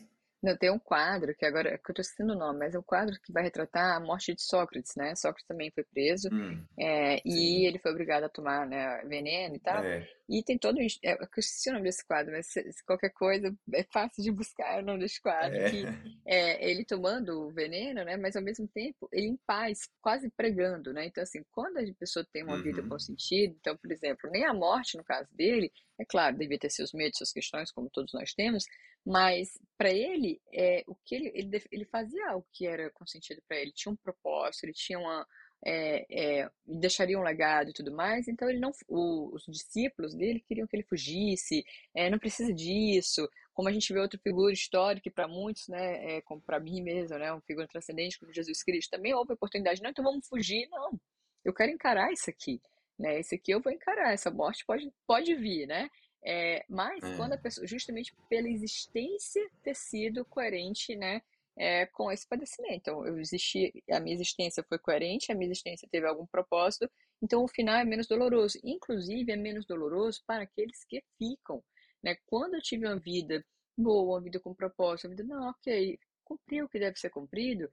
Não, 0.43 0.57
tem 0.57 0.71
um 0.71 0.79
quadro, 0.79 1.35
que 1.35 1.45
agora 1.45 1.71
é 1.71 1.79
que 1.79 1.91
eu 1.91 1.93
estou 1.93 2.03
esquecendo 2.03 2.35
o 2.35 2.39
nome, 2.39 2.59
mas 2.61 2.75
é 2.75 2.79
um 2.79 2.83
quadro 2.83 3.19
que 3.21 3.33
vai 3.33 3.43
retratar 3.43 3.97
a 3.97 4.01
morte 4.01 4.35
de 4.35 4.43
Sócrates, 4.43 4.95
né? 4.95 5.15
Sócrates 5.17 5.47
também 5.47 5.73
foi 5.73 5.83
preso, 5.83 6.29
Hum, 6.31 6.65
é, 6.79 7.21
e 7.25 7.67
ele 7.67 7.79
foi 7.79 7.91
obrigado 7.91 8.25
a 8.25 8.29
tomar, 8.29 8.67
né, 8.67 9.03
veneno 9.07 9.57
e 9.57 9.59
tal. 9.59 9.83
É, 9.83 10.07
E 10.29 10.43
tem 10.45 10.59
todo. 10.59 10.79
É, 10.81 11.15
eu 11.15 11.25
esqueci 11.37 11.71
o 11.71 11.73
nome 11.73 11.85
desse 11.85 12.05
quadro, 12.07 12.33
mas 12.33 12.47
se, 12.49 12.71
se 12.73 12.85
qualquer 12.85 13.11
coisa 13.11 13.53
é 13.73 13.83
fácil 13.85 14.23
de 14.23 14.31
buscar 14.31 14.81
o 14.83 14.87
nome 14.87 15.01
desse 15.01 15.21
quadro, 15.21 15.59
que 15.65 15.85
é. 16.27 16.61
é 16.61 16.71
ele 16.71 16.85
tomando 16.85 17.47
o 17.47 17.51
veneno, 17.51 18.05
né? 18.05 18.17
Mas 18.17 18.37
ao 18.37 18.43
mesmo 18.43 18.69
tempo 18.69 19.09
ele 19.13 19.27
em 19.29 19.39
paz, 19.47 19.89
quase 20.01 20.31
pregando, 20.31 20.93
né? 20.93 21.07
Então, 21.07 21.23
assim, 21.23 21.43
quando 21.51 21.79
a 21.79 21.83
pessoa 21.99 22.27
tem 22.33 22.45
uma 22.45 22.59
vida 22.59 22.83
com 22.83 22.95
Uhum. 22.95 23.01
sentido, 23.01 23.57
então, 23.59 23.77
por 23.77 23.91
exemplo, 23.91 24.31
nem 24.31 24.45
a 24.45 24.53
morte, 24.55 24.97
no 24.97 25.05
caso 25.05 25.29
dele, 25.35 25.73
é 25.99 26.05
claro, 26.05 26.37
devia 26.37 26.59
ter 26.59 26.71
seus 26.71 26.93
medos, 26.93 27.19
suas 27.19 27.33
questões, 27.33 27.73
como 27.73 27.89
todos 27.91 28.13
nós 28.13 28.33
temos, 28.35 28.65
mas 29.07 29.59
para 29.79 29.91
ele, 29.93 30.41
é, 30.53 30.85
o 30.89 30.95
que 30.97 31.15
ele, 31.15 31.33
ele, 31.35 31.65
ele 31.71 31.85
fazia 31.87 32.31
algo 32.31 32.47
que 32.53 32.67
era 32.67 32.91
com 32.91 33.07
sentido 33.07 33.43
para 33.49 33.59
ele, 33.59 33.73
tinha 33.73 33.93
um 33.93 33.97
propósito, 33.97 34.65
ele 34.65 34.73
tinha 34.73 34.99
uma. 34.99 35.27
É, 35.65 36.43
é, 36.43 36.51
deixaria 36.67 37.19
um 37.19 37.23
legado 37.23 37.71
e 37.71 37.73
tudo 37.73 37.91
mais, 37.91 38.29
então 38.29 38.49
ele 38.49 38.61
não, 38.61 38.71
o- 38.89 39.35
os 39.35 39.45
discípulos 39.49 40.15
dele 40.15 40.39
queriam 40.47 40.67
que 40.67 40.77
ele 40.77 40.83
fugisse, 40.85 41.65
é, 41.95 42.11
não 42.11 42.19
precisa 42.19 42.53
disso, 42.53 43.29
como 43.55 43.69
a 43.69 43.73
gente 43.73 43.93
vê 43.93 43.99
outra 43.99 44.21
figura 44.21 44.53
histórica 44.53 45.11
para 45.11 45.27
muitos, 45.27 45.67
né, 45.69 46.19
é, 46.19 46.21
como 46.23 46.41
para 46.43 46.61
mim 46.61 46.83
mesmo, 46.83 47.19
né, 47.19 47.33
uma 47.33 47.41
figura 47.41 47.67
transcendente 47.67 48.19
como 48.19 48.33
Jesus 48.33 48.63
Cristo, 48.63 48.91
também 48.91 49.15
houve 49.15 49.33
oportunidade, 49.33 49.83
não, 49.83 49.91
então 49.91 50.05
vamos 50.05 50.29
fugir, 50.29 50.69
não, 50.71 51.01
eu 51.45 51.55
quero 51.55 51.73
encarar 51.73 52.13
isso 52.13 52.29
aqui, 52.29 52.61
né? 52.99 53.21
Esse 53.21 53.35
aqui 53.37 53.51
eu 53.53 53.61
vou 53.61 53.73
encarar, 53.73 54.13
essa 54.13 54.31
morte 54.31 54.65
pode, 54.67 54.91
pode 55.07 55.35
vir, 55.35 55.67
né? 55.67 55.89
É, 56.25 56.65
mas 56.69 57.01
quando 57.17 57.33
a 57.33 57.37
É. 57.37 57.39
pessoa, 57.39 57.67
justamente 57.67 58.15
pela 58.29 58.49
existência 58.49 59.49
ter 59.63 59.75
sido 59.77 60.25
coerente, 60.25 60.97
né, 60.97 61.23
é, 61.57 61.87
com 61.87 62.11
esse 62.13 62.27
padecimento. 62.29 62.75
Então, 62.77 63.07
eu 63.07 63.19
existi, 63.19 63.73
a 63.91 63.99
minha 64.01 64.15
existência 64.15 64.63
foi 64.69 64.79
coerente, 64.79 65.33
a 65.33 65.35
minha 65.35 65.47
existência 65.51 65.89
teve 65.91 66.07
algum 66.07 66.27
propósito, 66.27 66.91
então 67.23 67.43
o 67.45 67.49
final 67.49 67.77
é 67.77 67.85
menos 67.85 68.07
doloroso. 68.07 68.59
Inclusive, 68.63 69.33
é 69.33 69.37
menos 69.37 69.65
doloroso 69.67 70.23
para 70.27 70.43
aqueles 70.43 70.85
que 70.85 71.03
ficam, 71.19 71.63
né? 72.03 72.17
Quando 72.27 72.55
eu 72.55 72.61
tive 72.63 72.87
uma 72.87 72.99
vida 72.99 73.45
boa, 73.77 74.17
uma 74.17 74.21
vida 74.23 74.39
com 74.41 74.55
propósito, 74.55 75.07
uma 75.07 75.17
vida, 75.17 75.25
não, 75.25 75.49
ok, 75.51 75.99
cumpriu 76.25 76.67
o 76.67 76.69
que 76.69 76.79
deve 76.79 76.99
ser 76.99 77.11
cumprido, 77.11 77.71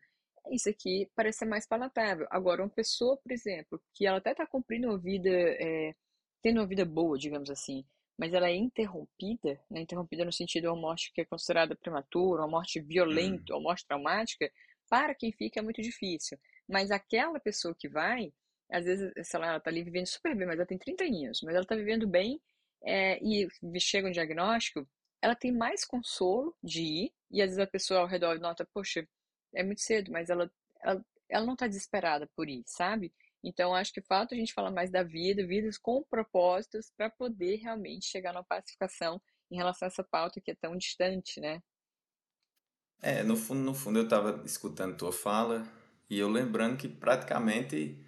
isso 0.51 0.69
aqui 0.69 1.09
parece 1.15 1.39
ser 1.39 1.45
mais 1.45 1.65
palatável. 1.67 2.27
Agora, 2.29 2.61
uma 2.63 2.69
pessoa, 2.69 3.17
por 3.17 3.31
exemplo, 3.31 3.81
que 3.93 4.05
ela 4.05 4.17
até 4.17 4.31
está 4.31 4.45
cumprindo 4.45 4.87
uma 4.89 4.97
vida, 4.97 5.29
é, 5.29 5.93
tendo 6.41 6.59
uma 6.59 6.67
vida 6.67 6.85
boa, 6.85 7.17
digamos 7.17 7.49
assim, 7.49 7.85
mas 8.17 8.33
ela 8.33 8.49
é 8.49 8.55
interrompida, 8.55 9.59
né? 9.69 9.81
Interrompida 9.81 10.25
no 10.25 10.31
sentido 10.31 10.63
de 10.63 10.67
uma 10.69 10.75
morte 10.79 11.11
que 11.13 11.21
é 11.21 11.25
considerada 11.25 11.75
prematura, 11.75 12.41
uma 12.41 12.47
morte 12.47 12.79
violenta, 12.81 13.53
Hum. 13.53 13.57
uma 13.57 13.61
morte 13.61 13.85
traumática, 13.85 14.51
para 14.89 15.15
quem 15.15 15.31
fica 15.31 15.59
é 15.59 15.63
muito 15.63 15.81
difícil. 15.81 16.37
Mas 16.67 16.91
aquela 16.91 17.39
pessoa 17.39 17.75
que 17.77 17.89
vai, 17.89 18.31
às 18.71 18.85
vezes, 18.85 19.11
sei 19.23 19.39
lá, 19.39 19.47
ela 19.47 19.59
tá 19.59 19.69
ali 19.69 19.83
vivendo 19.83 20.05
super 20.07 20.35
bem, 20.35 20.47
mas 20.47 20.57
ela 20.57 20.67
tem 20.67 20.77
30 20.77 21.03
anos, 21.03 21.41
mas 21.43 21.55
ela 21.55 21.65
tá 21.65 21.75
vivendo 21.75 22.07
bem, 22.07 22.41
é, 22.83 23.19
e 23.23 23.47
chega 23.79 24.07
um 24.07 24.11
diagnóstico, 24.11 24.87
ela 25.21 25.35
tem 25.35 25.51
mais 25.51 25.85
consolo 25.85 26.55
de 26.61 26.81
ir, 26.81 27.13
e 27.31 27.41
às 27.41 27.47
vezes 27.51 27.59
a 27.59 27.67
pessoa 27.67 28.01
ao 28.01 28.07
redor 28.07 28.39
nota, 28.39 28.67
poxa, 28.73 29.07
é 29.55 29.63
muito 29.63 29.81
cedo, 29.81 30.11
mas 30.11 30.29
ela, 30.29 30.51
ela, 30.81 31.05
ela 31.29 31.45
não 31.45 31.55
tá 31.55 31.67
desesperada 31.67 32.27
por 32.35 32.49
ir, 32.49 32.63
sabe? 32.65 33.13
Então, 33.43 33.73
acho 33.75 33.93
que 33.93 34.01
falta 34.01 34.35
a 34.35 34.37
gente 34.37 34.53
falar 34.53 34.71
mais 34.71 34.89
da 34.91 35.03
vida, 35.03 35.45
vidas 35.45 35.77
com 35.77 36.03
propósitos, 36.03 36.91
para 36.97 37.09
poder 37.09 37.57
realmente 37.57 38.05
chegar 38.05 38.33
numa 38.33 38.43
pacificação 38.43 39.21
em 39.51 39.57
relação 39.57 39.87
a 39.87 39.89
essa 39.91 40.03
pauta 40.03 40.41
que 40.41 40.51
é 40.51 40.55
tão 40.55 40.77
distante, 40.77 41.39
né? 41.39 41.61
É, 43.01 43.21
no 43.23 43.35
fundo, 43.35 43.59
no 43.61 43.73
fundo 43.73 43.99
eu 43.99 44.03
estava 44.05 44.41
escutando 44.45 44.97
tua 44.97 45.11
fala 45.11 45.63
e 46.09 46.17
eu 46.19 46.29
lembrando 46.29 46.77
que 46.77 46.87
praticamente 46.87 48.01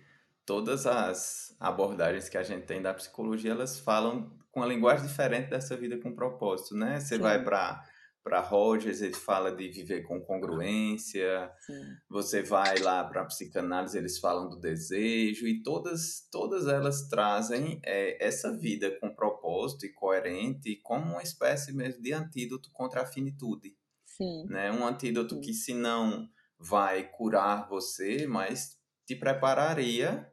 todas 0.45 0.85
as 0.85 1.55
abordagens 1.59 2.29
que 2.29 2.37
a 2.37 2.43
gente 2.43 2.65
tem 2.65 2.81
da 2.81 2.93
psicologia, 2.93 3.51
elas 3.51 3.79
falam 3.79 4.37
com 4.51 4.61
uma 4.61 4.67
linguagem 4.67 5.05
diferente 5.07 5.49
dessa 5.49 5.75
vida 5.75 5.97
com 5.99 6.15
propósito, 6.15 6.75
né? 6.75 6.99
Você 6.99 7.17
vai 7.17 7.43
Sim, 7.43 7.43
para 7.43 7.83
para 8.25 8.39
Rogers, 8.39 9.03
ele 9.03 9.13
fala 9.13 9.55
de 9.55 9.69
viver 9.69 10.01
com 10.01 10.19
congruência, 10.19 11.51
sim, 11.63 11.79
você 12.09 12.41
vai 12.41 12.79
lá 12.79 13.03
para 13.03 13.21
a 13.21 13.25
psicanálise, 13.25 13.95
eles 13.95 14.17
falam 14.17 14.49
do 14.49 14.59
desejo, 14.59 15.47
e 15.47 15.61
todas, 15.61 16.27
todas 16.31 16.65
elas 16.65 17.07
trazem 17.07 17.79
é, 17.85 18.25
essa 18.25 18.51
vida 18.51 18.97
com 18.99 19.13
propósito 19.13 19.85
e 19.85 19.93
coerente 19.93 20.75
como 20.81 21.05
uma 21.05 21.21
espécie 21.21 21.71
mesmo 21.71 22.01
de 22.01 22.13
antídoto 22.13 22.71
contra 22.73 23.03
a 23.03 23.05
finitude 23.05 23.77
sim, 24.03 24.45
né? 24.49 24.71
Um 24.71 24.87
antídoto 24.87 25.35
sim, 25.35 25.41
que 25.41 25.53
se 25.53 25.75
não 25.75 26.27
vai 26.57 27.07
curar 27.11 27.69
você, 27.69 28.25
mas 28.25 28.79
te 29.05 29.15
prepararia 29.15 30.27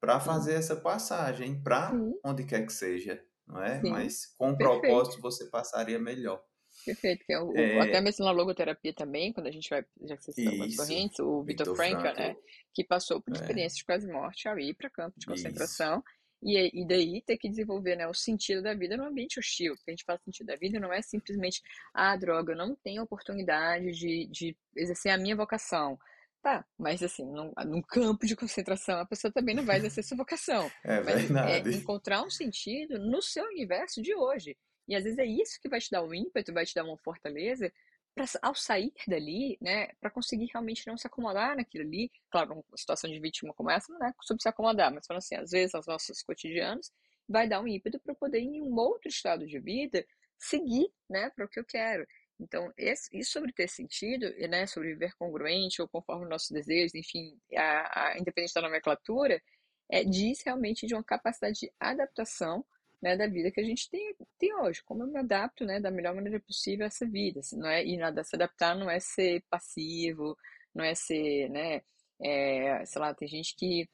para 0.00 0.18
fazer 0.18 0.54
essa 0.54 0.76
passagem 0.76 1.62
para 1.62 1.92
onde 2.24 2.44
quer 2.44 2.64
que 2.64 2.72
seja, 2.72 3.22
não 3.46 3.62
é? 3.62 3.82
Mas 3.82 4.34
com 4.38 4.56
propósito 4.56 5.20
você 5.20 5.44
passaria 5.50 5.98
melhor. 5.98 6.42
Perfeito, 6.84 7.24
que 7.24 7.32
é 7.32 7.40
o, 7.40 7.72
o- 7.74 7.80
até 7.80 7.98
É 7.98 8.00
mesmo 8.00 8.24
na 8.26 8.30
logoterapia 8.30 8.92
também, 8.92 9.32
quando 9.32 9.46
a 9.46 9.50
gente 9.50 9.70
vai, 9.70 9.84
já 10.02 10.16
que 10.16 10.24
você 10.24 10.32
citou 10.32 10.50
algumas 10.50 10.74
isso, 10.74 10.74
correntes, 10.74 11.18
o 11.18 11.42
Viktor 11.42 11.66
Frankl, 11.66 12.08
né, 12.08 12.36
que 12.74 12.84
passou 12.84 13.22
por 13.22 13.32
é 13.32 13.34
experiências 13.34 13.78
de 13.78 13.84
quase 13.86 14.06
morte 14.06 14.46
ao 14.48 14.58
ir 14.58 14.74
para 14.74 14.90
campo 14.90 15.18
de 15.18 15.26
concentração, 15.26 16.04
e, 16.42 16.82
e 16.82 16.86
daí 16.86 17.22
ter 17.22 17.38
que 17.38 17.48
desenvolver, 17.48 17.96
né, 17.96 18.06
o 18.06 18.12
sentido 18.12 18.62
da 18.62 18.74
vida 18.74 18.98
num 18.98 19.06
ambiente 19.06 19.38
hostil, 19.38 19.74
porque 19.76 19.90
a 19.90 19.94
gente 19.94 20.04
fala 20.04 20.20
sentido 20.22 20.46
da 20.48 20.56
vida 20.56 20.78
não 20.78 20.92
é 20.92 21.00
simplesmente, 21.00 21.62
ah, 21.94 22.14
droga, 22.16 22.52
eu 22.52 22.56
não 22.56 22.76
tenho 22.76 23.02
oportunidade 23.02 23.90
de, 23.92 24.26
de 24.26 24.56
exercer 24.76 25.10
a 25.12 25.16
minha 25.18 25.34
vocação. 25.36 25.98
Tá, 26.42 26.62
mas 26.78 27.02
assim, 27.02 27.24
num, 27.24 27.50
num 27.66 27.80
campo 27.80 28.26
de 28.26 28.36
concentração, 28.36 28.98
a 29.00 29.06
pessoa 29.06 29.32
também 29.32 29.54
não 29.54 29.64
vai 29.64 29.78
exercer 29.78 30.04
sua 30.04 30.18
vocação, 30.18 30.70
É 30.84 31.00
mas 31.02 31.30
é 31.42 31.60
verdade. 31.60 31.70
encontrar 31.70 32.22
um 32.22 32.28
sentido 32.28 32.98
no 32.98 33.22
seu 33.22 33.44
universo 33.46 34.02
de 34.02 34.14
hoje. 34.14 34.54
E 34.88 34.94
às 34.94 35.04
vezes 35.04 35.18
é 35.18 35.26
isso 35.26 35.60
que 35.60 35.68
vai 35.68 35.80
te 35.80 35.90
dar 35.90 36.02
um 36.02 36.14
ímpeto, 36.14 36.52
vai 36.52 36.64
te 36.64 36.74
dar 36.74 36.84
uma 36.84 36.98
fortaleza 36.98 37.72
para 38.14 38.26
ao 38.42 38.54
sair 38.54 38.92
dali, 39.08 39.58
né, 39.60 39.88
para 40.00 40.10
conseguir 40.10 40.48
realmente 40.52 40.86
não 40.86 40.96
se 40.96 41.06
acomodar 41.06 41.56
naquilo 41.56 41.84
ali. 41.84 42.10
Claro, 42.30 42.52
uma 42.54 42.76
situação 42.76 43.10
de 43.10 43.18
vítima 43.18 43.52
como 43.54 43.70
essa 43.70 43.92
não 43.92 44.06
é 44.06 44.12
sobre 44.22 44.42
se 44.42 44.48
acomodar, 44.48 44.92
mas 44.94 45.06
falando 45.06 45.18
assim, 45.18 45.34
às 45.34 45.50
vezes 45.50 45.74
nos 45.74 45.86
nossos 45.86 46.22
cotidianos 46.22 46.92
vai 47.28 47.48
dar 47.48 47.60
um 47.60 47.66
ímpeto 47.66 47.98
para 47.98 48.14
poder 48.14 48.38
em 48.38 48.62
um 48.62 48.74
outro 48.76 49.08
estado 49.08 49.46
de 49.46 49.58
vida 49.58 50.06
seguir, 50.38 50.88
né, 51.08 51.30
para 51.30 51.44
o 51.44 51.48
que 51.48 51.58
eu 51.58 51.64
quero. 51.64 52.06
Então, 52.38 52.72
isso 52.76 53.32
sobre 53.32 53.52
ter 53.52 53.68
sentido, 53.68 54.28
né, 54.48 54.66
sobre 54.66 54.90
viver 54.90 55.14
congruente 55.16 55.80
ou 55.80 55.88
conforme 55.88 56.24
os 56.24 56.30
nossos 56.30 56.50
desejos, 56.50 56.94
enfim, 56.94 57.38
a, 57.56 58.12
a 58.12 58.18
independente 58.18 58.54
da 58.54 58.62
nomenclatura, 58.62 59.40
é, 59.90 60.04
diz 60.04 60.42
realmente 60.44 60.86
de 60.86 60.94
uma 60.94 61.04
capacidade 61.04 61.60
de 61.60 61.72
adaptação 61.78 62.64
né, 63.04 63.18
da 63.18 63.26
vida 63.26 63.50
que 63.50 63.60
a 63.60 63.64
gente 63.64 63.90
tem, 63.90 64.16
tem 64.38 64.54
hoje. 64.54 64.82
Como 64.82 65.02
eu 65.02 65.06
me 65.06 65.18
adapto, 65.18 65.62
né, 65.66 65.78
da 65.78 65.90
melhor 65.90 66.14
maneira 66.14 66.40
possível 66.40 66.84
a 66.84 66.86
essa 66.86 67.06
vida. 67.06 67.40
assim, 67.40 67.58
não 67.58 67.68
é, 67.68 67.84
e 67.84 67.98
nada, 67.98 68.24
se 68.24 68.34
adaptar 68.34 68.74
não 68.74 68.90
é 68.90 68.98
ser 68.98 69.42
passivo, 69.50 70.34
não 70.74 70.82
é 70.82 70.94
ser, 70.94 71.50
né, 71.50 71.82
é, 72.18 72.82
sei 72.86 73.00
lá, 73.02 73.12
tem 73.12 73.28
gente 73.28 73.54
que 73.56 73.86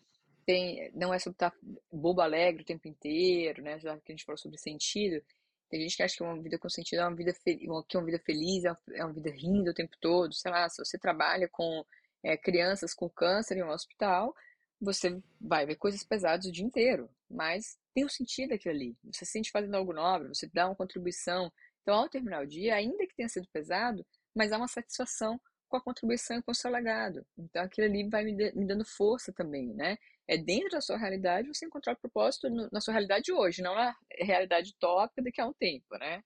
tem, 0.46 0.92
não 0.94 1.12
é 1.12 1.18
sobre 1.18 1.34
estar 1.34 1.52
bobo 1.92 2.20
alegre 2.20 2.62
o 2.62 2.64
tempo 2.64 2.86
inteiro, 2.86 3.60
né, 3.64 3.80
já 3.80 3.96
que 3.98 4.12
a 4.12 4.14
gente 4.14 4.24
falou 4.24 4.38
sobre 4.38 4.58
sentido. 4.58 5.20
Tem 5.68 5.80
gente 5.80 5.96
que 5.96 6.04
acha 6.04 6.16
que 6.16 6.22
uma 6.22 6.40
vida 6.40 6.56
com 6.56 6.68
sentido 6.68 7.00
é 7.00 7.08
uma 7.08 7.16
vida, 7.16 7.32
que 7.42 7.96
uma 7.96 8.04
vida 8.04 8.18
feliz, 8.20 8.64
é 8.64 8.70
uma, 8.70 8.80
é 8.94 9.04
uma 9.04 9.12
vida 9.12 9.30
rindo 9.30 9.72
o 9.72 9.74
tempo 9.74 9.96
todo. 10.00 10.32
Sei 10.34 10.52
lá, 10.52 10.68
se 10.68 10.84
você 10.84 10.96
trabalha 10.96 11.48
com 11.48 11.84
é, 12.22 12.36
crianças 12.36 12.94
com 12.94 13.08
câncer 13.08 13.56
em 13.56 13.64
um 13.64 13.70
hospital, 13.70 14.34
você 14.80 15.20
vai 15.40 15.66
ver 15.66 15.76
coisas 15.76 16.04
pesadas 16.04 16.46
o 16.46 16.52
dia 16.52 16.64
inteiro, 16.64 17.10
mas 17.28 17.76
tem 17.94 18.04
um 18.04 18.08
sentido 18.08 18.54
aquilo 18.54 18.74
ali. 18.74 18.96
Você 19.12 19.24
se 19.24 19.32
sente 19.32 19.50
fazendo 19.50 19.74
algo 19.76 19.92
nobre, 19.92 20.28
você 20.28 20.48
dá 20.52 20.66
uma 20.66 20.76
contribuição. 20.76 21.52
Então, 21.82 21.94
ao 21.94 22.08
terminar 22.08 22.42
o 22.42 22.46
dia, 22.46 22.74
ainda 22.74 23.06
que 23.06 23.14
tenha 23.16 23.28
sido 23.28 23.48
pesado, 23.52 24.04
mas 24.34 24.52
há 24.52 24.56
uma 24.58 24.68
satisfação 24.68 25.40
com 25.68 25.76
a 25.76 25.80
contribuição 25.82 26.38
e 26.38 26.42
com 26.42 26.52
o 26.52 26.54
seu 26.54 26.70
legado. 26.70 27.24
Então, 27.38 27.62
aquilo 27.62 27.86
ali 27.86 28.08
vai 28.08 28.24
me, 28.24 28.34
de- 28.34 28.52
me 28.56 28.66
dando 28.66 28.84
força 28.84 29.32
também, 29.32 29.68
né? 29.74 29.96
É 30.28 30.36
dentro 30.36 30.70
da 30.70 30.80
sua 30.80 30.96
realidade 30.98 31.48
você 31.48 31.66
encontrar 31.66 31.92
o 31.94 31.96
propósito 31.96 32.50
no- 32.50 32.68
na 32.72 32.80
sua 32.80 32.92
realidade 32.92 33.32
hoje, 33.32 33.62
não 33.62 33.74
na 33.74 33.94
realidade 34.18 34.74
tópica 34.78 35.22
daqui 35.22 35.40
a 35.40 35.46
um 35.46 35.52
tempo, 35.52 35.96
né? 35.98 36.22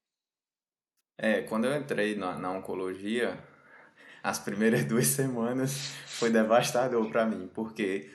É, 1.17 1.43
quando 1.43 1.67
eu 1.67 1.77
entrei 1.77 2.17
na, 2.17 2.37
na 2.39 2.51
oncologia, 2.51 3.39
as 4.23 4.39
primeiras 4.39 4.85
duas 4.87 5.07
semanas 5.09 5.73
foi 6.07 6.31
devastador 6.31 7.11
para 7.11 7.27
mim, 7.27 7.51
porque 7.55 8.11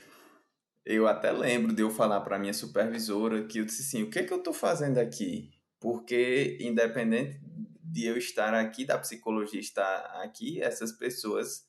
Eu 0.91 1.07
até 1.07 1.31
lembro 1.31 1.71
de 1.71 1.83
eu 1.83 1.91
falar 1.91 2.19
para 2.21 2.39
minha 2.39 2.51
supervisora 2.51 3.45
que 3.45 3.59
eu 3.59 3.65
disse 3.65 3.83
assim, 3.83 4.01
o 4.01 4.09
que 4.09 4.17
é 4.17 4.23
que 4.23 4.33
eu 4.33 4.39
estou 4.39 4.51
fazendo 4.51 4.97
aqui? 4.97 5.51
Porque 5.79 6.57
independente 6.59 7.39
de 7.83 8.07
eu 8.07 8.17
estar 8.17 8.55
aqui, 8.55 8.85
da 8.85 8.97
psicologia 8.97 9.59
estar 9.59 9.99
aqui, 10.23 10.59
essas 10.59 10.91
pessoas, 10.91 11.67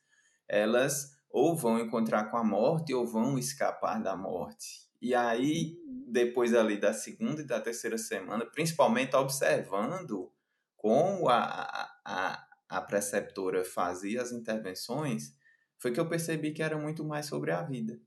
elas 0.49 1.19
ou 1.29 1.55
vão 1.55 1.79
encontrar 1.79 2.31
com 2.31 2.39
a 2.39 2.43
morte 2.43 2.95
ou 2.95 3.07
vão 3.07 3.39
escapar 3.39 4.03
da 4.03 4.17
morte. 4.17 4.89
E 5.03 5.15
aí, 5.15 5.79
Uhum, 5.85 6.07
depois 6.11 6.55
ali 6.55 6.81
da 6.81 6.95
segunda 6.95 7.43
e 7.43 7.47
da 7.47 7.61
terceira 7.61 7.99
semana, 7.99 8.47
principalmente 8.47 9.15
observando 9.15 10.33
como 10.79 11.29
a, 11.29 11.93
a, 12.07 12.49
a 12.71 12.81
preceptora 12.81 13.67
fazia 13.67 14.23
as 14.23 14.33
intervenções, 14.33 15.37
foi 15.79 15.93
que 15.93 16.01
eu 16.01 16.09
percebi 16.09 16.53
que 16.53 16.63
era 16.63 16.79
muito 16.79 17.05
mais 17.05 17.27
sobre 17.27 17.51
a 17.51 17.63
vida 17.63 18.01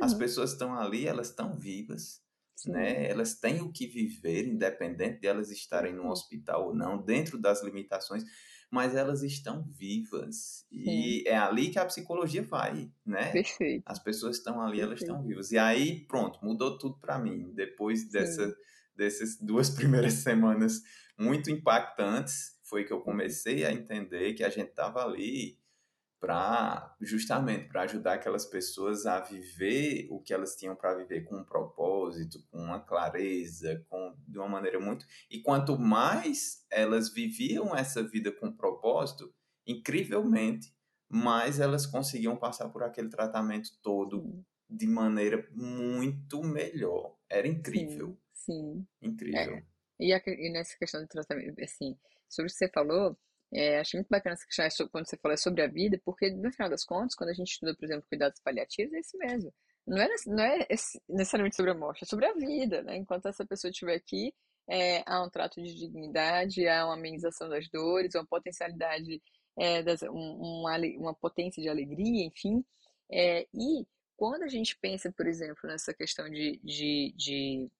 as 0.00 0.12
uhum, 0.12 0.14
pessoas 0.14 0.52
estão 0.52 0.74
ali, 0.74 1.06
elas 1.06 1.28
estão 1.30 1.56
vivas, 1.58 2.22
sim, 2.54 2.72
né? 2.72 3.08
Elas 3.08 3.34
têm 3.38 3.60
o 3.62 3.72
que 3.72 3.86
viver, 3.86 4.46
independente 4.46 5.20
de 5.20 5.26
elas 5.28 5.50
estarem 5.50 5.94
no 5.94 6.08
hospital 6.10 6.68
ou 6.68 6.74
não, 6.74 7.02
dentro 7.02 7.38
das 7.40 7.62
limitações, 7.62 8.24
mas 8.70 8.94
elas 8.94 9.22
estão 9.22 9.64
vivas. 9.64 10.66
Sim, 10.84 11.08
E 11.10 11.24
é 11.26 11.36
ali 11.36 11.70
que 11.70 11.78
a 11.78 11.86
psicologia 11.86 12.42
vai, 12.42 12.92
né? 13.04 13.42
perfeito, 13.42 13.84
As 13.84 13.98
pessoas 13.98 14.36
estão 14.36 14.60
ali, 14.60 14.80
elas 14.80 15.00
perfeito. 15.00 15.00
estão 15.00 15.22
vivas. 15.22 15.50
E 15.50 15.58
aí, 15.58 16.06
pronto, 16.06 16.38
mudou 16.44 16.76
tudo 16.78 16.98
para 17.00 17.18
mim. 17.18 17.52
Depois 17.54 18.10
dessa, 18.10 18.54
dessas 18.94 19.38
duas 19.40 19.70
primeiras 19.74 20.14
semanas 20.14 20.82
muito 21.18 21.50
impactantes, 21.50 22.58
foi 22.62 22.84
que 22.84 22.92
eu 22.92 23.00
sim, 23.04 23.38
comecei 23.40 23.64
a 23.64 23.72
entender 23.72 24.34
que 24.34 24.44
a 24.44 24.50
gente 24.50 24.68
estava 24.70 25.02
ali 25.02 25.58
para 26.20 26.96
justamente 27.00 27.68
para 27.68 27.82
ajudar 27.82 28.14
aquelas 28.14 28.44
pessoas 28.44 29.06
a 29.06 29.20
viver 29.20 30.08
o 30.10 30.20
que 30.20 30.34
elas 30.34 30.56
tinham 30.56 30.74
para 30.74 30.94
viver 30.94 31.22
com 31.24 31.36
um 31.36 31.44
propósito, 31.44 32.42
com 32.50 32.58
uma 32.58 32.80
clareza, 32.80 33.84
com 33.88 34.16
de 34.26 34.38
uma 34.38 34.48
maneira 34.48 34.80
muito 34.80 35.06
e 35.30 35.40
quanto 35.40 35.78
mais 35.78 36.66
elas 36.70 37.12
viviam 37.12 37.74
essa 37.74 38.02
vida 38.02 38.32
com 38.32 38.52
propósito, 38.52 39.32
incrivelmente 39.66 40.76
mais 41.08 41.58
elas 41.58 41.86
conseguiam 41.86 42.36
passar 42.36 42.68
por 42.68 42.82
aquele 42.82 43.08
tratamento 43.08 43.70
todo 43.82 44.20
sim, 44.22 44.44
de 44.68 44.86
maneira 44.86 45.48
muito 45.52 46.42
melhor. 46.42 47.16
era 47.28 47.46
Sim, 47.46 47.54
incrível, 47.54 48.18
sim. 48.32 48.86
É. 49.00 49.06
incrível. 49.06 49.62
E, 49.98 50.12
a, 50.12 50.22
e 50.26 50.52
nessa 50.52 50.76
questão 50.76 51.00
do 51.00 51.08
tratamento, 51.08 51.62
assim, 51.62 51.98
sobre 52.28 52.50
o 52.50 52.52
que 52.52 52.58
você 52.58 52.68
falou, 52.68 53.18
é, 53.52 53.78
achei 53.80 53.98
muito 53.98 54.08
bacana 54.08 54.34
essa 54.34 54.44
questão 54.46 54.86
é 54.86 54.88
quando 54.90 55.08
você 55.08 55.16
falou 55.16 55.38
sobre 55.38 55.62
a 55.62 55.66
vida, 55.68 56.00
porque 56.04 56.30
no 56.30 56.52
final 56.52 56.68
das 56.70 56.84
contas, 56.84 57.14
quando 57.14 57.30
a 57.30 57.34
gente 57.34 57.52
estuda, 57.52 57.74
por 57.74 57.84
exemplo, 57.84 58.06
cuidados 58.08 58.40
paliativos, 58.40 58.92
é 58.94 59.00
isso 59.00 59.16
mesmo. 59.18 59.52
Não 59.86 59.96
é, 59.98 60.08
não 60.26 60.44
é 60.44 60.66
necessariamente 61.08 61.56
sobre 61.56 61.70
a 61.70 61.74
morte, 61.74 62.04
é 62.04 62.06
sobre 62.06 62.26
a 62.26 62.34
vida, 62.34 62.82
né? 62.82 62.96
Enquanto 62.96 63.26
essa 63.26 63.46
pessoa 63.46 63.70
estiver 63.70 63.94
aqui, 63.94 64.34
é, 64.68 65.02
há 65.06 65.22
um 65.24 65.30
trato 65.30 65.62
de 65.62 65.74
dignidade, 65.74 66.66
há 66.68 66.84
uma 66.84 66.94
amenização 66.94 67.48
das 67.48 67.68
dores, 67.70 68.14
uma 68.14 68.26
potencialidade, 68.26 69.22
é, 69.58 69.82
das, 69.82 70.02
um- 70.02 70.10
uma, 70.62 70.76
uma 70.98 71.14
potência 71.14 71.62
de 71.62 71.68
alegria, 71.70 72.24
enfim. 72.26 72.62
É, 73.10 73.46
e 73.54 73.86
quando 74.16 74.42
a 74.42 74.48
gente 74.48 74.76
pensa, 74.78 75.10
por 75.16 75.26
exemplo, 75.26 75.58
nessa 75.64 75.94
questão 75.94 76.28
de, 76.28 76.60
de, 76.62 77.14
de 77.16 77.70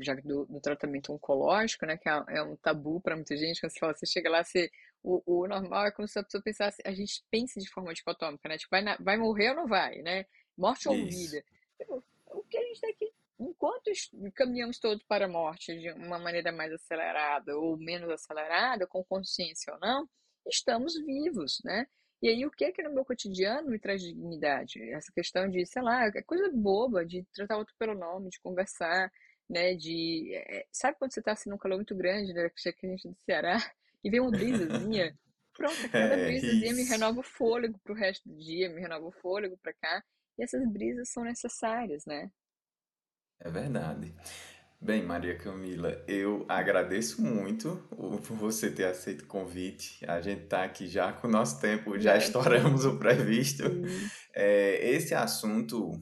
já 0.00 0.14
do, 0.14 0.46
do 0.46 0.60
tratamento 0.60 1.12
oncológico, 1.12 1.86
né, 1.86 1.96
que 1.96 2.08
é, 2.08 2.24
é 2.28 2.42
um 2.42 2.56
tabu 2.56 3.00
para 3.00 3.16
muita 3.16 3.36
gente, 3.36 3.60
quando 3.60 3.72
você 3.72 3.78
fala, 3.78 3.94
você 3.94 4.06
chega 4.06 4.30
lá, 4.30 4.42
você, 4.44 4.70
o, 5.02 5.22
o 5.42 5.46
normal 5.48 5.86
é 5.86 5.90
como 5.90 6.06
se 6.08 6.18
a 6.18 6.22
pessoa 6.22 6.42
pensasse, 6.42 6.82
a 6.84 6.92
gente 6.92 7.24
pensa 7.30 7.60
de 7.60 7.68
forma 7.70 7.92
dicotômica, 7.94 8.48
né, 8.48 8.58
tipo, 8.58 8.70
vai, 8.70 8.82
na- 8.82 8.96
vai 9.00 9.16
morrer 9.16 9.50
ou 9.50 9.56
não 9.56 9.66
vai, 9.66 10.02
né, 10.02 10.24
morte 10.56 10.88
ou 10.88 10.94
Isso. 11.06 11.30
vida. 11.30 11.44
Tipo, 11.78 12.04
o 12.32 12.42
que 12.44 12.56
a 12.58 12.62
gente 12.62 12.80
tem 12.80 12.90
aqui, 12.90 13.12
enquanto 13.38 13.88
es- 13.88 14.10
caminhamos 14.34 14.78
todos 14.78 15.02
para 15.04 15.24
a 15.26 15.28
morte 15.28 15.78
de 15.78 15.90
uma 15.92 16.18
maneira 16.18 16.52
mais 16.52 16.72
acelerada 16.72 17.56
ou 17.58 17.76
menos 17.76 18.10
acelerada, 18.10 18.86
com 18.86 19.02
consciência 19.04 19.72
ou 19.72 19.80
não, 19.80 20.08
estamos 20.46 20.94
vivos, 21.04 21.60
né, 21.64 21.86
e 22.22 22.28
aí, 22.28 22.44
o 22.44 22.50
que 22.50 22.64
é 22.66 22.72
que 22.72 22.82
no 22.82 22.92
meu 22.92 23.02
cotidiano 23.04 23.70
me 23.70 23.78
traz 23.78 24.02
dignidade? 24.02 24.78
Essa 24.92 25.10
questão 25.10 25.48
de, 25.48 25.64
sei 25.64 25.80
lá, 25.80 26.04
é 26.06 26.22
coisa 26.22 26.50
boba, 26.52 27.04
de 27.04 27.24
tratar 27.32 27.56
o 27.56 27.60
outro 27.60 27.74
pelo 27.78 27.94
nome, 27.94 28.28
de 28.28 28.38
conversar, 28.40 29.10
né? 29.50 29.74
De, 29.74 30.34
é, 30.34 30.66
sabe 30.72 30.98
quando 30.98 31.12
você 31.14 31.22
tá 31.22 31.32
assim 31.32 31.50
num 31.50 31.58
calor 31.58 31.76
muito 31.78 31.96
grande, 31.96 32.32
né? 32.34 32.50
Que 32.50 32.86
a 32.86 32.90
gente 32.90 33.08
é 33.08 33.10
do 33.10 33.18
Ceará, 33.20 33.58
e 34.04 34.10
vem 34.10 34.20
uma 34.20 34.32
brisazinha, 34.32 35.18
pronto, 35.56 35.86
aquela 35.86 36.16
É, 36.26 36.26
brisazinha 36.26 36.74
me 36.74 36.84
isso. 36.84 36.88
renova 36.88 37.20
o 37.20 37.24
fôlego 37.24 37.78
pro 37.80 37.94
resto 37.94 38.28
do 38.28 38.36
dia, 38.38 38.70
me 38.70 38.80
renova 38.80 39.06
o 39.06 39.12
fôlego 39.12 39.58
pra 39.58 39.74
cá, 39.74 40.04
e 40.38 40.44
essas 40.44 40.66
brisas 40.72 41.10
são 41.10 41.24
necessárias, 41.24 42.06
né? 42.06 42.30
É 43.40 43.50
verdade. 43.50 44.14
Bem, 44.80 45.02
Maria 45.02 45.36
Camila, 45.36 46.02
eu 46.08 46.46
agradeço 46.48 47.22
muito 47.22 47.76
por 48.26 48.36
você 48.36 48.70
ter 48.70 48.86
aceito 48.86 49.22
o 49.22 49.26
convite. 49.26 50.04
A 50.06 50.20
gente 50.22 50.44
está 50.44 50.64
aqui 50.64 50.88
já 50.88 51.12
com 51.12 51.28
o 51.28 51.30
nosso 51.30 51.60
tempo, 51.60 51.98
já 51.98 52.16
estouramos 52.18 52.84
o 52.86 52.98
previsto. 52.98 53.64
É, 54.34 54.90
esse 54.90 55.14
assunto 55.14 55.92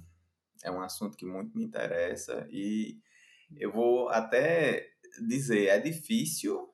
é 0.63 0.71
um 0.71 0.81
assunto 0.81 1.17
que 1.17 1.27
muito 1.27 1.57
me 1.57 1.65
interessa 1.65 2.47
e 2.51 2.99
eu 3.57 3.73
vou 3.73 4.09
até 4.09 4.87
dizer, 5.27 5.67
é 5.67 5.79
difícil 5.79 6.69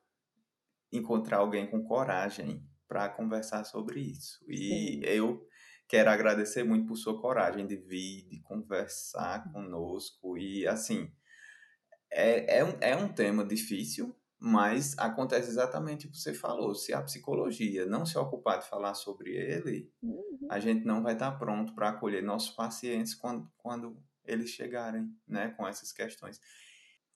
encontrar 0.91 1.37
alguém 1.37 1.69
com 1.69 1.83
coragem 1.83 2.63
para 2.87 3.09
conversar 3.09 3.63
sobre 3.63 3.99
isso. 3.99 4.43
E 4.47 4.57
sim. 4.57 5.01
eu 5.03 5.47
quero 5.87 6.09
agradecer 6.09 6.63
muito 6.63 6.87
por 6.87 6.97
sua 6.97 7.19
coragem 7.19 7.65
de 7.67 7.75
vir, 7.75 8.27
de 8.27 8.39
conversar 8.41 9.51
conosco 9.51 10.37
e 10.37 10.67
assim. 10.67 11.11
É, 12.11 12.59
é, 12.59 12.63
um, 12.63 12.77
é 12.79 12.95
um 12.95 13.11
tema 13.11 13.43
difícil, 13.43 14.15
mas 14.39 14.97
acontece 14.97 15.49
exatamente 15.49 16.07
o 16.07 16.11
que 16.11 16.17
você 16.17 16.33
falou. 16.33 16.73
Se 16.73 16.93
a 16.93 17.01
psicologia 17.01 17.85
não 17.85 18.05
se 18.05 18.17
ocupar 18.17 18.59
de 18.59 18.69
falar 18.69 18.93
sobre 18.93 19.31
ele, 19.35 19.91
Uhum. 20.01 20.47
a 20.49 20.59
gente 20.59 20.85
não 20.85 21.01
vai 21.01 21.13
estar 21.13 21.31
pronto 21.33 21.73
para 21.73 21.89
acolher 21.89 22.23
nossos 22.23 22.51
pacientes 22.51 23.13
quando, 23.15 23.51
quando 23.57 23.97
eles 24.23 24.49
chegarem 24.49 25.09
né, 25.27 25.49
com 25.49 25.67
essas 25.67 25.91
questões. 25.91 26.39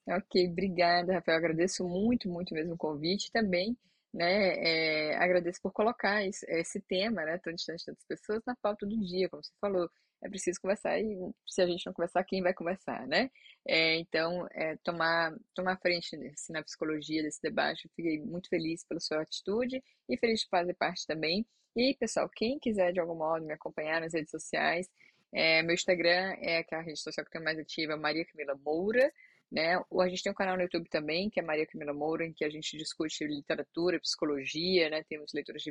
Ok, 0.07 0.49
obrigada, 0.49 1.13
Rafael. 1.13 1.37
Agradeço 1.37 1.87
muito, 1.87 2.29
muito 2.29 2.53
mesmo 2.53 2.73
o 2.73 2.77
convite 2.77 3.31
também, 3.31 3.77
né, 4.13 5.11
é, 5.11 5.15
agradeço 5.17 5.61
por 5.61 5.71
colocar 5.71 6.25
esse, 6.25 6.45
esse 6.49 6.81
tema, 6.81 7.23
né, 7.23 7.37
tão 7.37 7.53
distante 7.53 7.85
das 7.85 8.03
pessoas, 8.05 8.41
na 8.45 8.55
pauta 8.55 8.85
do 8.85 8.99
dia, 8.99 9.29
como 9.29 9.43
você 9.43 9.51
falou. 9.61 9.89
É 10.21 10.27
preciso 10.27 10.59
conversar 10.59 10.99
e 10.99 11.17
se 11.47 11.61
a 11.61 11.67
gente 11.67 11.85
não 11.85 11.93
conversar, 11.93 12.25
quem 12.25 12.41
vai 12.41 12.53
conversar, 12.53 13.07
né? 13.07 13.31
É, 13.65 13.95
então, 13.95 14.45
é, 14.51 14.75
tomar, 14.83 15.33
tomar 15.55 15.77
frente 15.79 16.13
assim, 16.33 16.51
na 16.51 16.61
psicologia 16.61 17.23
desse 17.23 17.41
debate, 17.41 17.85
eu 17.85 17.91
fiquei 17.95 18.19
muito 18.19 18.49
feliz 18.49 18.83
pela 18.83 18.99
sua 18.99 19.21
atitude 19.21 19.81
e 20.09 20.17
feliz 20.17 20.41
de 20.41 20.49
fazer 20.49 20.73
parte 20.73 21.07
também. 21.07 21.45
E, 21.73 21.95
pessoal, 21.97 22.27
quem 22.27 22.59
quiser 22.59 22.91
de 22.91 22.99
algum 22.99 23.15
modo 23.15 23.45
me 23.45 23.53
acompanhar 23.53 24.01
nas 24.01 24.13
redes 24.13 24.31
sociais, 24.31 24.89
é, 25.33 25.61
meu 25.63 25.73
Instagram 25.73 26.35
é 26.41 26.65
a 26.69 26.81
rede 26.81 26.99
social 26.99 27.23
que 27.23 27.29
eu 27.29 27.33
tenho 27.33 27.45
mais 27.45 27.57
ativa, 27.57 27.95
Maria 27.95 28.25
Camila 28.25 28.55
Moura 28.55 29.09
né? 29.51 29.75
A 29.77 30.07
gente 30.07 30.23
tem 30.23 30.31
um 30.31 30.35
canal 30.35 30.55
no 30.55 30.63
YouTube 30.63 30.87
também, 30.89 31.29
que 31.29 31.39
é 31.39 31.43
Maria 31.43 31.65
Camila 31.65 31.93
Moura, 31.93 32.25
em 32.25 32.33
que 32.33 32.45
a 32.45 32.49
gente 32.49 32.77
discute 32.77 33.25
literatura, 33.25 33.99
psicologia, 33.99 34.89
né? 34.89 35.03
Temos 35.03 35.31
leituras 35.33 35.63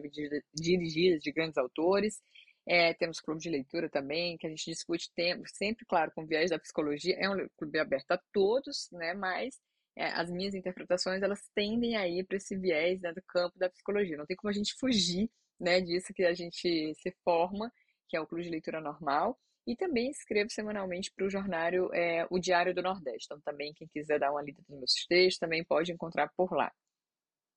dirigidas 0.54 1.22
de 1.22 1.32
grandes 1.32 1.58
autores. 1.58 2.20
É, 2.66 2.92
temos 2.94 3.20
clube 3.20 3.40
de 3.40 3.48
leitura 3.48 3.88
também, 3.88 4.36
que 4.36 4.46
a 4.46 4.50
gente 4.50 4.70
discute 4.70 5.10
temas, 5.14 5.52
sempre, 5.54 5.86
claro, 5.86 6.12
com 6.14 6.26
viés 6.26 6.50
da 6.50 6.58
psicologia. 6.58 7.16
É 7.18 7.30
um 7.30 7.48
clube 7.56 7.78
aberto 7.78 8.12
a 8.12 8.20
todos, 8.32 8.88
né? 8.92 9.14
Mas 9.14 9.58
é, 9.96 10.06
as 10.12 10.30
minhas 10.30 10.54
interpretações, 10.54 11.22
elas 11.22 11.48
tendem 11.54 11.96
a 11.96 12.06
ir 12.06 12.24
para 12.24 12.36
esse 12.36 12.56
viés, 12.56 13.00
né, 13.00 13.12
do 13.12 13.22
campo 13.22 13.58
da 13.58 13.68
psicologia. 13.68 14.16
Não 14.16 14.26
tem 14.26 14.36
como 14.36 14.50
a 14.50 14.54
gente 14.54 14.74
fugir, 14.74 15.28
né, 15.58 15.80
disso 15.80 16.14
que 16.14 16.24
a 16.24 16.34
gente 16.34 16.94
se 16.94 17.10
forma, 17.24 17.72
que 18.08 18.16
é 18.16 18.20
o 18.20 18.26
clube 18.26 18.44
de 18.44 18.50
leitura 18.50 18.80
normal. 18.80 19.38
E 19.68 19.76
também 19.76 20.08
escrevo 20.10 20.48
semanalmente 20.48 21.12
para 21.14 21.26
o 21.26 21.30
jornal 21.30 21.92
é, 21.92 22.26
O 22.30 22.38
Diário 22.38 22.74
do 22.74 22.80
Nordeste. 22.80 23.26
Então, 23.26 23.38
também, 23.42 23.74
quem 23.74 23.86
quiser 23.86 24.18
dar 24.18 24.30
uma 24.30 24.40
lida 24.40 24.62
nos 24.66 24.78
meus 24.78 25.06
textos, 25.06 25.38
também 25.38 25.62
pode 25.62 25.92
encontrar 25.92 26.32
por 26.34 26.54
lá. 26.54 26.72